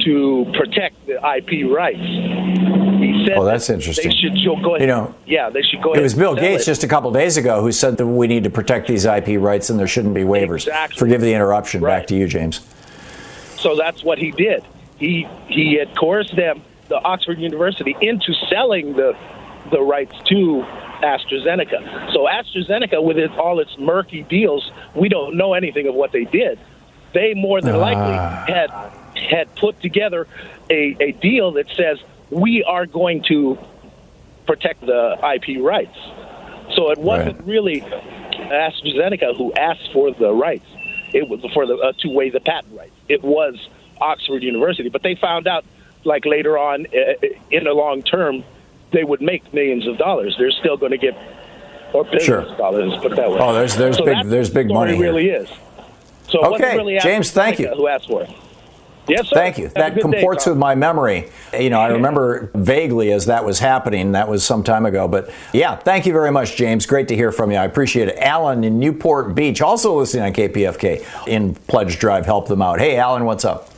to 0.00 0.46
protect 0.56 1.06
the 1.06 1.14
IP 1.14 1.70
rights. 1.70 1.98
He 1.98 3.24
said 3.26 3.36
Oh, 3.36 3.44
that's 3.44 3.66
that 3.66 3.74
interesting. 3.74 4.10
They 4.10 4.16
should 4.16 4.62
go 4.62 4.74
ahead. 4.76 4.80
You 4.82 4.86
know, 4.86 5.14
yeah, 5.26 5.50
they 5.50 5.62
should 5.62 5.82
go 5.82 5.90
ahead. 5.92 6.00
It 6.00 6.02
was 6.02 6.14
Bill 6.14 6.34
Gates 6.34 6.62
it. 6.62 6.66
just 6.66 6.84
a 6.84 6.88
couple 6.88 7.10
days 7.10 7.36
ago 7.36 7.60
who 7.60 7.72
said 7.72 7.96
that 7.98 8.06
we 8.06 8.26
need 8.26 8.44
to 8.44 8.50
protect 8.50 8.88
these 8.88 9.04
IP 9.04 9.40
rights 9.40 9.70
and 9.70 9.78
there 9.78 9.86
shouldn't 9.86 10.14
be 10.14 10.22
waivers. 10.22 10.62
Exactly. 10.66 10.98
Forgive 10.98 11.20
the 11.20 11.32
interruption. 11.34 11.82
Back 11.82 12.06
to 12.08 12.14
you, 12.16 12.26
James. 12.26 12.60
So 13.58 13.76
that's 13.76 14.02
what 14.04 14.18
he 14.18 14.30
did. 14.32 14.64
He 14.98 15.28
he 15.48 15.74
had 15.74 15.96
coerced 15.96 16.34
them, 16.36 16.62
the 16.88 16.96
Oxford 17.02 17.38
University, 17.38 17.94
into 18.00 18.32
selling 18.48 18.94
the 18.96 19.16
the 19.70 19.82
rights 19.82 20.14
to 20.28 20.64
AstraZeneca. 21.02 22.12
So 22.12 22.26
AstraZeneca, 22.26 23.02
with 23.02 23.18
it, 23.18 23.30
all 23.32 23.58
its 23.60 23.76
murky 23.78 24.22
deals, 24.22 24.70
we 24.94 25.08
don't 25.08 25.36
know 25.36 25.54
anything 25.54 25.86
of 25.88 25.94
what 25.94 26.12
they 26.12 26.24
did. 26.24 26.58
They 27.12 27.34
more 27.34 27.60
than 27.60 27.76
likely 27.78 28.14
Ah. 28.16 28.44
had 28.46 28.70
had 29.16 29.54
put 29.56 29.80
together 29.80 30.26
a, 30.70 30.96
a 31.00 31.12
deal 31.12 31.52
that 31.52 31.68
says 31.70 31.98
we 32.30 32.62
are 32.64 32.86
going 32.86 33.22
to 33.28 33.58
protect 34.46 34.80
the 34.84 35.18
IP 35.34 35.62
rights. 35.62 35.96
So 36.74 36.90
it 36.90 36.98
wasn't 36.98 37.44
really 37.46 37.80
AstraZeneca 37.80 39.36
who 39.36 39.52
asked 39.54 39.92
for 39.92 40.10
the 40.12 40.32
rights. 40.32 40.66
It 41.12 41.28
was 41.28 41.40
for 41.54 41.66
the 41.66 41.76
uh, 41.76 41.92
to 42.00 42.08
waive 42.08 42.32
the 42.32 42.40
patent 42.40 42.76
rights. 42.76 42.94
It 43.08 43.22
was 43.22 43.54
Oxford 44.00 44.42
University, 44.42 44.88
but 44.88 45.02
they 45.02 45.14
found 45.14 45.46
out 45.46 45.64
like 46.04 46.24
later 46.26 46.58
on 46.58 46.86
uh, 46.86 47.26
in 47.50 47.64
the 47.64 47.72
long 47.72 48.02
term 48.02 48.44
they 48.92 49.04
would 49.04 49.20
make 49.20 49.52
millions 49.52 49.86
of 49.86 49.98
dollars. 49.98 50.36
They're 50.38 50.50
still 50.52 50.76
going 50.76 50.92
to 50.92 50.98
get 50.98 51.16
or 51.92 52.04
billions 52.04 52.24
Sure. 52.24 52.40
of 52.40 52.56
dollars. 52.58 52.92
Put 53.00 53.12
it 53.12 53.16
that 53.16 53.30
way. 53.30 53.38
Oh, 53.40 53.52
there's- 53.52 53.74
there's 53.76 53.96
So 53.96 54.04
big- 54.04 54.26
there's 54.26 54.50
big 54.50 54.68
money 54.68 54.96
here. 54.96 55.02
Really 55.06 55.28
is. 55.30 55.48
So 56.28 56.38
it 56.44 56.50
wasn't 56.50 56.62
Okay, 56.68 56.76
really 56.76 56.98
James, 56.98 57.30
thank 57.30 57.58
you. 57.58 57.68
Who 57.68 57.86
asked 57.88 58.08
for 58.08 58.22
it? 58.22 58.30
Yes, 59.08 59.28
sir. 59.28 59.34
Thank 59.34 59.58
you. 59.58 59.64
Have 59.64 59.74
That 59.74 59.94
good 59.94 60.10
day, 60.10 60.18
comports 60.18 60.46
with 60.46 60.56
my 60.58 60.74
memory. 60.74 61.28
You 61.58 61.70
know, 61.70 61.80
I 61.80 61.88
remember 61.88 62.50
vaguely 62.54 63.12
as 63.12 63.26
that 63.26 63.44
was 63.44 63.58
happening. 63.58 64.12
That 64.12 64.28
was 64.28 64.44
some 64.44 64.62
time 64.64 64.84
ago. 64.86 65.06
But 65.06 65.30
yeah, 65.52 65.76
thank 65.76 66.06
you 66.06 66.12
very 66.12 66.32
much, 66.32 66.56
James. 66.56 66.86
Great 66.86 67.08
to 67.08 67.14
hear 67.16 67.30
from 67.32 67.50
you. 67.50 67.56
I 67.58 67.64
appreciate 67.64 68.08
it. 68.08 68.18
Alan 68.18 68.64
in 68.64 68.78
Newport 68.80 69.34
Beach, 69.34 69.60
also 69.62 69.96
listening 69.98 70.24
on 70.24 70.32
KPFK 70.32 71.28
in 71.28 71.54
Pledge 71.54 71.98
Drive. 71.98 72.26
Help 72.26 72.48
them 72.48 72.60
out. 72.62 72.78
Hey, 72.80 72.96
Alan, 72.96 73.24
what's 73.24 73.44
up? 73.44 73.70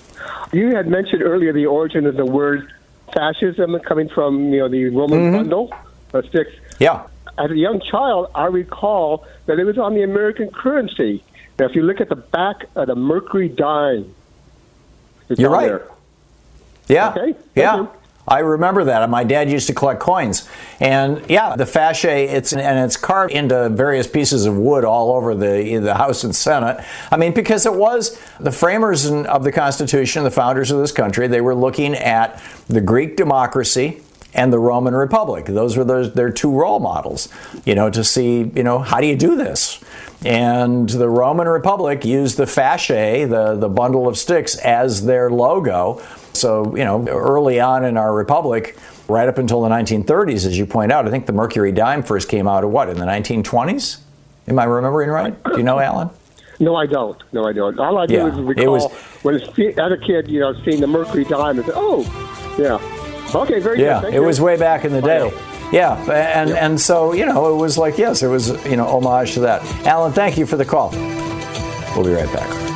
You 0.52 0.74
had 0.74 0.86
mentioned 0.88 1.22
earlier 1.22 1.52
the 1.52 1.66
origin 1.66 2.06
of 2.06 2.16
the 2.16 2.24
word 2.24 2.72
fascism 3.14 3.78
coming 3.80 4.08
from 4.08 4.52
you 4.52 4.60
know 4.60 4.68
the 4.68 4.86
Roman 4.86 5.18
Mm-hmm. 5.20 5.36
bundle 5.36 5.74
of 6.14 6.24
sticks. 6.26 6.52
Yeah. 6.78 7.06
As 7.36 7.50
a 7.50 7.56
young 7.56 7.80
child, 7.80 8.30
I 8.34 8.46
recall 8.46 9.26
that 9.46 9.58
it 9.58 9.64
was 9.64 9.78
on 9.78 9.94
the 9.94 10.02
American 10.02 10.50
currency. 10.50 11.22
Now, 11.58 11.66
if 11.66 11.74
you 11.74 11.82
look 11.82 12.00
at 12.00 12.08
the 12.08 12.16
back 12.16 12.64
of 12.76 12.86
the 12.88 12.94
Mercury 12.94 13.48
dime, 13.48 14.14
it's 15.28 15.40
You're 15.40 15.50
right. 15.50 15.68
there. 15.68 15.88
Yeah. 16.88 17.10
Okay, 17.10 17.34
Yeah. 17.54 17.86
I 18.26 18.40
remember 18.40 18.84
that. 18.84 19.08
My 19.08 19.24
dad 19.24 19.50
used 19.50 19.68
to 19.68 19.72
collect 19.74 20.00
coins. 20.00 20.46
And 20.80 21.24
yeah, 21.30 21.56
the 21.56 21.64
fasce, 21.64 22.04
it's 22.04 22.52
and 22.52 22.78
it's 22.84 22.96
carved 22.98 23.32
into 23.32 23.70
various 23.70 24.06
pieces 24.06 24.44
of 24.44 24.54
wood 24.54 24.84
all 24.84 25.12
over 25.12 25.34
the 25.34 25.78
the 25.78 25.94
House 25.94 26.24
and 26.24 26.36
Senate. 26.36 26.84
I 27.10 27.16
mean, 27.16 27.32
because 27.32 27.64
it 27.64 27.72
was 27.72 28.20
the 28.38 28.52
framers 28.52 29.10
of 29.10 29.44
the 29.44 29.52
Constitution, 29.52 30.24
the 30.24 30.30
founders 30.30 30.70
of 30.70 30.78
this 30.78 30.92
country, 30.92 31.26
they 31.26 31.40
were 31.40 31.54
looking 31.54 31.94
at 31.94 32.42
the 32.68 32.82
Greek 32.82 33.16
democracy 33.16 34.02
and 34.34 34.52
the 34.52 34.58
Roman 34.58 34.94
Republic. 34.94 35.46
Those 35.46 35.76
were 35.76 35.84
those, 35.84 36.12
their 36.12 36.30
two 36.30 36.50
role 36.50 36.80
models, 36.80 37.28
you 37.64 37.74
know, 37.74 37.90
to 37.90 38.04
see, 38.04 38.50
you 38.54 38.62
know, 38.62 38.78
how 38.78 39.00
do 39.00 39.06
you 39.06 39.16
do 39.16 39.36
this? 39.36 39.82
And 40.24 40.88
the 40.88 41.08
Roman 41.08 41.46
Republic 41.48 42.04
used 42.04 42.36
the 42.36 42.44
fasce, 42.44 43.28
the, 43.28 43.54
the 43.56 43.68
bundle 43.68 44.08
of 44.08 44.18
sticks, 44.18 44.56
as 44.58 45.04
their 45.06 45.30
logo. 45.30 46.02
So, 46.34 46.76
you 46.76 46.84
know, 46.84 47.06
early 47.08 47.60
on 47.60 47.84
in 47.84 47.96
our 47.96 48.14
republic, 48.14 48.76
right 49.08 49.28
up 49.28 49.38
until 49.38 49.62
the 49.62 49.68
1930s, 49.68 50.44
as 50.46 50.58
you 50.58 50.66
point 50.66 50.92
out, 50.92 51.06
I 51.06 51.10
think 51.10 51.26
the 51.26 51.32
Mercury 51.32 51.72
dime 51.72 52.02
first 52.02 52.28
came 52.28 52.46
out 52.46 52.64
of 52.64 52.70
what, 52.70 52.88
in 52.88 52.98
the 52.98 53.06
1920s? 53.06 53.98
Am 54.48 54.58
I 54.58 54.64
remembering 54.64 55.10
right? 55.10 55.42
Do 55.44 55.56
you 55.56 55.62
know, 55.62 55.78
Alan? 55.78 56.10
No, 56.60 56.74
I 56.74 56.86
don't. 56.86 57.22
No, 57.32 57.44
I 57.46 57.52
don't. 57.52 57.78
All 57.78 57.98
I 57.98 58.06
do 58.06 58.14
Yeah, 58.14 58.26
is 58.32 58.38
it 58.38 58.42
recall 58.42 58.72
was- 58.72 58.92
when 59.22 59.34
as 59.36 59.42
a 59.92 59.96
kid, 59.98 60.28
you 60.28 60.40
know, 60.40 60.52
seeing 60.64 60.80
the 60.80 60.86
Mercury 60.88 61.24
dime 61.24 61.58
and 61.58 61.66
say, 61.66 61.72
"Oh, 61.74 62.02
yeah, 62.58 62.78
okay, 63.34 63.60
very 63.60 63.80
yeah, 63.80 63.94
good." 63.94 64.02
Thank 64.02 64.14
it 64.14 64.20
you. 64.20 64.26
was 64.26 64.40
way 64.40 64.56
back 64.56 64.84
in 64.84 64.92
the 64.92 65.02
day. 65.02 65.32
Yeah, 65.72 66.00
and 66.10 66.50
and 66.50 66.80
so 66.80 67.12
you 67.12 67.26
know, 67.26 67.52
it 67.54 67.56
was 67.56 67.76
like 67.76 67.98
yes, 67.98 68.22
it 68.22 68.28
was 68.28 68.48
you 68.64 68.76
know 68.76 68.86
homage 68.86 69.34
to 69.34 69.40
that. 69.40 69.62
Alan, 69.86 70.12
thank 70.12 70.38
you 70.38 70.46
for 70.46 70.56
the 70.56 70.64
call. 70.64 70.90
We'll 71.94 72.04
be 72.04 72.12
right 72.12 72.32
back. 72.32 72.68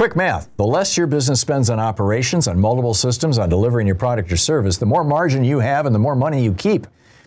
Quick 0.00 0.16
math. 0.16 0.48
The 0.56 0.64
less 0.64 0.96
your 0.96 1.06
business 1.06 1.42
spends 1.42 1.68
on 1.68 1.78
operations, 1.78 2.48
on 2.48 2.58
multiple 2.58 2.94
systems, 2.94 3.36
on 3.36 3.50
delivering 3.50 3.86
your 3.86 3.96
product 3.96 4.32
or 4.32 4.38
service, 4.38 4.78
the 4.78 4.86
more 4.86 5.04
margin 5.04 5.44
you 5.44 5.58
have 5.58 5.84
and 5.84 5.94
the 5.94 5.98
more 5.98 6.16
money 6.16 6.42
you 6.42 6.54
keep. 6.54 6.86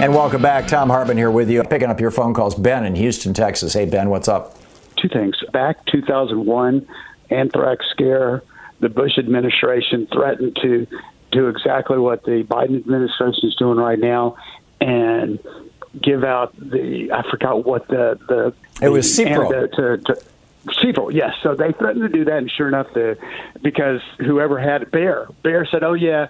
And 0.00 0.14
welcome 0.14 0.40
back. 0.40 0.66
Thom 0.66 0.88
Hartmann 0.88 1.18
here 1.18 1.30
with 1.30 1.50
you. 1.50 1.62
Picking 1.62 1.90
up 1.90 2.00
your 2.00 2.10
phone 2.10 2.32
calls. 2.32 2.54
Ben 2.54 2.86
in 2.86 2.94
Houston, 2.94 3.34
Texas. 3.34 3.74
Hey, 3.74 3.84
Ben, 3.84 4.08
what's 4.08 4.28
up? 4.28 4.56
two 4.96 5.08
things. 5.08 5.34
Back 5.52 5.84
2001, 5.86 6.86
anthrax 7.30 7.86
scare, 7.90 8.42
the 8.80 8.88
Bush 8.90 9.16
administration 9.18 10.06
threatened 10.12 10.56
to 10.62 10.86
do 11.32 11.48
exactly 11.48 11.96
what 11.98 12.24
the 12.24 12.42
Biden 12.44 12.76
administration 12.76 13.48
is 13.48 13.54
doing 13.56 13.78
right 13.78 13.98
now 13.98 14.36
and 14.80 15.38
give 16.02 16.22
out 16.24 16.54
the 16.58 17.10
I 17.12 17.28
forgot 17.30 17.64
what 17.64 17.88
the 17.88 18.18
the 18.28 18.54
It 18.84 18.90
was 18.90 19.06
Cipro. 19.06 19.54
antidote 19.54 20.04
to, 20.06 20.14
to 20.14 21.10
yes. 21.12 21.34
So 21.42 21.54
they 21.54 21.72
threatened 21.72 22.02
to 22.02 22.08
do 22.08 22.24
that, 22.26 22.38
and 22.38 22.50
sure 22.50 22.68
enough, 22.68 22.92
the 22.92 23.16
because 23.62 24.00
whoever 24.18 24.58
had 24.58 24.90
Bayer, 24.90 25.28
Bayer 25.42 25.64
said, 25.66 25.82
"Oh 25.82 25.94
yeah, 25.94 26.28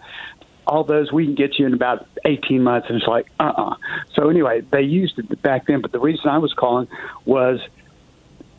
all 0.70 0.84
those 0.84 1.12
we 1.12 1.24
can 1.26 1.34
get 1.34 1.58
you 1.58 1.66
in 1.66 1.74
about 1.74 2.06
18 2.24 2.62
months," 2.62 2.86
and 2.88 2.96
it's 2.96 3.06
like, 3.06 3.26
uh-uh. 3.40 3.74
So 4.14 4.28
anyway, 4.28 4.62
they 4.70 4.82
used 4.82 5.18
it 5.18 5.42
back 5.42 5.66
then. 5.66 5.80
But 5.80 5.90
the 5.92 5.98
reason 5.98 6.28
I 6.28 6.38
was 6.38 6.54
calling 6.54 6.86
was 7.24 7.60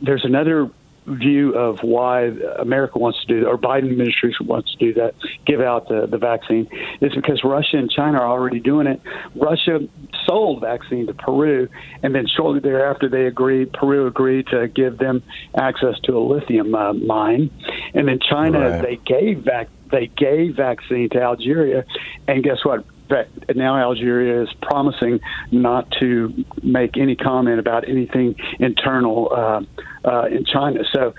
there's 0.01 0.25
another 0.25 0.69
view 1.07 1.55
of 1.55 1.79
why 1.81 2.25
America 2.59 2.99
wants 2.99 3.19
to 3.21 3.27
do 3.27 3.39
that, 3.41 3.47
or 3.47 3.57
Biden 3.57 3.91
administration 3.91 4.45
wants 4.47 4.71
to 4.71 4.77
do 4.77 4.93
that, 4.93 5.15
give 5.45 5.59
out 5.59 5.87
the, 5.87 6.05
the 6.05 6.17
vaccine, 6.17 6.67
is 7.01 7.13
because 7.15 7.41
Russia 7.43 7.77
and 7.77 7.89
China 7.89 8.19
are 8.19 8.27
already 8.27 8.59
doing 8.59 8.87
it. 8.87 9.01
Russia 9.35 9.79
sold 10.25 10.61
vaccine 10.61 11.07
to 11.07 11.13
Peru, 11.13 11.67
and 12.03 12.13
then 12.13 12.27
shortly 12.27 12.59
thereafter 12.59 13.09
they 13.09 13.25
agreed, 13.25 13.73
Peru 13.73 14.05
agreed 14.07 14.47
to 14.47 14.67
give 14.67 14.99
them 14.99 15.23
access 15.57 15.99
to 16.03 16.15
a 16.17 16.19
lithium 16.19 16.75
uh, 16.75 16.93
mine, 16.93 17.49
and 17.93 18.07
then 18.07 18.19
China 18.19 18.59
Right. 18.69 18.81
they 18.81 18.95
gave 18.97 19.39
vac- 19.43 19.69
they 19.89 20.07
gave 20.07 20.55
vaccine 20.55 21.09
to 21.09 21.21
Algeria, 21.21 21.83
and 22.27 22.43
guess 22.43 22.63
what? 22.63 22.85
That 23.11 23.29
now 23.55 23.77
Algeria 23.77 24.41
is 24.41 24.49
promising 24.61 25.19
not 25.51 25.91
to 25.99 26.45
make 26.63 26.97
any 26.97 27.15
comment 27.15 27.59
about 27.59 27.87
anything 27.87 28.35
internal 28.59 29.29
uh, 29.31 29.61
uh, 30.03 30.25
in 30.25 30.45
China. 30.45 30.83
So 30.91 31.13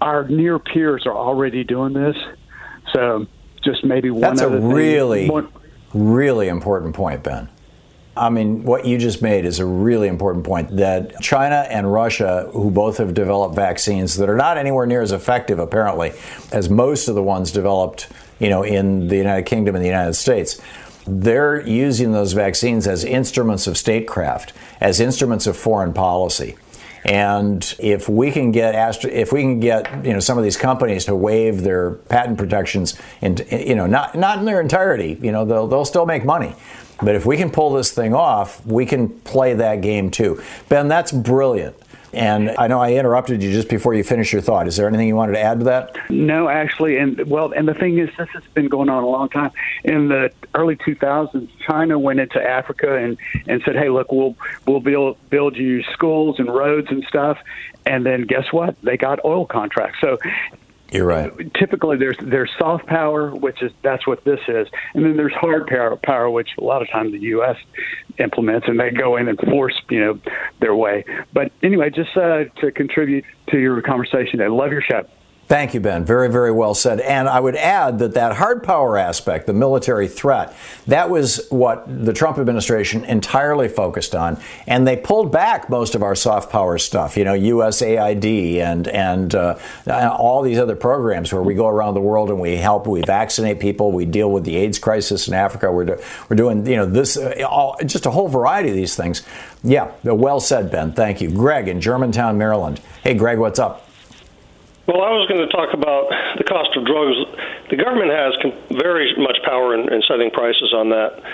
our 0.00 0.28
near 0.28 0.58
peers 0.58 1.06
are 1.06 1.16
already 1.16 1.64
doing 1.64 1.92
this. 1.94 2.16
So 2.92 3.26
just 3.62 3.84
maybe 3.84 4.10
one 4.10 4.20
That's 4.20 4.42
a 4.42 4.50
really, 4.50 5.30
One- 5.30 5.48
really 5.94 6.48
important 6.48 6.94
point, 6.94 7.22
Ben. 7.22 7.48
I 8.16 8.30
mean, 8.30 8.62
what 8.62 8.84
you 8.84 8.96
just 8.98 9.22
made 9.22 9.44
is 9.44 9.58
a 9.58 9.64
really 9.66 10.06
important 10.06 10.44
point 10.44 10.76
that 10.76 11.20
China 11.20 11.66
and 11.68 11.92
Russia, 11.92 12.48
who 12.52 12.70
both 12.70 12.98
have 12.98 13.12
developed 13.12 13.56
vaccines 13.56 14.16
that 14.18 14.28
are 14.28 14.36
not 14.36 14.56
anywhere 14.56 14.86
near 14.86 15.02
as 15.02 15.10
effective, 15.10 15.58
apparently, 15.58 16.12
as 16.52 16.70
most 16.70 17.08
of 17.08 17.16
the 17.16 17.22
ones 17.22 17.50
developed, 17.50 18.08
you 18.38 18.50
know, 18.50 18.62
in 18.62 19.08
the 19.08 19.16
United 19.16 19.46
Kingdom 19.46 19.74
and 19.74 19.82
the 19.82 19.88
United 19.88 20.14
States, 20.14 20.60
they're 21.06 21.66
using 21.66 22.12
those 22.12 22.32
vaccines 22.32 22.86
as 22.86 23.04
instruments 23.04 23.66
of 23.66 23.76
statecraft, 23.76 24.52
as 24.80 25.00
instruments 25.00 25.46
of 25.46 25.56
foreign 25.56 25.92
policy. 25.92 26.56
And 27.04 27.74
if 27.78 28.08
we 28.08 28.30
can 28.30 28.50
get 28.50 28.74
Astra, 28.74 29.10
if 29.10 29.30
we 29.30 29.42
can 29.42 29.60
get 29.60 30.06
you 30.06 30.14
know 30.14 30.20
some 30.20 30.38
of 30.38 30.44
these 30.44 30.56
companies 30.56 31.04
to 31.04 31.14
waive 31.14 31.62
their 31.62 31.92
patent 31.92 32.38
protections, 32.38 32.94
and 33.20 33.44
you 33.50 33.74
know 33.74 33.86
not 33.86 34.14
not 34.14 34.38
in 34.38 34.46
their 34.46 34.60
entirety, 34.60 35.18
you 35.20 35.30
know 35.30 35.44
they'll 35.44 35.66
they'll 35.66 35.84
still 35.84 36.06
make 36.06 36.24
money. 36.24 36.54
But 37.02 37.14
if 37.14 37.26
we 37.26 37.36
can 37.36 37.50
pull 37.50 37.72
this 37.72 37.92
thing 37.92 38.14
off, 38.14 38.64
we 38.64 38.86
can 38.86 39.08
play 39.08 39.52
that 39.54 39.82
game 39.82 40.10
too. 40.10 40.42
Ben, 40.68 40.88
that's 40.88 41.12
brilliant. 41.12 41.76
And 42.14 42.50
I 42.58 42.66
know 42.66 42.80
I 42.80 42.92
interrupted 42.94 43.42
you 43.42 43.50
just 43.52 43.68
before 43.68 43.94
you 43.94 44.04
finish 44.04 44.32
your 44.32 44.42
thought. 44.42 44.66
Is 44.66 44.76
there 44.76 44.88
anything 44.88 45.08
you 45.08 45.16
wanted 45.16 45.32
to 45.32 45.40
add 45.40 45.60
to 45.60 45.64
that? 45.64 46.10
No, 46.10 46.48
actually, 46.48 46.96
and 46.98 47.26
well, 47.26 47.52
and 47.52 47.66
the 47.66 47.74
thing 47.74 47.98
is, 47.98 48.10
this 48.16 48.28
has 48.30 48.44
been 48.54 48.68
going 48.68 48.88
on 48.88 49.02
a 49.02 49.08
long 49.08 49.28
time. 49.28 49.50
In 49.84 50.08
the 50.08 50.30
early 50.54 50.76
2000s, 50.76 51.48
China 51.66 51.98
went 51.98 52.20
into 52.20 52.42
Africa 52.42 52.96
and 52.96 53.18
and 53.46 53.62
said, 53.64 53.76
"Hey, 53.76 53.88
look, 53.88 54.12
we'll 54.12 54.36
we'll 54.66 54.80
build 54.80 55.16
build 55.30 55.56
you 55.56 55.82
schools 55.84 56.38
and 56.38 56.48
roads 56.48 56.88
and 56.90 57.04
stuff." 57.04 57.38
And 57.86 58.06
then 58.06 58.22
guess 58.22 58.52
what? 58.52 58.80
They 58.82 58.96
got 58.96 59.24
oil 59.24 59.46
contracts. 59.46 60.00
So 60.00 60.18
You're 60.94 61.06
right. 61.06 61.52
typically 61.54 61.96
there's 61.96 62.16
there's 62.22 62.52
soft 62.56 62.86
power, 62.86 63.34
which 63.34 63.64
is 63.64 63.72
that's 63.82 64.06
what 64.06 64.22
this 64.22 64.38
is, 64.46 64.68
and 64.94 65.04
then 65.04 65.16
there's 65.16 65.32
hard 65.32 65.66
power, 65.66 65.96
power 65.96 66.30
which 66.30 66.50
a 66.56 66.62
lot 66.62 66.82
of 66.82 66.88
times 66.88 67.10
the 67.10 67.18
U.S. 67.18 67.56
implements, 68.18 68.68
and 68.68 68.78
they 68.78 68.92
go 68.92 69.16
in 69.16 69.26
and 69.26 69.36
force 69.40 69.74
you 69.90 69.98
know 69.98 70.20
their 70.60 70.76
way. 70.76 71.04
But 71.32 71.50
anyway, 71.64 71.90
just 71.90 72.16
uh, 72.16 72.44
to 72.60 72.70
contribute 72.70 73.24
to 73.48 73.58
your 73.58 73.82
conversation, 73.82 74.40
I 74.40 74.46
love 74.46 74.70
your 74.70 74.82
show. 74.82 75.04
Thank 75.46 75.74
you, 75.74 75.80
Ben. 75.80 76.06
Very, 76.06 76.30
very 76.30 76.50
well 76.50 76.74
said. 76.74 77.00
And 77.00 77.28
I 77.28 77.38
would 77.38 77.54
add 77.54 77.98
that 77.98 78.14
that 78.14 78.36
hard 78.36 78.62
power 78.62 78.96
aspect, 78.96 79.46
the 79.46 79.52
military 79.52 80.08
threat, 80.08 80.56
that 80.86 81.10
was 81.10 81.46
what 81.50 81.84
the 81.86 82.14
Trump 82.14 82.38
administration 82.38 83.04
entirely 83.04 83.68
focused 83.68 84.14
on. 84.14 84.38
And 84.66 84.88
they 84.88 84.96
pulled 84.96 85.30
back 85.30 85.68
most 85.68 85.94
of 85.94 86.02
our 86.02 86.14
soft 86.14 86.50
power 86.50 86.78
stuff, 86.78 87.18
you 87.18 87.24
know, 87.24 87.34
USAID 87.34 88.56
and 88.56 88.88
and 88.88 89.34
uh, 89.34 89.58
all 90.18 90.40
these 90.40 90.58
other 90.58 90.76
programs 90.76 91.30
where 91.30 91.42
we 91.42 91.54
go 91.54 91.68
around 91.68 91.92
the 91.92 92.00
world 92.00 92.30
and 92.30 92.40
we 92.40 92.56
help, 92.56 92.86
we 92.86 93.02
vaccinate 93.02 93.60
people, 93.60 93.92
we 93.92 94.06
deal 94.06 94.30
with 94.30 94.44
the 94.44 94.56
AIDS 94.56 94.78
crisis 94.78 95.28
in 95.28 95.34
Africa. 95.34 95.70
We're 95.70 95.84
do, 95.84 95.98
we're 96.30 96.36
doing, 96.36 96.66
you 96.66 96.76
know, 96.76 96.86
this 96.86 97.18
uh, 97.18 97.46
all, 97.46 97.76
just 97.84 98.06
a 98.06 98.10
whole 98.10 98.28
variety 98.28 98.70
of 98.70 98.76
these 98.76 98.96
things. 98.96 99.22
Yeah, 99.62 99.92
well 100.04 100.40
said, 100.40 100.70
Ben. 100.70 100.92
Thank 100.92 101.20
you, 101.20 101.30
Greg 101.30 101.68
in 101.68 101.82
Germantown, 101.82 102.38
Maryland. 102.38 102.80
Hey, 103.02 103.12
Greg, 103.12 103.38
what's 103.38 103.58
up? 103.58 103.83
Well, 104.86 105.00
I 105.00 105.16
was 105.16 105.24
going 105.32 105.40
to 105.40 105.48
talk 105.48 105.72
about 105.72 106.12
the 106.36 106.44
cost 106.44 106.76
of 106.76 106.84
drugs. 106.84 107.16
The 107.72 107.76
government 107.80 108.12
has 108.12 108.36
very 108.68 109.16
much 109.16 109.40
power 109.40 109.72
in, 109.72 109.88
in 109.88 110.04
setting 110.04 110.30
prices 110.30 110.76
on 110.76 110.92
that. 110.92 111.24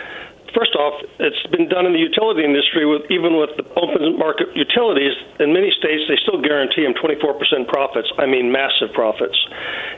First 0.54 0.74
off, 0.74 1.02
it's 1.18 1.42
been 1.50 1.68
done 1.68 1.86
in 1.86 1.92
the 1.92 1.98
utility 1.98 2.42
industry 2.42 2.86
with 2.86 3.10
even 3.10 3.38
with 3.38 3.50
the 3.58 3.66
open 3.74 4.18
market 4.18 4.54
utilities. 4.54 5.14
In 5.38 5.52
many 5.52 5.70
states, 5.78 6.06
they 6.06 6.18
still 6.22 6.42
guarantee 6.42 6.82
them 6.82 6.94
24% 6.94 7.66
profits. 7.66 8.10
I 8.18 8.26
mean, 8.26 8.50
massive 8.50 8.92
profits, 8.94 9.38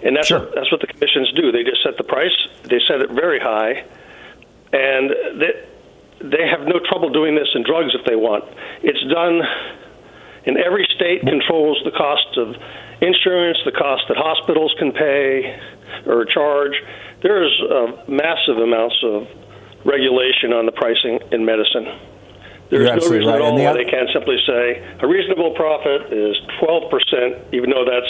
and 0.04 0.16
that's 0.16 0.30
what, 0.30 0.54
that's 0.54 0.70
what 0.72 0.80
the 0.80 0.88
commissions 0.88 1.32
do. 1.32 1.52
They 1.52 1.64
just 1.64 1.82
set 1.82 1.96
the 1.96 2.04
price. 2.04 2.36
They 2.64 2.80
set 2.88 3.00
it 3.00 3.10
very 3.12 3.40
high, 3.40 3.84
and 4.72 5.40
they 5.40 5.52
they 6.20 6.46
have 6.46 6.68
no 6.68 6.78
trouble 6.84 7.10
doing 7.10 7.34
this 7.34 7.48
in 7.54 7.64
drugs 7.64 7.96
if 7.98 8.04
they 8.04 8.16
want. 8.16 8.44
It's 8.82 9.02
done 9.12 9.40
in 10.44 10.56
every 10.56 10.86
state 10.94 11.20
controls 11.22 11.80
the 11.84 11.90
cost 11.92 12.36
of 12.36 12.56
insurance, 13.02 13.58
the 13.66 13.72
cost 13.74 14.06
that 14.08 14.16
hospitals 14.16 14.72
can 14.78 14.92
pay 14.92 15.58
or 16.06 16.24
charge. 16.24 16.72
There's 17.22 17.52
uh, 17.66 18.06
massive 18.08 18.58
amounts 18.58 18.96
of 19.02 19.26
regulation 19.84 20.54
on 20.54 20.66
the 20.66 20.72
pricing 20.72 21.18
in 21.34 21.44
medicine. 21.44 21.86
There's 22.70 22.88
no 22.88 23.04
reason 23.10 23.28
right. 23.28 23.36
at 23.36 23.42
all 23.42 23.52
the 23.52 23.68
why 23.68 23.76
they 23.76 23.84
can't 23.84 24.08
simply 24.16 24.40
say 24.48 24.80
a 25.02 25.06
reasonable 25.06 25.52
profit 25.52 26.08
is 26.08 26.32
12%, 26.56 27.52
even 27.52 27.68
though 27.68 27.84
that's 27.84 28.08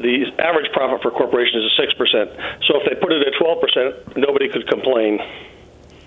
the 0.00 0.32
average 0.40 0.72
profit 0.72 1.02
for 1.02 1.10
corporations 1.12 1.68
is 1.68 1.74
6%. 1.76 2.64
So 2.64 2.80
if 2.80 2.88
they 2.88 2.96
put 2.96 3.12
it 3.12 3.20
at 3.20 3.36
12%, 3.36 4.16
nobody 4.16 4.48
could 4.48 4.66
complain. 4.68 5.20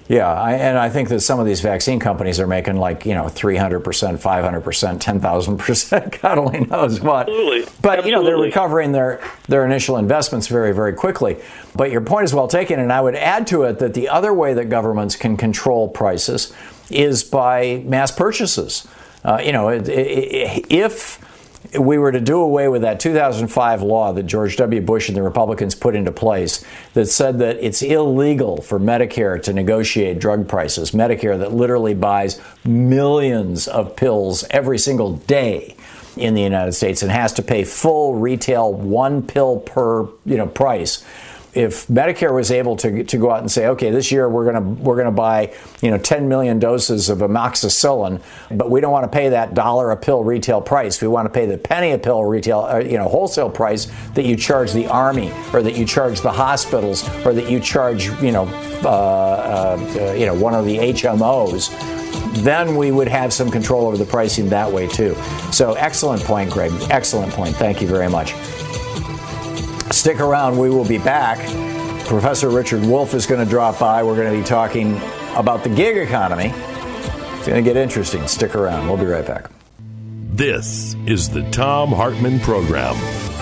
Yeah, 0.07 0.31
I, 0.31 0.53
and 0.53 0.77
I 0.77 0.89
think 0.89 1.09
that 1.09 1.21
some 1.21 1.39
of 1.39 1.47
these 1.47 1.61
vaccine 1.61 1.99
companies 1.99 2.39
are 2.39 2.45
making 2.45 2.75
like 2.75 3.05
you 3.07 3.15
know 3.15 3.27
300 3.27 3.79
percent, 3.79 4.21
500 4.21 4.61
percent, 4.61 5.01
10,000 5.01 5.57
percent. 5.57 6.19
God 6.21 6.37
only 6.37 6.59
knows 6.61 7.01
what. 7.01 7.27
Absolutely. 7.27 7.65
But 7.81 8.05
you 8.05 8.11
know 8.11 8.23
they're 8.23 8.37
recovering 8.37 8.91
their 8.91 9.19
their 9.47 9.65
initial 9.65 9.97
investments 9.97 10.47
very 10.47 10.73
very 10.73 10.93
quickly. 10.93 11.37
But 11.75 11.91
your 11.91 12.01
point 12.01 12.25
is 12.25 12.33
well 12.33 12.47
taken, 12.47 12.79
and 12.79 12.93
I 12.93 13.01
would 13.01 13.15
add 13.15 13.47
to 13.47 13.63
it 13.63 13.79
that 13.79 13.95
the 13.95 14.09
other 14.09 14.33
way 14.33 14.53
that 14.53 14.65
governments 14.65 15.15
can 15.15 15.37
control 15.37 15.89
prices 15.89 16.53
is 16.91 17.23
by 17.23 17.81
mass 17.85 18.11
purchases. 18.11 18.87
Uh, 19.23 19.41
you 19.43 19.51
know, 19.51 19.69
it, 19.69 19.89
it, 19.89 20.71
if 20.71 21.19
we 21.79 21.97
were 21.97 22.11
to 22.11 22.19
do 22.19 22.41
away 22.41 22.67
with 22.67 22.81
that 22.81 22.99
2005 22.99 23.81
law 23.81 24.13
that 24.13 24.23
George 24.23 24.57
W. 24.57 24.81
Bush 24.81 25.07
and 25.09 25.17
the 25.17 25.23
Republicans 25.23 25.75
put 25.75 25.95
into 25.95 26.11
place 26.11 26.65
that 26.93 27.07
said 27.07 27.39
that 27.39 27.57
it's 27.61 27.81
illegal 27.81 28.61
for 28.61 28.79
Medicare 28.79 29.41
to 29.43 29.53
negotiate 29.53 30.19
drug 30.19 30.47
prices, 30.47 30.91
Medicare 30.91 31.37
that 31.39 31.53
literally 31.53 31.93
buys 31.93 32.41
millions 32.63 33.67
of 33.67 33.95
pills 33.95 34.45
every 34.51 34.77
single 34.77 35.17
day 35.17 35.75
in 36.17 36.33
the 36.33 36.41
United 36.41 36.71
States 36.71 37.01
and 37.01 37.11
has 37.11 37.33
to 37.33 37.41
pay 37.41 37.63
full 37.63 38.15
retail 38.15 38.73
one 38.73 39.21
pill 39.21 39.59
per 39.59 40.03
you 40.25 40.37
know 40.37 40.47
price 40.47 41.03
if 41.55 41.87
Medicare 41.87 42.33
was 42.33 42.51
able 42.51 42.75
to, 42.75 43.03
to 43.05 43.17
go 43.17 43.31
out 43.31 43.39
and 43.39 43.49
say, 43.49 43.67
okay, 43.67 43.89
this 43.89 44.11
year 44.11 44.27
we're 44.29 44.51
going 44.51 44.55
to 44.55 44.83
we're 44.83 44.95
going 44.95 45.05
to 45.05 45.11
buy 45.11 45.53
you 45.81 45.89
know 45.89 45.97
10 45.97 46.27
million 46.27 46.59
doses 46.59 47.09
of 47.09 47.19
amoxicillin, 47.19 48.21
but 48.51 48.69
we 48.69 48.81
don't 48.81 48.91
want 48.91 49.09
to 49.09 49.17
pay 49.17 49.29
that 49.29 49.53
dollar 49.53 49.91
a 49.91 49.97
pill 49.97 50.23
retail 50.23 50.61
price. 50.61 51.01
We 51.01 51.07
want 51.07 51.25
to 51.25 51.29
pay 51.29 51.45
the 51.45 51.57
penny 51.57 51.91
a 51.91 51.97
pill 51.97 52.25
retail 52.25 52.59
uh, 52.59 52.79
you 52.79 52.97
know 52.97 53.07
wholesale 53.07 53.49
price 53.49 53.87
that 54.13 54.25
you 54.25 54.35
charge 54.35 54.73
the 54.73 54.87
army 54.87 55.31
or 55.53 55.61
that 55.61 55.75
you 55.75 55.85
charge 55.85 56.21
the 56.21 56.31
hospitals 56.31 57.07
or 57.25 57.33
that 57.33 57.49
you 57.49 57.59
charge 57.59 58.07
you 58.21 58.31
know 58.31 58.45
uh, 58.83 59.77
uh, 59.79 60.13
you 60.13 60.25
know 60.25 60.33
one 60.33 60.53
of 60.53 60.65
the 60.65 60.77
HMOs. 60.77 61.71
Then 62.43 62.75
we 62.75 62.91
would 62.91 63.07
have 63.07 63.31
some 63.31 63.49
control 63.49 63.87
over 63.87 63.95
the 63.95 64.05
pricing 64.05 64.49
that 64.49 64.69
way 64.69 64.87
too. 64.87 65.15
So 65.53 65.73
excellent 65.75 66.21
point, 66.23 66.51
Greg. 66.51 66.73
Excellent 66.89 67.31
point. 67.31 67.55
Thank 67.55 67.81
you 67.81 67.87
very 67.87 68.09
much. 68.09 68.33
Stick 69.91 70.19
around, 70.19 70.57
we 70.57 70.69
will 70.69 70.85
be 70.85 70.97
back. 70.97 71.37
Professor 72.07 72.49
Richard 72.49 72.81
Wolff 72.83 73.13
is 73.13 73.25
going 73.25 73.43
to 73.43 73.49
drop 73.49 73.79
by. 73.79 74.03
We're 74.03 74.15
going 74.15 74.31
to 74.31 74.37
be 74.37 74.43
talking 74.43 74.97
about 75.35 75.63
the 75.63 75.69
gig 75.69 75.97
economy. 75.97 76.51
It's 76.53 77.47
going 77.47 77.63
to 77.63 77.67
get 77.67 77.77
interesting. 77.77 78.27
Stick 78.27 78.55
around. 78.55 78.87
We'll 78.87 78.97
be 78.97 79.05
right 79.05 79.25
back. 79.25 79.49
This 80.33 80.95
is 81.05 81.29
the 81.29 81.43
Thom 81.51 81.91
Hartmann 81.91 82.39
Program. 82.39 82.95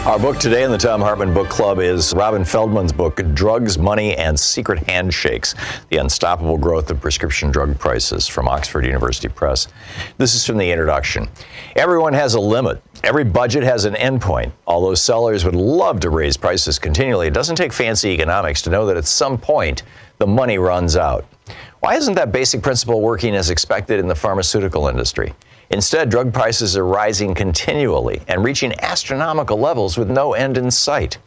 Our 0.05 0.19
book 0.19 0.37
today 0.37 0.63
in 0.63 0.71
the 0.71 0.77
Thom 0.77 0.99
Hartmann 0.99 1.33
Book 1.33 1.47
Club 1.47 1.79
is 1.79 2.13
Robin 2.13 2.43
Feldman's 2.43 2.91
book, 2.91 3.21
Drugs, 3.33 3.77
Money, 3.77 4.15
and 4.17 4.37
Secret 4.37 4.79
Handshakes 4.79 5.55
The 5.89 5.97
Unstoppable 5.97 6.57
Growth 6.57 6.91
of 6.91 6.99
Prescription 6.99 7.51
Drug 7.51 7.79
Prices 7.79 8.27
from 8.27 8.49
Oxford 8.49 8.85
University 8.85 9.29
Press. 9.29 9.69
This 10.17 10.35
is 10.35 10.45
from 10.45 10.57
the 10.57 10.69
introduction. 10.69 11.29
Everyone 11.77 12.11
has 12.11 12.33
a 12.33 12.39
limit. 12.39 12.83
Every 13.03 13.25
budget 13.25 13.63
has 13.63 13.83
an 13.83 13.95
endpoint. 13.95 14.53
Although 14.65 14.95
sellers 14.95 15.43
would 15.43 15.55
love 15.55 15.99
to 15.99 16.09
raise 16.09 16.37
prices 16.37 16.79
continually, 16.79 17.27
it 17.27 17.33
doesn't 17.33 17.57
take 17.57 17.73
fancy 17.73 18.11
economics 18.11 18.61
to 18.61 18.69
know 18.69 18.85
that 18.85 18.95
at 18.95 19.03
some 19.05 19.37
point 19.37 19.83
the 20.19 20.27
money 20.27 20.57
runs 20.57 20.95
out. 20.95 21.25
Why 21.81 21.95
isn't 21.95 22.13
that 22.13 22.31
basic 22.31 22.63
principle 22.63 23.01
working 23.01 23.35
as 23.35 23.49
expected 23.49 23.99
in 23.99 24.07
the 24.07 24.15
pharmaceutical 24.15 24.87
industry? 24.87 25.33
Instead, 25.69 26.09
drug 26.09 26.33
prices 26.33 26.77
are 26.77 26.85
rising 26.85 27.35
continually 27.35 28.21
and 28.29 28.41
reaching 28.41 28.73
astronomical 28.79 29.57
levels 29.57 29.97
with 29.97 30.09
no 30.09 30.31
end 30.31 30.57
in 30.57 30.71
sight. 30.71 31.17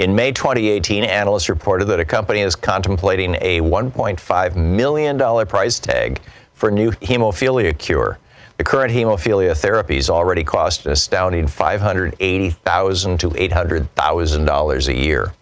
In 0.00 0.16
May 0.16 0.32
2018, 0.32 1.04
analysts 1.04 1.48
reported 1.48 1.84
that 1.84 2.00
a 2.00 2.04
company 2.04 2.40
is 2.40 2.56
contemplating 2.56 3.36
a 3.36 3.60
$1.5 3.60 4.56
million 4.56 5.46
price 5.46 5.78
tag 5.78 6.20
for 6.54 6.72
new 6.72 6.90
hemophilia 6.90 7.78
cure. 7.78 8.18
The 8.56 8.64
current 8.64 8.92
hemophilia 8.92 9.52
therapies 9.52 10.08
already 10.08 10.44
cost 10.44 10.86
an 10.86 10.92
astounding 10.92 11.48
580,000 11.48 13.18
to 13.18 13.30
$800,000 13.30 14.88
a 14.88 14.96
year. 14.96 15.34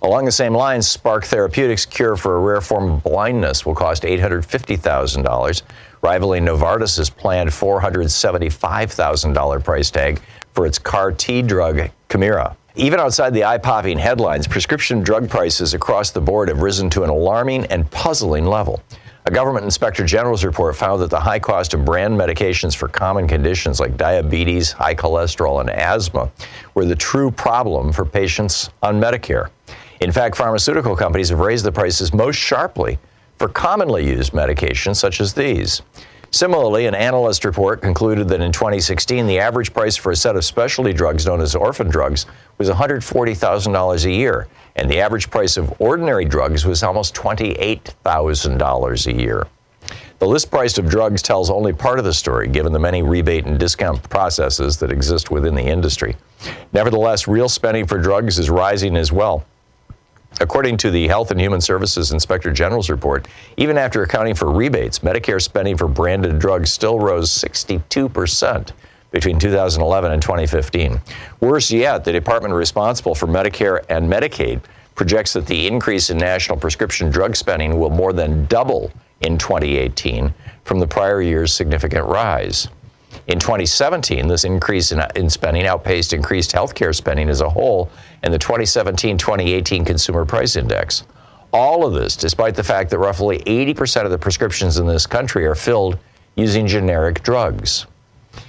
Along 0.00 0.24
the 0.24 0.32
same 0.32 0.54
lines, 0.54 0.88
Spark 0.88 1.24
Therapeutics' 1.24 1.84
cure 1.84 2.16
for 2.16 2.36
a 2.36 2.40
rare 2.40 2.62
form 2.62 2.90
of 2.90 3.02
blindness 3.02 3.66
will 3.66 3.74
cost 3.74 4.04
$850,000, 4.04 5.62
rivaling 6.00 6.46
Novartis' 6.46 7.14
planned 7.14 7.50
$475,000 7.50 9.64
price 9.64 9.90
tag 9.90 10.22
for 10.54 10.64
its 10.64 10.78
CAR 10.78 11.12
T 11.12 11.42
drug, 11.42 11.90
Kymriah. 12.08 12.56
Even 12.76 13.00
outside 13.00 13.34
the 13.34 13.44
eye 13.44 13.58
popping 13.58 13.98
headlines, 13.98 14.46
prescription 14.46 15.02
drug 15.02 15.28
prices 15.28 15.74
across 15.74 16.12
the 16.12 16.20
board 16.20 16.48
have 16.48 16.62
risen 16.62 16.88
to 16.90 17.02
an 17.02 17.10
alarming 17.10 17.66
and 17.66 17.90
puzzling 17.90 18.46
level. 18.46 18.80
A 19.24 19.30
government 19.30 19.64
inspector 19.64 20.04
general's 20.04 20.44
report 20.44 20.76
found 20.76 21.02
that 21.02 21.10
the 21.10 21.20
high 21.20 21.38
cost 21.38 21.74
of 21.74 21.84
brand 21.84 22.18
medications 22.18 22.74
for 22.74 22.88
common 22.88 23.28
conditions 23.28 23.80
like 23.80 23.96
diabetes, 23.96 24.72
high 24.72 24.94
cholesterol, 24.94 25.60
and 25.60 25.68
asthma 25.68 26.30
were 26.74 26.84
the 26.84 26.96
true 26.96 27.30
problem 27.30 27.92
for 27.92 28.04
patients 28.04 28.70
on 28.82 29.00
Medicare. 29.00 29.48
In 30.00 30.12
fact, 30.12 30.36
pharmaceutical 30.36 30.94
companies 30.94 31.28
have 31.28 31.40
raised 31.40 31.64
the 31.64 31.72
prices 31.72 32.14
most 32.14 32.36
sharply 32.36 32.98
for 33.38 33.48
commonly 33.48 34.06
used 34.06 34.32
medications 34.32 34.96
such 34.96 35.20
as 35.20 35.34
these. 35.34 35.82
Similarly, 36.30 36.86
an 36.86 36.94
analyst 36.94 37.44
report 37.46 37.80
concluded 37.80 38.28
that 38.28 38.42
in 38.42 38.52
2016, 38.52 39.26
the 39.26 39.38
average 39.38 39.72
price 39.72 39.96
for 39.96 40.12
a 40.12 40.16
set 40.16 40.36
of 40.36 40.44
specialty 40.44 40.92
drugs 40.92 41.24
known 41.24 41.40
as 41.40 41.54
orphan 41.54 41.88
drugs 41.88 42.26
was 42.58 42.68
$140,000 42.68 44.04
a 44.04 44.10
year, 44.10 44.46
and 44.76 44.90
the 44.90 45.00
average 45.00 45.30
price 45.30 45.56
of 45.56 45.80
ordinary 45.80 46.26
drugs 46.26 46.66
was 46.66 46.82
almost 46.82 47.14
$28,000 47.14 49.06
a 49.06 49.12
year. 49.12 49.46
The 50.18 50.26
list 50.26 50.50
price 50.50 50.76
of 50.76 50.88
drugs 50.88 51.22
tells 51.22 51.48
only 51.48 51.72
part 51.72 51.98
of 51.98 52.04
the 52.04 52.12
story, 52.12 52.48
given 52.48 52.72
the 52.72 52.78
many 52.78 53.02
rebate 53.02 53.46
and 53.46 53.58
discount 53.58 54.06
processes 54.10 54.76
that 54.78 54.92
exist 54.92 55.30
within 55.30 55.54
the 55.54 55.62
industry. 55.62 56.16
Nevertheless, 56.72 57.26
real 57.26 57.48
spending 57.48 57.86
for 57.86 57.98
drugs 57.98 58.38
is 58.38 58.50
rising 58.50 58.96
as 58.96 59.12
well. 59.12 59.46
According 60.40 60.76
to 60.78 60.90
the 60.90 61.08
Health 61.08 61.30
and 61.30 61.40
Human 61.40 61.60
Services 61.60 62.12
Inspector 62.12 62.50
General's 62.52 62.90
report, 62.90 63.26
even 63.56 63.76
after 63.76 64.02
accounting 64.02 64.34
for 64.34 64.52
rebates, 64.52 65.00
Medicare 65.00 65.42
spending 65.42 65.76
for 65.76 65.88
branded 65.88 66.38
drugs 66.38 66.72
still 66.72 67.00
rose 67.00 67.30
62% 67.30 68.72
between 69.10 69.38
2011 69.38 70.12
and 70.12 70.22
2015. 70.22 71.00
Worse 71.40 71.70
yet, 71.72 72.04
the 72.04 72.12
department 72.12 72.54
responsible 72.54 73.14
for 73.14 73.26
Medicare 73.26 73.84
and 73.88 74.08
Medicaid 74.08 74.60
projects 74.94 75.32
that 75.32 75.46
the 75.46 75.66
increase 75.66 76.10
in 76.10 76.18
national 76.18 76.58
prescription 76.58 77.10
drug 77.10 77.34
spending 77.34 77.78
will 77.78 77.90
more 77.90 78.12
than 78.12 78.44
double 78.46 78.92
in 79.22 79.38
2018 79.38 80.32
from 80.64 80.78
the 80.78 80.86
prior 80.86 81.22
year's 81.22 81.52
significant 81.52 82.04
rise. 82.04 82.68
In 83.28 83.38
2017, 83.38 84.26
this 84.26 84.44
increase 84.44 84.90
in, 84.90 85.02
in 85.14 85.28
spending 85.28 85.66
outpaced 85.66 86.14
increased 86.14 86.50
healthcare 86.50 86.94
spending 86.94 87.28
as 87.28 87.42
a 87.42 87.48
whole 87.48 87.90
and 88.22 88.32
the 88.32 88.38
2017 88.38 89.18
2018 89.18 89.84
Consumer 89.84 90.24
Price 90.24 90.56
Index. 90.56 91.04
All 91.52 91.86
of 91.86 91.92
this, 91.92 92.16
despite 92.16 92.54
the 92.54 92.64
fact 92.64 92.88
that 92.88 92.98
roughly 92.98 93.40
80% 93.40 94.06
of 94.06 94.10
the 94.10 94.18
prescriptions 94.18 94.78
in 94.78 94.86
this 94.86 95.06
country 95.06 95.44
are 95.44 95.54
filled 95.54 95.98
using 96.36 96.66
generic 96.66 97.22
drugs. 97.22 97.86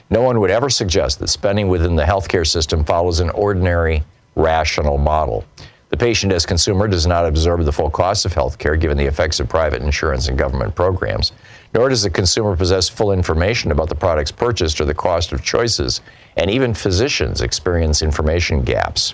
No 0.10 0.22
one 0.22 0.40
would 0.40 0.52
ever 0.52 0.70
suggest 0.70 1.20
that 1.20 1.28
spending 1.28 1.68
within 1.68 1.98
the 1.98 2.04
healthcare 2.04 2.48
system 2.48 2.86
follows 2.86 3.20
an 3.20 3.32
ordinary, 3.32 4.04
rational 4.36 4.98
model. 4.98 5.44
The 5.90 5.98
patient 5.98 6.32
as 6.32 6.46
consumer 6.46 6.88
does 6.88 7.06
not 7.06 7.26
absorb 7.26 7.64
the 7.66 7.72
full 7.74 7.90
cost 7.90 8.26
of 8.26 8.34
healthcare 8.34 8.80
given 8.80 8.98
the 8.98 9.08
effects 9.08 9.42
of 9.42 9.50
private 9.50 9.82
insurance 9.82 10.30
and 10.30 10.38
government 10.38 10.74
programs 10.74 11.34
nor 11.74 11.90
does 11.90 12.04
the 12.04 12.10
consumer 12.10 12.56
possess 12.56 12.90
full 12.90 13.12
information 13.12 13.72
about 13.72 13.90
the 13.90 13.96
products 13.96 14.32
purchased 14.32 14.82
or 14.82 14.86
the 14.86 14.94
cost 14.94 15.32
of 15.32 15.44
choices, 15.44 16.02
and 16.38 16.50
even 16.50 16.74
physicians 16.74 17.42
experience 17.42 18.02
information 18.02 18.62
gaps. 18.62 19.14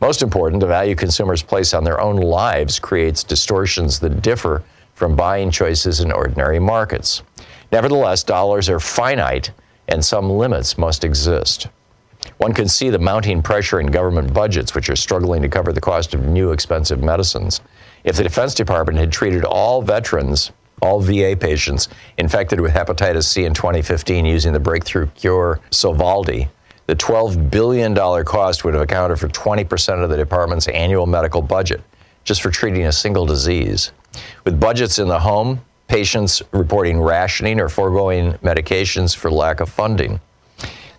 Most 0.00 0.22
important, 0.22 0.60
the 0.60 0.66
value 0.66 0.96
consumers 0.96 1.42
place 1.42 1.74
on 1.74 1.84
their 1.84 2.00
own 2.00 2.16
lives 2.16 2.80
creates 2.80 3.22
distortions 3.22 4.00
that 4.00 4.20
differ 4.20 4.64
from 4.94 5.14
buying 5.14 5.50
choices 5.50 6.00
in 6.00 6.10
ordinary 6.10 6.58
markets. 6.58 7.22
Nevertheless, 7.70 8.24
dollars 8.24 8.68
are 8.68 8.80
finite 8.80 9.52
and 9.88 10.04
some 10.04 10.30
limits 10.30 10.76
must 10.76 11.04
exist. 11.04 11.68
One 12.38 12.54
can 12.54 12.68
see 12.68 12.90
the 12.90 12.98
mounting 12.98 13.42
pressure 13.42 13.80
in 13.80 13.86
government 13.86 14.32
budgets, 14.32 14.74
which 14.74 14.88
are 14.88 14.96
struggling 14.96 15.42
to 15.42 15.48
cover 15.48 15.72
the 15.72 15.80
cost 15.80 16.14
of 16.14 16.26
new 16.26 16.52
expensive 16.52 17.02
medicines. 17.02 17.60
If 18.04 18.16
the 18.16 18.22
Defense 18.22 18.54
Department 18.54 18.98
had 18.98 19.12
treated 19.12 19.44
all 19.44 19.82
veterans 19.82 20.52
all 20.82 21.00
VA 21.00 21.36
patients 21.38 21.88
infected 22.18 22.60
with 22.60 22.72
hepatitis 22.72 23.24
C 23.24 23.44
in 23.44 23.54
2015 23.54 24.26
using 24.26 24.52
the 24.52 24.60
breakthrough 24.60 25.06
cure 25.14 25.60
Sovaldi. 25.70 26.48
The 26.86 26.96
$12 26.96 27.50
billion 27.50 27.94
cost 28.24 28.64
would 28.64 28.74
have 28.74 28.82
accounted 28.82 29.18
for 29.18 29.28
20% 29.28 30.02
of 30.02 30.10
the 30.10 30.16
department's 30.16 30.68
annual 30.68 31.06
medical 31.06 31.40
budget 31.40 31.80
just 32.24 32.42
for 32.42 32.50
treating 32.50 32.86
a 32.86 32.92
single 32.92 33.24
disease. 33.24 33.92
With 34.44 34.60
budgets 34.60 34.98
in 34.98 35.08
the 35.08 35.18
home, 35.18 35.60
patients 35.88 36.42
reporting 36.52 37.00
rationing 37.00 37.60
or 37.60 37.68
foregoing 37.68 38.32
medications 38.34 39.16
for 39.16 39.30
lack 39.30 39.60
of 39.60 39.68
funding. 39.68 40.20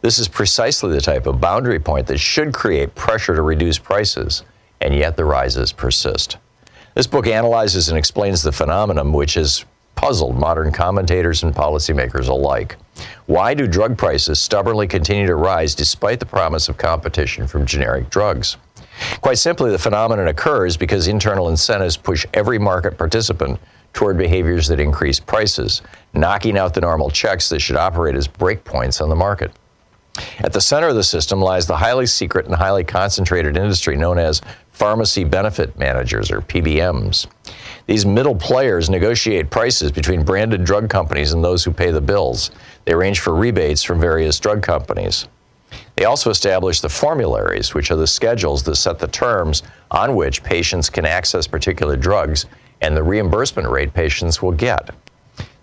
This 0.01 0.19
is 0.19 0.27
precisely 0.27 0.91
the 0.91 1.01
type 1.01 1.27
of 1.27 1.39
boundary 1.39 1.79
point 1.79 2.07
that 2.07 2.17
should 2.17 2.53
create 2.53 2.93
pressure 2.95 3.35
to 3.35 3.41
reduce 3.41 3.77
prices, 3.77 4.43
and 4.81 4.93
yet 4.93 5.15
the 5.15 5.25
rises 5.25 5.71
persist. 5.71 6.37
This 6.93 7.07
book 7.07 7.25
analyzes 7.25 7.89
and 7.89 7.97
explains 7.97 8.43
the 8.43 8.51
phenomenon, 8.51 9.13
which 9.13 9.37
is 9.37 9.65
puzzled 9.95 10.37
modern 10.37 10.71
commentators 10.71 11.43
and 11.43 11.53
policymakers 11.53 12.27
alike. 12.27 12.75
Why 13.25 13.53
do 13.53 13.67
drug 13.67 13.97
prices 13.97 14.39
stubbornly 14.39 14.87
continue 14.87 15.25
to 15.27 15.35
rise 15.35 15.75
despite 15.75 16.19
the 16.19 16.25
promise 16.25 16.69
of 16.69 16.77
competition 16.77 17.47
from 17.47 17.65
generic 17.65 18.09
drugs? 18.09 18.57
Quite 19.21 19.37
simply, 19.37 19.71
the 19.71 19.79
phenomenon 19.79 20.27
occurs 20.27 20.77
because 20.77 21.07
internal 21.07 21.49
incentives 21.49 21.97
push 21.97 22.25
every 22.33 22.59
market 22.59 22.97
participant 22.97 23.59
toward 23.93 24.17
behaviors 24.17 24.67
that 24.67 24.79
increase 24.79 25.19
prices, 25.19 25.81
knocking 26.13 26.57
out 26.57 26.73
the 26.73 26.81
normal 26.81 27.09
checks 27.09 27.49
that 27.49 27.59
should 27.59 27.75
operate 27.75 28.15
as 28.15 28.27
breakpoints 28.27 29.01
on 29.01 29.09
the 29.09 29.15
market. 29.15 29.51
At 30.39 30.53
the 30.53 30.61
center 30.61 30.89
of 30.89 30.95
the 30.95 31.03
system 31.03 31.41
lies 31.41 31.65
the 31.65 31.77
highly 31.77 32.05
secret 32.05 32.45
and 32.45 32.53
highly 32.53 32.83
concentrated 32.83 33.57
industry 33.57 33.95
known 33.95 34.19
as 34.19 34.41
pharmacy 34.71 35.23
benefit 35.23 35.77
managers, 35.77 36.29
or 36.29 36.41
PBMs. 36.41 37.27
These 37.87 38.05
middle 38.05 38.35
players 38.35 38.89
negotiate 38.89 39.49
prices 39.49 39.91
between 39.91 40.23
branded 40.23 40.63
drug 40.63 40.89
companies 40.89 41.33
and 41.33 41.43
those 41.43 41.63
who 41.63 41.71
pay 41.71 41.91
the 41.91 42.01
bills. 42.01 42.51
They 42.85 42.93
arrange 42.93 43.21
for 43.21 43.33
rebates 43.33 43.83
from 43.83 43.99
various 43.99 44.39
drug 44.39 44.61
companies. 44.61 45.27
They 45.95 46.05
also 46.05 46.29
establish 46.29 46.79
the 46.79 46.89
formularies, 46.89 47.73
which 47.73 47.89
are 47.89 47.95
the 47.95 48.07
schedules 48.07 48.63
that 48.63 48.75
set 48.75 48.99
the 48.99 49.07
terms 49.07 49.63
on 49.91 50.15
which 50.15 50.43
patients 50.43 50.89
can 50.89 51.05
access 51.05 51.47
particular 51.47 51.95
drugs 51.95 52.45
and 52.81 52.95
the 52.95 53.03
reimbursement 53.03 53.69
rate 53.69 53.93
patients 53.93 54.41
will 54.41 54.51
get. 54.51 54.89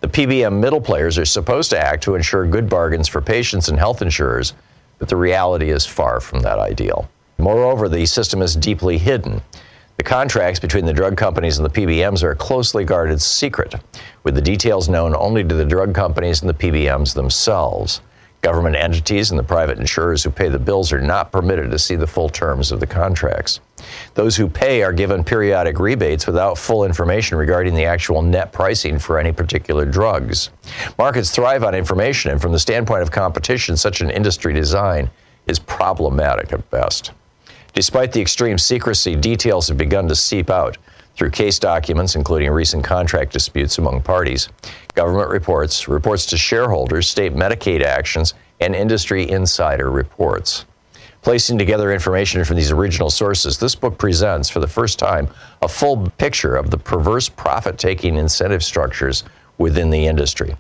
The 0.00 0.08
PBM 0.08 0.58
middle 0.58 0.80
players 0.80 1.18
are 1.18 1.26
supposed 1.26 1.68
to 1.70 1.78
act 1.78 2.02
to 2.04 2.14
ensure 2.14 2.46
good 2.46 2.70
bargains 2.70 3.06
for 3.06 3.20
patients 3.20 3.68
and 3.68 3.78
health 3.78 4.00
insurers, 4.00 4.54
but 4.98 5.10
the 5.10 5.16
reality 5.16 5.70
is 5.70 5.84
far 5.84 6.20
from 6.20 6.40
that 6.40 6.58
ideal. 6.58 7.06
Moreover, 7.36 7.86
the 7.86 8.06
system 8.06 8.40
is 8.40 8.56
deeply 8.56 8.96
hidden. 8.96 9.42
The 9.98 10.02
contracts 10.02 10.58
between 10.58 10.86
the 10.86 10.94
drug 10.94 11.18
companies 11.18 11.58
and 11.58 11.66
the 11.66 11.80
PBMs 11.80 12.22
are 12.22 12.30
a 12.30 12.36
closely 12.36 12.82
guarded 12.82 13.20
secret, 13.20 13.74
with 14.24 14.34
the 14.34 14.40
details 14.40 14.88
known 14.88 15.14
only 15.14 15.44
to 15.44 15.54
the 15.54 15.66
drug 15.66 15.94
companies 15.94 16.40
and 16.40 16.48
the 16.48 16.54
PBMs 16.54 17.12
themselves. 17.12 18.00
Government 18.40 18.76
entities 18.76 19.30
and 19.30 19.38
the 19.38 19.44
private 19.44 19.78
insurers 19.78 20.24
who 20.24 20.30
pay 20.30 20.48
the 20.48 20.58
bills 20.58 20.94
are 20.94 21.02
not 21.02 21.30
permitted 21.30 21.70
to 21.70 21.78
see 21.78 21.96
the 21.96 22.06
full 22.06 22.30
terms 22.30 22.72
of 22.72 22.80
the 22.80 22.86
contracts. 22.86 23.60
Those 24.14 24.36
who 24.36 24.48
pay 24.48 24.82
are 24.82 24.92
given 24.92 25.24
periodic 25.24 25.78
rebates 25.78 26.26
without 26.26 26.58
full 26.58 26.84
information 26.84 27.38
regarding 27.38 27.74
the 27.74 27.84
actual 27.84 28.22
net 28.22 28.52
pricing 28.52 28.98
for 28.98 29.18
any 29.18 29.32
particular 29.32 29.84
drugs. 29.84 30.50
Markets 30.98 31.30
thrive 31.30 31.64
on 31.64 31.74
information, 31.74 32.30
and 32.30 32.40
from 32.40 32.52
the 32.52 32.58
standpoint 32.58 33.02
of 33.02 33.10
competition, 33.10 33.76
such 33.76 34.00
an 34.00 34.10
industry 34.10 34.52
design 34.52 35.10
is 35.46 35.58
problematic 35.58 36.52
at 36.52 36.70
best. 36.70 37.12
Despite 37.72 38.12
the 38.12 38.20
extreme 38.20 38.58
secrecy, 38.58 39.14
details 39.14 39.68
have 39.68 39.78
begun 39.78 40.08
to 40.08 40.16
seep 40.16 40.50
out 40.50 40.76
through 41.14 41.30
case 41.30 41.58
documents, 41.58 42.16
including 42.16 42.50
recent 42.50 42.82
contract 42.82 43.32
disputes 43.32 43.78
among 43.78 44.02
parties. 44.02 44.48
Government 44.94 45.30
reports, 45.30 45.86
reports 45.86 46.26
to 46.26 46.36
shareholders, 46.36 47.08
state 47.08 47.34
Medicaid 47.34 47.82
actions, 47.82 48.34
and 48.60 48.74
industry 48.74 49.28
insider 49.28 49.90
reports. 49.90 50.64
Placing 51.22 51.58
together 51.58 51.92
information 51.92 52.44
from 52.44 52.56
these 52.56 52.70
original 52.70 53.10
sources, 53.10 53.58
this 53.58 53.74
book 53.74 53.98
presents, 53.98 54.48
for 54.48 54.60
the 54.60 54.66
first 54.66 54.98
time, 54.98 55.28
a 55.60 55.68
full 55.68 56.08
picture 56.16 56.56
of 56.56 56.70
the 56.70 56.78
perverse 56.78 57.28
profit 57.28 57.76
taking 57.76 58.16
incentive 58.16 58.64
structures 58.64 59.24
within 59.58 59.90
the 59.90 60.06
industry. 60.06 60.56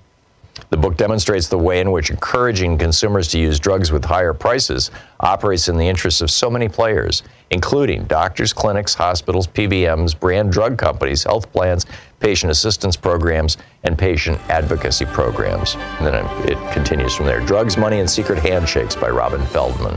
The 0.68 0.76
book 0.76 0.98
demonstrates 0.98 1.48
the 1.48 1.56
way 1.56 1.80
in 1.80 1.90
which 1.90 2.10
encouraging 2.10 2.76
consumers 2.76 3.28
to 3.28 3.38
use 3.38 3.58
drugs 3.58 3.90
with 3.90 4.04
higher 4.04 4.34
prices 4.34 4.90
operates 5.20 5.68
in 5.68 5.78
the 5.78 5.88
interests 5.88 6.20
of 6.20 6.30
so 6.30 6.50
many 6.50 6.68
players, 6.68 7.22
including 7.50 8.04
doctors, 8.04 8.52
clinics, 8.52 8.92
hospitals, 8.92 9.46
PBMs, 9.46 10.18
brand 10.18 10.52
drug 10.52 10.76
companies, 10.76 11.24
health 11.24 11.50
plans, 11.52 11.86
patient 12.20 12.52
assistance 12.52 12.96
programs, 12.96 13.56
and 13.84 13.98
patient 13.98 14.38
advocacy 14.50 15.06
programs. 15.06 15.76
And 15.98 16.06
then 16.06 16.26
it 16.46 16.72
continues 16.72 17.14
from 17.14 17.24
there 17.24 17.40
Drugs, 17.40 17.78
Money, 17.78 18.00
and 18.00 18.10
Secret 18.10 18.38
Handshakes 18.38 18.94
by 18.94 19.08
Robin 19.08 19.44
Feldman. 19.46 19.96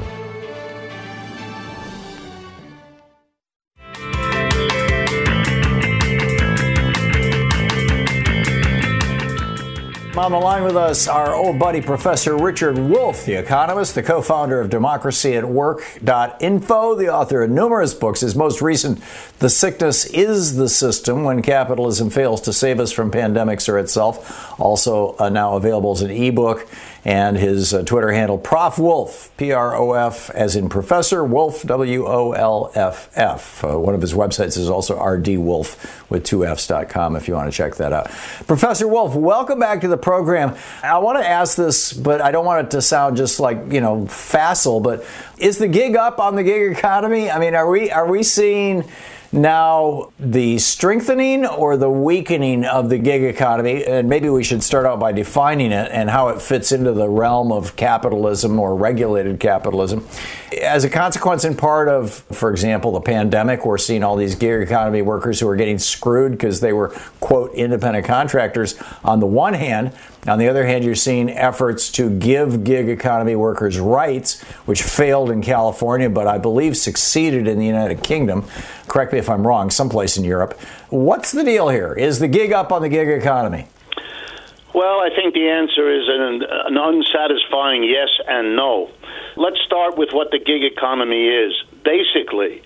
On 10.15 10.31
the 10.31 10.37
line 10.37 10.63
with 10.63 10.77
us, 10.77 11.07
our 11.07 11.33
old 11.33 11.57
buddy, 11.57 11.81
Professor 11.81 12.37
Richard 12.37 12.77
Wolff, 12.77 13.25
the 13.25 13.33
economist, 13.33 13.95
the 13.95 14.03
co 14.03 14.21
founder 14.21 14.61
of 14.61 14.69
Democracy 14.69 15.35
at 15.35 15.43
Work.info, 15.43 16.95
the 16.95 17.09
author 17.09 17.41
of 17.41 17.49
numerous 17.49 17.95
books. 17.95 18.21
His 18.21 18.35
most 18.35 18.61
recent, 18.61 19.01
The 19.39 19.49
Sickness 19.49 20.05
is 20.05 20.55
the 20.55 20.69
System 20.69 21.23
When 21.23 21.41
Capitalism 21.41 22.11
Fails 22.11 22.41
to 22.41 22.53
Save 22.53 22.79
Us 22.79 22.91
from 22.91 23.09
Pandemics 23.09 23.67
or 23.67 23.79
Itself, 23.79 24.53
also 24.59 25.15
uh, 25.17 25.29
now 25.29 25.55
available 25.55 25.93
as 25.93 26.03
an 26.03 26.11
ebook 26.11 26.67
and 27.05 27.37
his 27.37 27.73
uh, 27.73 27.83
Twitter 27.83 28.11
handle, 28.11 28.37
Prof 28.37 28.79
Wolff, 28.79 29.35
P 29.37 29.51
R 29.51 29.75
O 29.75 29.93
F, 29.93 30.29
as 30.29 30.55
in 30.55 30.69
Professor 30.69 31.23
Wolff, 31.23 31.63
W 31.63 32.05
O 32.07 32.31
L 32.31 32.71
F 32.75 33.09
F. 33.15 33.63
Uh, 33.63 33.77
one 33.77 33.93
of 33.93 34.01
his 34.01 34.13
websites 34.13 34.57
is 34.57 34.69
also 34.69 34.97
rdwolff 34.97 36.09
with 36.09 36.23
two 36.23 36.45
F's.com 36.45 37.15
if 37.15 37.27
you 37.27 37.33
want 37.33 37.51
to 37.51 37.55
check 37.55 37.75
that 37.75 37.91
out. 37.91 38.09
Professor 38.47 38.87
Wolff, 38.87 39.15
welcome 39.15 39.59
back 39.59 39.81
to 39.81 39.87
the 39.87 39.97
program. 39.97 40.55
I 40.81 40.97
want 40.99 41.19
to 41.19 41.27
ask 41.27 41.57
this, 41.57 41.91
but 41.91 42.21
I 42.21 42.31
don't 42.31 42.45
want 42.45 42.67
it 42.67 42.71
to 42.71 42.81
sound 42.81 43.17
just 43.17 43.39
like, 43.39 43.71
you 43.71 43.81
know, 43.81 44.05
facile, 44.07 44.79
but 44.79 45.05
is 45.37 45.57
the 45.57 45.67
gig 45.67 45.95
up 45.95 46.19
on 46.19 46.35
the 46.35 46.43
gig 46.43 46.71
economy? 46.71 47.29
I 47.29 47.39
mean, 47.39 47.55
are 47.55 47.69
we 47.69 47.91
are 47.91 48.07
we 48.07 48.23
seeing 48.23 48.85
now, 49.33 50.11
the 50.19 50.59
strengthening 50.59 51.43
or 51.43 51.75
the 51.75 51.89
weakening 51.89 52.65
of 52.65 52.89
the 52.89 52.99
gig 52.99 53.23
economy, 53.23 53.83
and 53.83 54.07
maybe 54.07 54.29
we 54.29 54.43
should 54.43 54.61
start 54.61 54.85
out 54.85 54.99
by 54.99 55.11
defining 55.11 55.71
it 55.71 55.89
and 55.91 56.07
how 56.07 56.27
it 56.27 56.39
fits 56.39 56.71
into 56.71 56.93
the 56.93 57.09
realm 57.09 57.51
of 57.51 57.75
capitalism 57.75 58.59
or 58.59 58.75
regulated 58.75 59.39
capitalism. 59.39 60.07
As 60.61 60.83
a 60.83 60.89
consequence, 60.89 61.45
in 61.45 61.55
part 61.55 61.89
of, 61.89 62.11
for 62.11 62.51
example, 62.51 62.91
the 62.91 63.01
pandemic, 63.01 63.65
we're 63.65 63.79
seeing 63.79 64.03
all 64.03 64.15
these 64.15 64.35
gig 64.35 64.61
economy 64.61 65.01
workers 65.01 65.39
who 65.39 65.47
are 65.47 65.55
getting 65.55 65.79
screwed 65.79 66.33
because 66.33 66.59
they 66.59 66.71
were, 66.71 66.89
quote, 67.19 67.55
independent 67.55 68.05
contractors 68.05 68.79
on 69.03 69.19
the 69.19 69.25
one 69.25 69.55
hand. 69.55 69.93
On 70.27 70.39
the 70.39 70.47
other 70.47 70.65
hand, 70.65 70.85
you're 70.85 70.95
seeing 70.95 71.29
efforts 71.29 71.91
to 71.93 72.09
give 72.09 72.63
gig 72.63 72.87
economy 72.87 73.35
workers 73.35 73.77
rights, 73.79 74.41
which 74.65 74.81
failed 74.81 75.29
in 75.29 75.41
California, 75.41 76.09
but 76.09 76.27
I 76.27 76.37
believe 76.37 76.77
succeeded 76.77 77.45
in 77.45 77.59
the 77.59 77.65
United 77.65 78.03
Kingdom. 78.03 78.45
Correct 78.93 79.11
me 79.11 79.17
if 79.17 79.27
I'm 79.27 79.47
wrong, 79.47 79.71
someplace 79.71 80.17
in 80.17 80.23
Europe. 80.23 80.53
What's 80.91 81.31
the 81.31 81.43
deal 81.43 81.67
here? 81.67 81.93
Is 81.93 82.19
the 82.19 82.27
gig 82.27 82.53
up 82.53 82.71
on 82.71 82.83
the 82.83 82.89
gig 82.89 83.09
economy? 83.09 83.67
Well, 84.71 84.99
I 84.99 85.09
think 85.15 85.33
the 85.33 85.49
answer 85.49 85.89
is 85.89 86.03
an, 86.07 86.43
an 86.67 86.77
unsatisfying 86.77 87.83
yes 87.85 88.09
and 88.27 88.55
no. 88.55 88.91
Let's 89.35 89.59
start 89.65 89.97
with 89.97 90.09
what 90.11 90.29
the 90.29 90.37
gig 90.37 90.63
economy 90.63 91.25
is. 91.25 91.53
Basically, 91.83 92.61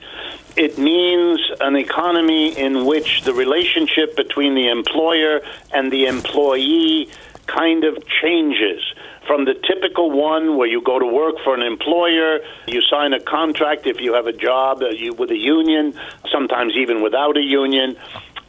it 0.58 0.78
means 0.78 1.40
an 1.62 1.78
economy 1.78 2.50
in 2.60 2.86
which 2.86 3.22
the 3.22 3.34
relationship 3.34 4.18
between 4.18 4.54
the 4.54 4.68
employer 4.68 5.40
and 5.72 5.94
the 5.94 6.08
employee 6.08 7.10
kind 7.46 7.86
of 7.86 8.06
changes 8.22 8.84
from 9.28 9.46
the 9.46 9.54
typical 9.54 10.10
one 10.10 10.58
where 10.58 10.68
you 10.68 10.82
go 10.82 10.98
to 10.98 11.06
work 11.06 11.36
for 11.44 11.54
an 11.54 11.62
employer, 11.62 12.40
you 12.66 12.82
sign 12.82 13.14
a 13.14 13.20
contract 13.20 13.86
if 13.86 14.00
you 14.00 14.14
have 14.14 14.26
a 14.26 14.34
job 14.34 14.82
uh, 14.82 14.90
you, 14.90 15.14
with 15.14 15.30
a 15.30 15.38
union, 15.38 15.94
sometimes 16.32 16.74
even 16.76 17.04
without 17.04 17.38
a 17.38 17.42
union, 17.42 17.98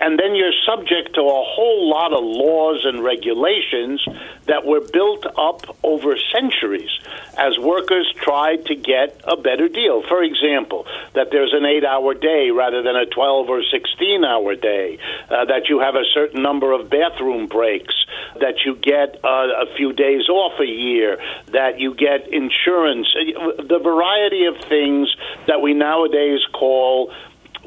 and 0.00 0.18
then 0.18 0.34
you're 0.34 0.52
subject 0.66 1.14
to 1.14 1.20
a 1.20 1.42
whole 1.44 1.90
lot 1.90 2.12
of 2.12 2.22
laws 2.22 2.84
and 2.84 3.02
regulations 3.02 4.04
that 4.46 4.64
were 4.64 4.80
built 4.80 5.26
up 5.36 5.76
over 5.82 6.16
centuries 6.32 6.90
as 7.36 7.58
workers 7.58 8.12
tried 8.16 8.66
to 8.66 8.74
get 8.74 9.20
a 9.24 9.36
better 9.36 9.68
deal. 9.68 10.02
For 10.02 10.22
example, 10.22 10.86
that 11.14 11.28
there's 11.30 11.52
an 11.52 11.64
eight 11.64 11.84
hour 11.84 12.14
day 12.14 12.50
rather 12.50 12.82
than 12.82 12.96
a 12.96 13.06
12 13.06 13.48
or 13.48 13.62
16 13.62 14.24
hour 14.24 14.54
day, 14.54 14.98
uh, 15.30 15.44
that 15.46 15.68
you 15.68 15.80
have 15.80 15.94
a 15.94 16.04
certain 16.14 16.42
number 16.42 16.72
of 16.72 16.90
bathroom 16.90 17.46
breaks, 17.46 17.94
that 18.40 18.64
you 18.64 18.76
get 18.76 19.20
uh, 19.24 19.28
a 19.28 19.66
few 19.76 19.92
days 19.92 20.28
off 20.28 20.58
a 20.60 20.66
year, 20.66 21.18
that 21.52 21.78
you 21.78 21.94
get 21.94 22.28
insurance, 22.32 23.08
the 23.14 23.80
variety 23.82 24.44
of 24.46 24.56
things 24.68 25.14
that 25.46 25.60
we 25.60 25.74
nowadays 25.74 26.40
call 26.52 27.12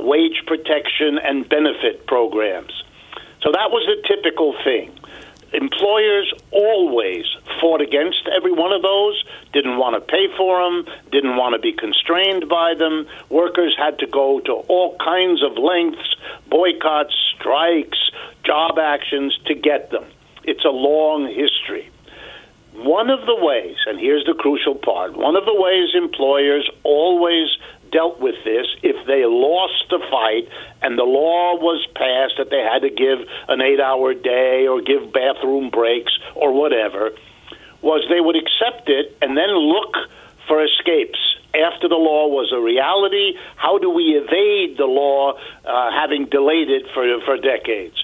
wage 0.04 0.44
protection, 0.46 1.20
and 1.24 1.48
benefit 1.48 2.06
programs. 2.08 2.84
So 3.42 3.52
that 3.52 3.72
was 3.72 3.88
the 3.88 4.08
typical 4.08 4.56
thing. 4.64 4.98
Employers 5.54 6.34
always 6.52 7.26
fought 7.60 7.82
against 7.82 8.30
every 8.34 8.54
one 8.54 8.72
of 8.72 8.82
those, 8.82 9.22
didn't 9.52 9.78
want 9.78 9.96
to 9.96 10.02
pay 10.02 10.28
for 10.38 10.64
them, 10.64 10.86
didn't 11.12 11.36
want 11.36 11.56
to 11.56 11.60
be 11.60 11.74
constrained 11.74 12.48
by 12.48 12.74
them. 12.74 13.06
Workers 13.30 13.76
had 13.78 14.00
to 14.00 14.08
go 14.08 14.40
to 14.42 14.54
all 14.70 14.96
kinds 14.98 15.44
of 15.44 15.58
lengths, 15.58 16.16
boycotts, 16.50 17.14
strikes, 17.36 18.00
job 18.46 18.80
actions 18.80 19.38
to 19.48 19.54
get 19.54 19.92
them. 19.92 20.06
It's 20.44 20.64
a 20.64 20.70
long 20.70 21.28
history. 21.28 21.90
One 22.74 23.10
of 23.10 23.26
the 23.26 23.36
ways, 23.36 23.76
and 23.86 24.00
here's 24.00 24.26
the 24.26 24.34
crucial 24.34 24.76
part, 24.76 25.18
one 25.18 25.36
of 25.36 25.44
the 25.44 25.54
ways 25.54 25.90
employers 25.94 26.70
always 26.84 27.50
dealt 27.92 28.20
with 28.20 28.36
this 28.44 28.68
if 28.84 29.06
they 29.06 29.26
lost 29.26 29.86
the 29.90 30.00
fight 30.10 30.48
and 30.82 30.98
the 30.98 31.04
law 31.04 31.56
was 31.56 31.86
passed 31.96 32.36
that 32.38 32.50
they 32.50 32.62
had 32.62 32.82
to 32.82 32.90
give 32.90 33.20
an 33.48 33.62
eight 33.62 33.80
hour 33.80 34.14
day 34.14 34.68
or 34.68 34.82
give 34.82 35.12
bathroom 35.14 35.70
breaks 35.70 36.12
or 36.36 36.54
whatever, 36.54 37.12
was 37.82 38.06
they 38.10 38.22
would 38.22 38.36
accept 38.36 38.90
it 38.90 39.18
and 39.22 39.38
then 39.38 39.50
look 39.50 39.96
for 40.48 40.64
escapes. 40.64 41.20
After 41.54 41.90
the 41.90 42.00
law 42.00 42.28
was 42.28 42.52
a 42.54 42.60
reality, 42.60 43.38
how 43.58 43.78
do 43.78 43.90
we 43.90 44.16
evade 44.16 44.78
the 44.78 44.86
law 44.86 45.34
uh, 45.66 45.92
having 45.92 46.26
delayed 46.26 46.70
it 46.70 46.86
for, 46.94 47.04
for 47.26 47.38
decades? 47.38 47.96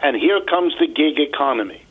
And 0.00 0.16
here 0.16 0.40
comes 0.40 0.74
the 0.78 0.86
gig 0.86 1.18
economy 1.18 1.83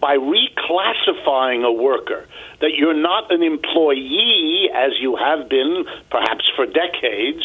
by 0.00 0.16
reclassifying 0.16 1.64
a 1.64 1.72
worker 1.72 2.26
that 2.60 2.74
you're 2.76 2.94
not 2.94 3.32
an 3.32 3.42
employee 3.42 4.68
as 4.74 4.92
you 5.00 5.16
have 5.16 5.48
been 5.48 5.84
perhaps 6.10 6.44
for 6.56 6.66
decades 6.66 7.42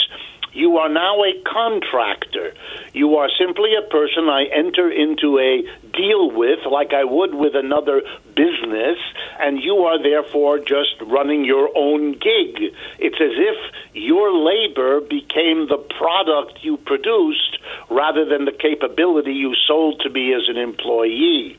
you 0.54 0.78
are 0.78 0.90
now 0.90 1.24
a 1.24 1.34
contractor. 1.52 2.54
You 2.94 3.16
are 3.16 3.30
simply 3.40 3.72
a 3.76 3.90
person 3.90 4.30
I 4.30 4.46
enter 4.54 4.90
into 4.90 5.40
a 5.40 5.64
deal 5.92 6.30
with, 6.30 6.60
like 6.70 6.94
I 6.94 7.04
would 7.04 7.34
with 7.34 7.56
another 7.56 8.04
business, 8.36 8.98
and 9.40 9.60
you 9.60 9.78
are 9.86 10.02
therefore 10.02 10.60
just 10.60 11.02
running 11.02 11.44
your 11.44 11.70
own 11.76 12.14
gig. 12.14 12.72
It's 13.00 13.20
as 13.20 13.34
if 13.34 13.58
your 13.94 14.32
labor 14.32 15.02
became 15.02 15.68
the 15.68 15.84
product 15.98 16.60
you 16.62 16.78
produced 16.78 17.58
rather 17.90 18.24
than 18.24 18.46
the 18.46 18.52
capability 18.52 19.34
you 19.34 19.56
sold 19.68 20.02
to 20.02 20.10
me 20.12 20.34
as 20.36 20.44
an 20.50 20.58
employee. 20.58 21.58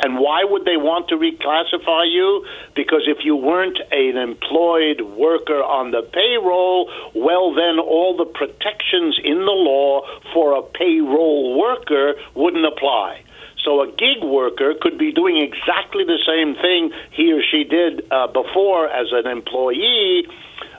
And 0.00 0.18
why 0.18 0.44
would 0.44 0.64
they 0.64 0.76
want 0.76 1.08
to 1.08 1.16
reclassify 1.16 2.10
you? 2.12 2.44
Because 2.74 3.02
if 3.06 3.24
you 3.24 3.34
weren't 3.34 3.78
an 3.90 4.16
employed 4.16 5.00
worker 5.00 5.62
on 5.62 5.90
the 5.90 6.02
payroll, 6.02 6.90
well, 7.14 7.54
then 7.54 7.78
all 7.78 8.16
the 8.16 8.26
protections 8.26 9.18
in 9.24 9.38
the 9.38 9.56
law 9.56 10.02
for 10.34 10.58
a 10.58 10.62
payroll 10.62 11.58
worker 11.58 12.14
wouldn't 12.34 12.66
apply. 12.66 13.22
So 13.64 13.82
a 13.82 13.88
gig 13.88 14.22
worker 14.22 14.74
could 14.80 14.96
be 14.96 15.12
doing 15.12 15.38
exactly 15.38 16.04
the 16.04 16.22
same 16.22 16.54
thing 16.54 16.92
he 17.10 17.32
or 17.32 17.42
she 17.42 17.64
did 17.64 18.06
uh, 18.12 18.28
before 18.28 18.88
as 18.88 19.08
an 19.10 19.26
employee 19.26 20.28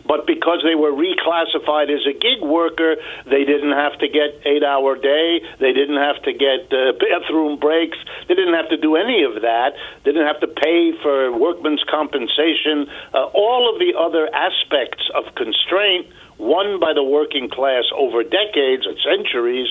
but 0.07 0.25
because 0.25 0.63
they 0.63 0.75
were 0.75 0.91
reclassified 0.91 1.91
as 1.93 2.05
a 2.07 2.13
gig 2.13 2.41
worker, 2.41 2.95
they 3.25 3.43
didn't 3.43 3.73
have 3.73 3.97
to 3.99 4.07
get 4.07 4.39
eight 4.45 4.63
hour 4.63 4.95
day. 4.95 5.41
They 5.59 5.73
didn't 5.73 5.97
have 5.97 6.21
to 6.23 6.33
get 6.33 6.71
uh, 6.71 6.93
bathroom 6.97 7.59
breaks. 7.59 7.97
They 8.27 8.35
didn't 8.35 8.55
have 8.55 8.69
to 8.69 8.77
do 8.77 8.95
any 8.95 9.23
of 9.23 9.41
that. 9.41 9.75
They 10.03 10.11
didn't 10.11 10.27
have 10.27 10.39
to 10.41 10.47
pay 10.47 10.93
for 11.03 11.31
workman's 11.37 11.83
compensation. 11.89 12.87
Uh, 13.13 13.25
all 13.33 13.71
of 13.71 13.79
the 13.79 13.93
other 13.97 14.29
aspects 14.33 15.09
of 15.13 15.35
constraint 15.35 16.07
won 16.37 16.79
by 16.79 16.93
the 16.93 17.03
working 17.03 17.49
class 17.49 17.83
over 17.95 18.23
decades 18.23 18.85
and 18.85 18.97
centuries 19.03 19.69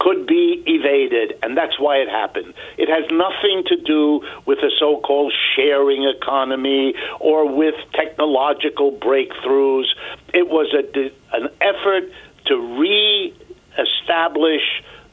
could 0.00 0.26
be 0.26 0.62
evaded, 0.66 1.38
and 1.42 1.56
that's 1.56 1.78
why 1.78 1.98
it 1.98 2.08
happened. 2.08 2.54
It 2.78 2.88
has 2.88 3.04
nothing 3.10 3.62
to 3.66 3.76
do 3.76 4.22
with 4.46 4.58
the 4.60 4.72
so 4.78 4.98
called 5.00 5.32
sharing 5.54 6.04
economy 6.04 6.94
or 7.20 7.46
with 7.54 7.74
technological 7.92 8.90
breakthroughs. 8.92 9.84
It 10.32 10.48
was 10.48 10.74
a, 10.74 10.82
an 11.36 11.50
effort 11.60 12.10
to 12.46 12.56
re-establish 12.80 14.62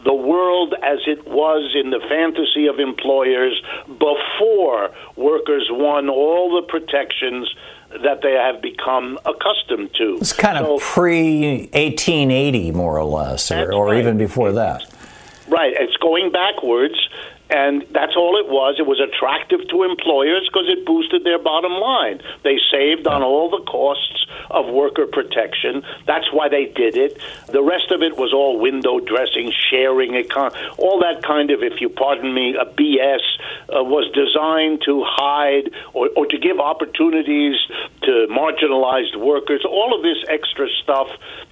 the 0.05 0.13
world 0.13 0.73
as 0.81 0.99
it 1.05 1.27
was 1.27 1.75
in 1.75 1.89
the 1.89 1.99
fantasy 2.07 2.67
of 2.67 2.79
employers 2.79 3.61
before 3.87 4.91
workers 5.17 5.67
won 5.69 6.07
all 6.07 6.55
the 6.61 6.65
protections 6.65 7.53
that 8.03 8.21
they 8.21 8.33
have 8.33 8.61
become 8.61 9.17
accustomed 9.25 9.93
to. 9.95 10.17
It's 10.19 10.33
kind 10.33 10.57
So- 10.57 10.75
of 10.75 10.81
pre 10.81 11.69
1880, 11.73 12.71
more 12.71 12.97
or 12.97 13.03
less, 13.05 13.51
or, 13.51 13.73
or 13.73 13.87
right. 13.87 13.99
even 13.99 14.17
before 14.17 14.51
that. 14.53 14.83
Right, 15.47 15.73
it's 15.79 15.95
going 15.97 16.31
backwards, 16.31 16.95
and 17.49 17.85
that's 17.91 18.15
all 18.15 18.37
it 18.37 18.47
was. 18.49 18.75
It 18.79 18.85
was 18.85 18.99
attractive 18.99 19.67
to 19.69 19.83
employers 19.83 20.47
because 20.51 20.67
it 20.67 20.85
boosted 20.85 21.23
their 21.23 21.39
bottom 21.39 21.73
line. 21.73 22.21
They 22.43 22.59
saved 22.71 23.07
on 23.07 23.23
all 23.23 23.49
the 23.49 23.63
costs 23.63 24.25
of 24.51 24.67
worker 24.67 25.05
protection. 25.05 25.83
That's 26.05 26.31
why 26.31 26.49
they 26.49 26.65
did 26.65 26.97
it. 26.97 27.19
The 27.47 27.63
rest 27.63 27.91
of 27.91 28.01
it 28.01 28.17
was 28.17 28.33
all 28.33 28.59
window 28.59 28.99
dressing, 28.99 29.51
sharing, 29.69 30.11
econ- 30.11 30.55
all 30.77 30.99
that 30.99 31.23
kind 31.23 31.51
of, 31.51 31.63
if 31.63 31.79
you 31.79 31.89
pardon 31.89 32.33
me, 32.33 32.55
a 32.55 32.65
BS 32.65 33.23
uh, 33.69 33.83
was 33.83 34.11
designed 34.11 34.81
to 34.85 35.03
hide 35.05 35.71
or, 35.93 36.09
or 36.15 36.25
to 36.25 36.37
give 36.37 36.59
opportunities 36.59 37.55
to 38.03 38.27
marginalized 38.29 39.15
workers. 39.15 39.63
All 39.67 39.95
of 39.95 40.03
this 40.03 40.17
extra 40.27 40.67
stuff 40.83 41.07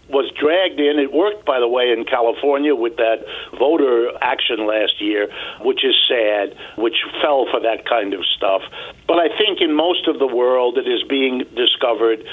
was 0.10 0.32
dragged 0.39 0.80
in. 0.80 0.99
It 0.99 1.12
worked, 1.12 1.45
by 1.45 1.60
the 1.60 1.68
way, 1.68 1.91
in 1.91 2.06
California 2.06 2.76
with 2.76 2.97
that 2.97 3.26
voter 3.58 4.12
action 4.22 4.68
last 4.68 5.01
year, 5.01 5.30
which 5.62 5.84
is 5.84 5.95
sad, 6.08 6.56
which 6.78 6.95
fell 7.22 7.47
for 7.49 7.60
that 7.62 7.86
kind 7.88 8.14
of 8.14 8.24
stuff. 8.38 8.62
But 9.08 9.18
I 9.18 9.30
think 9.38 9.62
in 9.62 9.74
most 9.74 10.08
of 10.08 10.20
the 10.20 10.28
world 10.28 10.78
it 10.78 10.88
is 10.88 11.03
being 11.03 11.39
discovered, 11.56 12.26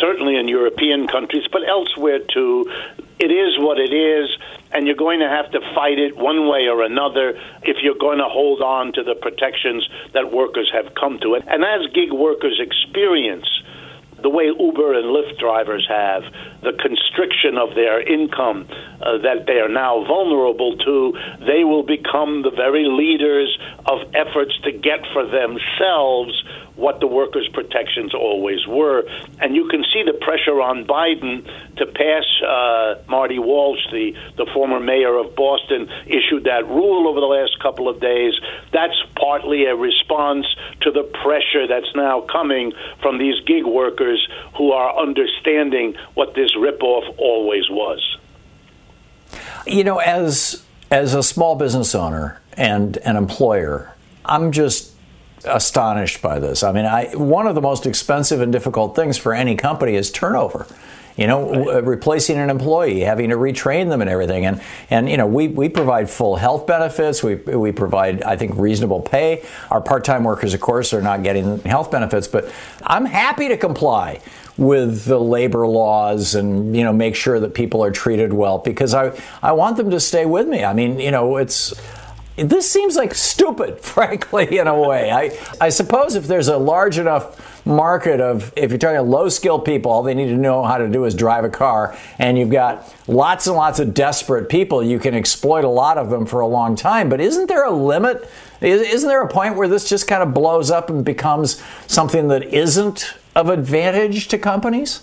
certainly 0.00 0.36
in 0.36 0.48
European 0.48 1.06
countries, 1.08 1.44
but 1.50 1.62
elsewhere 1.66 2.20
too. 2.20 2.70
It 3.18 3.32
is 3.32 3.58
what 3.58 3.80
it 3.80 3.94
is, 3.94 4.28
and 4.72 4.86
you're 4.86 4.94
going 4.94 5.20
to 5.20 5.28
have 5.28 5.50
to 5.52 5.60
fight 5.74 5.98
it 5.98 6.16
one 6.16 6.48
way 6.48 6.68
or 6.68 6.82
another 6.82 7.38
if 7.62 7.78
you're 7.82 7.98
going 7.98 8.18
to 8.18 8.28
hold 8.28 8.60
on 8.60 8.92
to 8.92 9.02
the 9.02 9.14
protections 9.14 9.88
that 10.12 10.30
workers 10.30 10.70
have 10.72 10.94
come 10.94 11.18
to. 11.20 11.34
And 11.34 11.64
as 11.64 11.90
gig 11.94 12.12
workers 12.12 12.60
experience, 12.60 13.48
the 14.22 14.30
way 14.30 14.46
Uber 14.46 14.94
and 14.94 15.06
Lyft 15.14 15.38
drivers 15.38 15.86
have, 15.88 16.22
the 16.62 16.72
constriction 16.72 17.58
of 17.58 17.74
their 17.74 18.00
income 18.00 18.66
uh, 19.00 19.18
that 19.18 19.46
they 19.46 19.60
are 19.60 19.68
now 19.68 20.04
vulnerable 20.04 20.76
to, 20.78 21.12
they 21.40 21.64
will 21.64 21.82
become 21.82 22.42
the 22.42 22.50
very 22.50 22.86
leaders 22.86 23.56
of 23.86 24.00
efforts 24.14 24.52
to 24.64 24.72
get 24.72 25.00
for 25.12 25.26
themselves 25.26 26.32
what 26.76 27.00
the 27.00 27.06
workers' 27.06 27.48
protections 27.52 28.14
always 28.14 28.66
were. 28.66 29.04
And 29.40 29.54
you 29.56 29.68
can 29.68 29.84
see 29.92 30.02
the 30.04 30.12
pressure 30.12 30.60
on 30.60 30.84
Biden 30.86 31.44
to 31.76 31.86
pass 31.86 32.24
uh, 32.42 33.02
Marty 33.08 33.38
Walsh, 33.38 33.80
the, 33.90 34.12
the 34.36 34.46
former 34.52 34.78
mayor 34.80 35.16
of 35.16 35.34
Boston, 35.34 35.88
issued 36.06 36.44
that 36.44 36.66
rule 36.66 37.08
over 37.08 37.20
the 37.20 37.26
last 37.26 37.58
couple 37.60 37.88
of 37.88 38.00
days. 38.00 38.34
That's 38.72 38.96
partly 39.16 39.64
a 39.64 39.74
response 39.74 40.46
to 40.82 40.90
the 40.90 41.02
pressure 41.02 41.66
that's 41.66 41.94
now 41.94 42.20
coming 42.20 42.72
from 43.00 43.18
these 43.18 43.40
gig 43.46 43.64
workers 43.64 44.26
who 44.56 44.72
are 44.72 45.00
understanding 45.00 45.96
what 46.14 46.34
this 46.34 46.54
ripoff 46.56 47.18
always 47.18 47.68
was. 47.70 48.18
You 49.66 49.82
know, 49.82 49.98
as 49.98 50.62
as 50.90 51.14
a 51.14 51.22
small 51.22 51.56
business 51.56 51.94
owner 51.94 52.40
and 52.56 52.96
an 52.98 53.16
employer, 53.16 53.92
I'm 54.24 54.52
just 54.52 54.95
astonished 55.46 56.22
by 56.22 56.38
this. 56.38 56.62
I 56.62 56.72
mean, 56.72 56.84
I 56.86 57.14
one 57.16 57.46
of 57.46 57.54
the 57.54 57.60
most 57.60 57.86
expensive 57.86 58.40
and 58.40 58.52
difficult 58.52 58.96
things 58.96 59.16
for 59.18 59.34
any 59.34 59.56
company 59.56 59.94
is 59.94 60.10
turnover. 60.10 60.66
You 61.16 61.26
know, 61.26 61.50
w- 61.50 61.80
replacing 61.80 62.36
an 62.36 62.50
employee, 62.50 63.00
having 63.00 63.30
to 63.30 63.36
retrain 63.36 63.88
them 63.88 64.02
and 64.02 64.10
everything, 64.10 64.44
and 64.44 64.60
and 64.90 65.08
you 65.08 65.16
know, 65.16 65.26
we, 65.26 65.48
we 65.48 65.70
provide 65.70 66.10
full 66.10 66.36
health 66.36 66.66
benefits. 66.66 67.22
We 67.22 67.36
we 67.36 67.72
provide, 67.72 68.22
I 68.22 68.36
think, 68.36 68.52
reasonable 68.56 69.00
pay. 69.00 69.42
Our 69.70 69.80
part-time 69.80 70.24
workers, 70.24 70.52
of 70.52 70.60
course, 70.60 70.92
are 70.92 71.00
not 71.00 71.22
getting 71.22 71.60
health 71.60 71.90
benefits, 71.90 72.28
but 72.28 72.52
I'm 72.82 73.06
happy 73.06 73.48
to 73.48 73.56
comply 73.56 74.20
with 74.58 75.04
the 75.04 75.18
labor 75.18 75.66
laws 75.66 76.34
and 76.34 76.76
you 76.76 76.82
know 76.84 76.92
make 76.92 77.14
sure 77.14 77.40
that 77.40 77.54
people 77.54 77.82
are 77.82 77.90
treated 77.90 78.32
well 78.32 78.58
because 78.58 78.92
I 78.94 79.18
I 79.42 79.52
want 79.52 79.78
them 79.78 79.90
to 79.90 80.00
stay 80.00 80.26
with 80.26 80.46
me. 80.46 80.64
I 80.64 80.74
mean, 80.74 81.00
you 81.00 81.10
know, 81.10 81.38
it's 81.38 81.74
this 82.36 82.70
seems 82.70 82.96
like 82.96 83.14
stupid, 83.14 83.78
frankly, 83.80 84.58
in 84.58 84.66
a 84.66 84.78
way. 84.78 85.10
I, 85.10 85.36
I 85.60 85.68
suppose 85.70 86.14
if 86.14 86.26
there's 86.26 86.48
a 86.48 86.56
large 86.56 86.98
enough 86.98 87.64
market 87.66 88.20
of, 88.20 88.52
if 88.56 88.70
you're 88.70 88.78
talking 88.78 89.10
low 89.10 89.28
skilled 89.28 89.64
people, 89.64 89.90
all 89.90 90.02
they 90.02 90.14
need 90.14 90.28
to 90.28 90.36
know 90.36 90.62
how 90.64 90.78
to 90.78 90.88
do 90.88 91.04
is 91.04 91.14
drive 91.14 91.44
a 91.44 91.48
car, 91.48 91.96
and 92.18 92.38
you've 92.38 92.50
got 92.50 92.94
lots 93.08 93.46
and 93.48 93.56
lots 93.56 93.80
of 93.80 93.92
desperate 93.94 94.48
people, 94.48 94.84
you 94.84 94.98
can 95.00 95.14
exploit 95.14 95.64
a 95.64 95.68
lot 95.68 95.98
of 95.98 96.08
them 96.10 96.26
for 96.26 96.40
a 96.40 96.46
long 96.46 96.76
time. 96.76 97.08
But 97.08 97.20
isn't 97.20 97.48
there 97.48 97.64
a 97.64 97.70
limit? 97.72 98.28
Is- 98.60 98.82
Isn't 98.92 99.08
there 99.08 99.22
a 99.22 99.28
point 99.28 99.56
where 99.56 99.66
this 99.68 99.88
just 99.88 100.06
kind 100.06 100.22
of 100.22 100.32
blows 100.32 100.70
up 100.70 100.90
and 100.90 101.04
becomes 101.04 101.60
something 101.88 102.28
that 102.28 102.44
isn't 102.44 103.14
of 103.34 103.48
advantage 103.50 104.28
to 104.28 104.38
companies? 104.38 105.00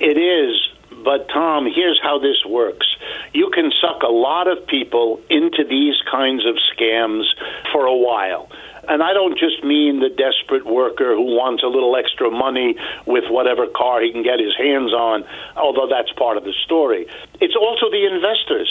It 0.00 0.16
is, 0.18 0.59
but 1.04 1.28
Thom, 1.32 1.66
here's 1.66 2.00
how 2.02 2.18
this 2.18 2.44
works. 2.46 2.86
You 3.32 3.50
can 3.54 3.72
suck 3.80 4.02
a 4.02 4.12
lot 4.12 4.48
of 4.48 4.66
people 4.66 5.20
into 5.30 5.64
these 5.68 5.96
kinds 6.10 6.44
of 6.46 6.56
scams 6.74 7.24
for 7.72 7.86
a 7.86 7.96
while. 7.96 8.50
And 8.88 9.02
I 9.02 9.12
don't 9.12 9.38
just 9.38 9.62
mean 9.62 10.00
the 10.00 10.08
desperate 10.08 10.66
worker 10.66 11.14
who 11.14 11.36
wants 11.36 11.62
a 11.62 11.68
little 11.68 11.96
extra 11.96 12.30
money 12.30 12.76
with 13.06 13.24
whatever 13.28 13.66
car 13.66 14.02
he 14.02 14.10
can 14.10 14.22
get 14.22 14.40
his 14.40 14.56
hands 14.56 14.92
on, 14.92 15.24
although 15.56 15.86
that's 15.86 16.10
part 16.18 16.36
of 16.36 16.44
the 16.44 16.54
story. 16.64 17.06
It's 17.40 17.54
also 17.54 17.90
the 17.90 18.08
investors. 18.08 18.68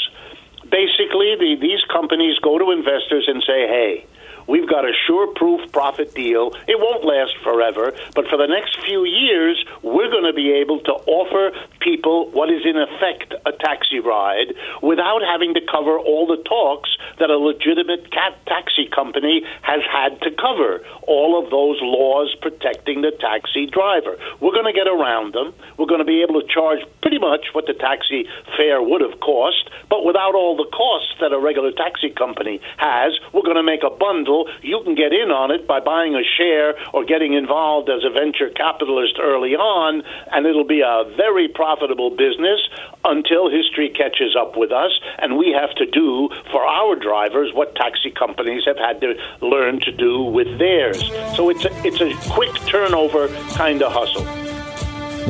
Basically, 0.67 1.37
the, 1.39 1.57
these 1.61 1.79
companies 1.89 2.37
go 2.39 2.57
to 2.57 2.71
investors 2.71 3.25
and 3.27 3.41
say, 3.45 3.67
hey, 3.67 4.05
We've 4.49 4.67
got 4.67 4.83
a 4.83 4.91
sure 5.05 5.27
proof 5.35 5.71
profit 5.71 6.15
deal. 6.15 6.51
It 6.67 6.79
won't 6.79 7.05
last 7.05 7.37
forever, 7.43 7.93
but 8.15 8.25
for 8.27 8.37
the 8.37 8.47
next 8.47 8.83
few 8.83 9.05
years, 9.05 9.63
we're 9.83 10.09
going 10.09 10.25
to 10.25 10.33
be 10.33 10.51
able 10.53 10.79
to 10.81 10.93
offer 11.05 11.55
people 11.79 12.31
what 12.31 12.49
is 12.49 12.65
in 12.65 12.75
effect 12.75 13.35
a 13.45 13.51
taxi 13.51 13.99
ride 13.99 14.53
without 14.81 15.21
having 15.21 15.53
to 15.53 15.61
cover 15.69 15.99
all 15.99 16.25
the 16.25 16.41
talks 16.49 16.89
that 17.19 17.29
a 17.29 17.37
legitimate 17.37 18.09
cat 18.11 18.33
taxi 18.47 18.89
company 18.89 19.45
has 19.61 19.81
had 19.85 20.19
to 20.21 20.31
cover. 20.31 20.81
All 21.03 21.37
of 21.37 21.51
those 21.51 21.77
laws 21.81 22.33
protecting 22.41 23.01
the 23.01 23.11
taxi 23.11 23.67
driver. 23.67 24.17
We're 24.39 24.53
going 24.57 24.65
to 24.65 24.73
get 24.73 24.87
around 24.87 25.33
them. 25.33 25.53
We're 25.77 25.91
going 25.91 26.01
to 26.01 26.09
be 26.09 26.23
able 26.23 26.41
to 26.41 26.47
charge 26.47 26.79
pretty 27.01 27.19
much 27.19 27.53
what 27.53 27.67
the 27.67 27.73
taxi 27.73 28.25
fare 28.57 28.81
would 28.81 29.01
have 29.01 29.19
cost, 29.19 29.69
but 29.89 30.05
without 30.05 30.33
all 30.33 30.57
the 30.57 30.69
costs 30.73 31.13
that 31.19 31.33
a 31.33 31.39
regular 31.39 31.71
taxi 31.71 32.09
company 32.09 32.61
has. 32.77 33.13
We're 33.33 33.43
going 33.43 33.57
to 33.57 33.63
make 33.63 33.83
a 33.83 33.89
bundle. 33.89 34.38
You 34.61 34.81
can 34.83 34.95
get 34.95 35.11
in 35.13 35.31
on 35.31 35.51
it 35.51 35.67
by 35.67 35.79
buying 35.79 36.15
a 36.15 36.23
share 36.37 36.75
or 36.93 37.03
getting 37.05 37.33
involved 37.33 37.89
as 37.89 38.03
a 38.05 38.09
venture 38.09 38.49
capitalist 38.49 39.15
early 39.19 39.55
on, 39.55 40.03
and 40.31 40.45
it'll 40.45 40.67
be 40.67 40.81
a 40.81 41.03
very 41.17 41.47
profitable 41.47 42.09
business 42.09 42.59
until 43.03 43.49
history 43.49 43.89
catches 43.89 44.35
up 44.35 44.57
with 44.57 44.71
us, 44.71 44.91
and 45.19 45.37
we 45.37 45.51
have 45.51 45.73
to 45.75 45.85
do 45.85 46.29
for 46.51 46.63
our 46.63 46.95
drivers 46.95 47.51
what 47.53 47.75
taxi 47.75 48.11
companies 48.11 48.63
have 48.65 48.77
had 48.77 49.01
to 49.01 49.15
learn 49.41 49.79
to 49.81 49.91
do 49.91 50.23
with 50.23 50.59
theirs. 50.59 50.99
So 51.35 51.49
it's 51.49 51.65
a, 51.65 51.71
it's 51.85 52.01
a 52.01 52.13
quick 52.31 52.53
turnover 52.67 53.27
kind 53.55 53.81
of 53.81 53.91
hustle. 53.91 54.25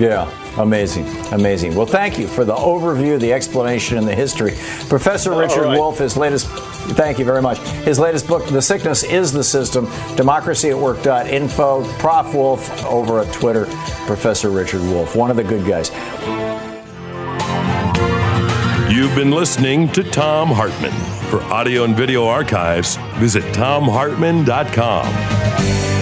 Yeah, 0.02 0.30
amazing, 0.60 1.08
amazing. 1.32 1.76
Well, 1.76 1.86
thank 1.86 2.20
you 2.20 2.28
for 2.28 2.46
the 2.46 2.56
overview, 2.56 3.20
the 3.20 3.34
explanation, 3.34 3.98
and 3.98 4.08
the 4.08 4.16
history. 4.16 4.54
Professor 4.88 5.36
Richard 5.36 5.64
right. 5.64 5.78
Wolff, 5.78 5.98
his 5.98 6.16
latest, 6.16 6.48
thank 6.96 7.20
you 7.20 7.26
very 7.26 7.42
much. 7.42 7.60
His 7.84 8.00
latest 8.00 8.28
book, 8.28 8.48
The 8.48 8.62
Sickness 8.62 9.04
is 9.04 9.32
the 9.32 9.44
System, 9.44 9.88
democracyatwork.info, 10.16 11.84
Prof. 12.00 12.34
Wolff 12.34 12.86
over 12.86 13.20
at 13.20 13.34
Twitter, 13.34 13.66
Professor 14.06 14.50
Richard 14.50 14.82
Wolff, 14.82 15.16
one 15.16 15.32
of 15.32 15.38
the 15.38 15.44
good 15.44 15.66
guys. 15.66 15.90
You've 18.92 19.16
been 19.16 19.32
listening 19.32 19.92
to 19.94 20.04
Thom 20.04 20.50
Hartmann. 20.50 20.92
For 21.30 21.42
audio 21.44 21.84
and 21.84 21.96
video 21.96 22.26
archives, 22.26 22.98
visit 23.18 23.44
thomhartmann.com. 23.54 25.99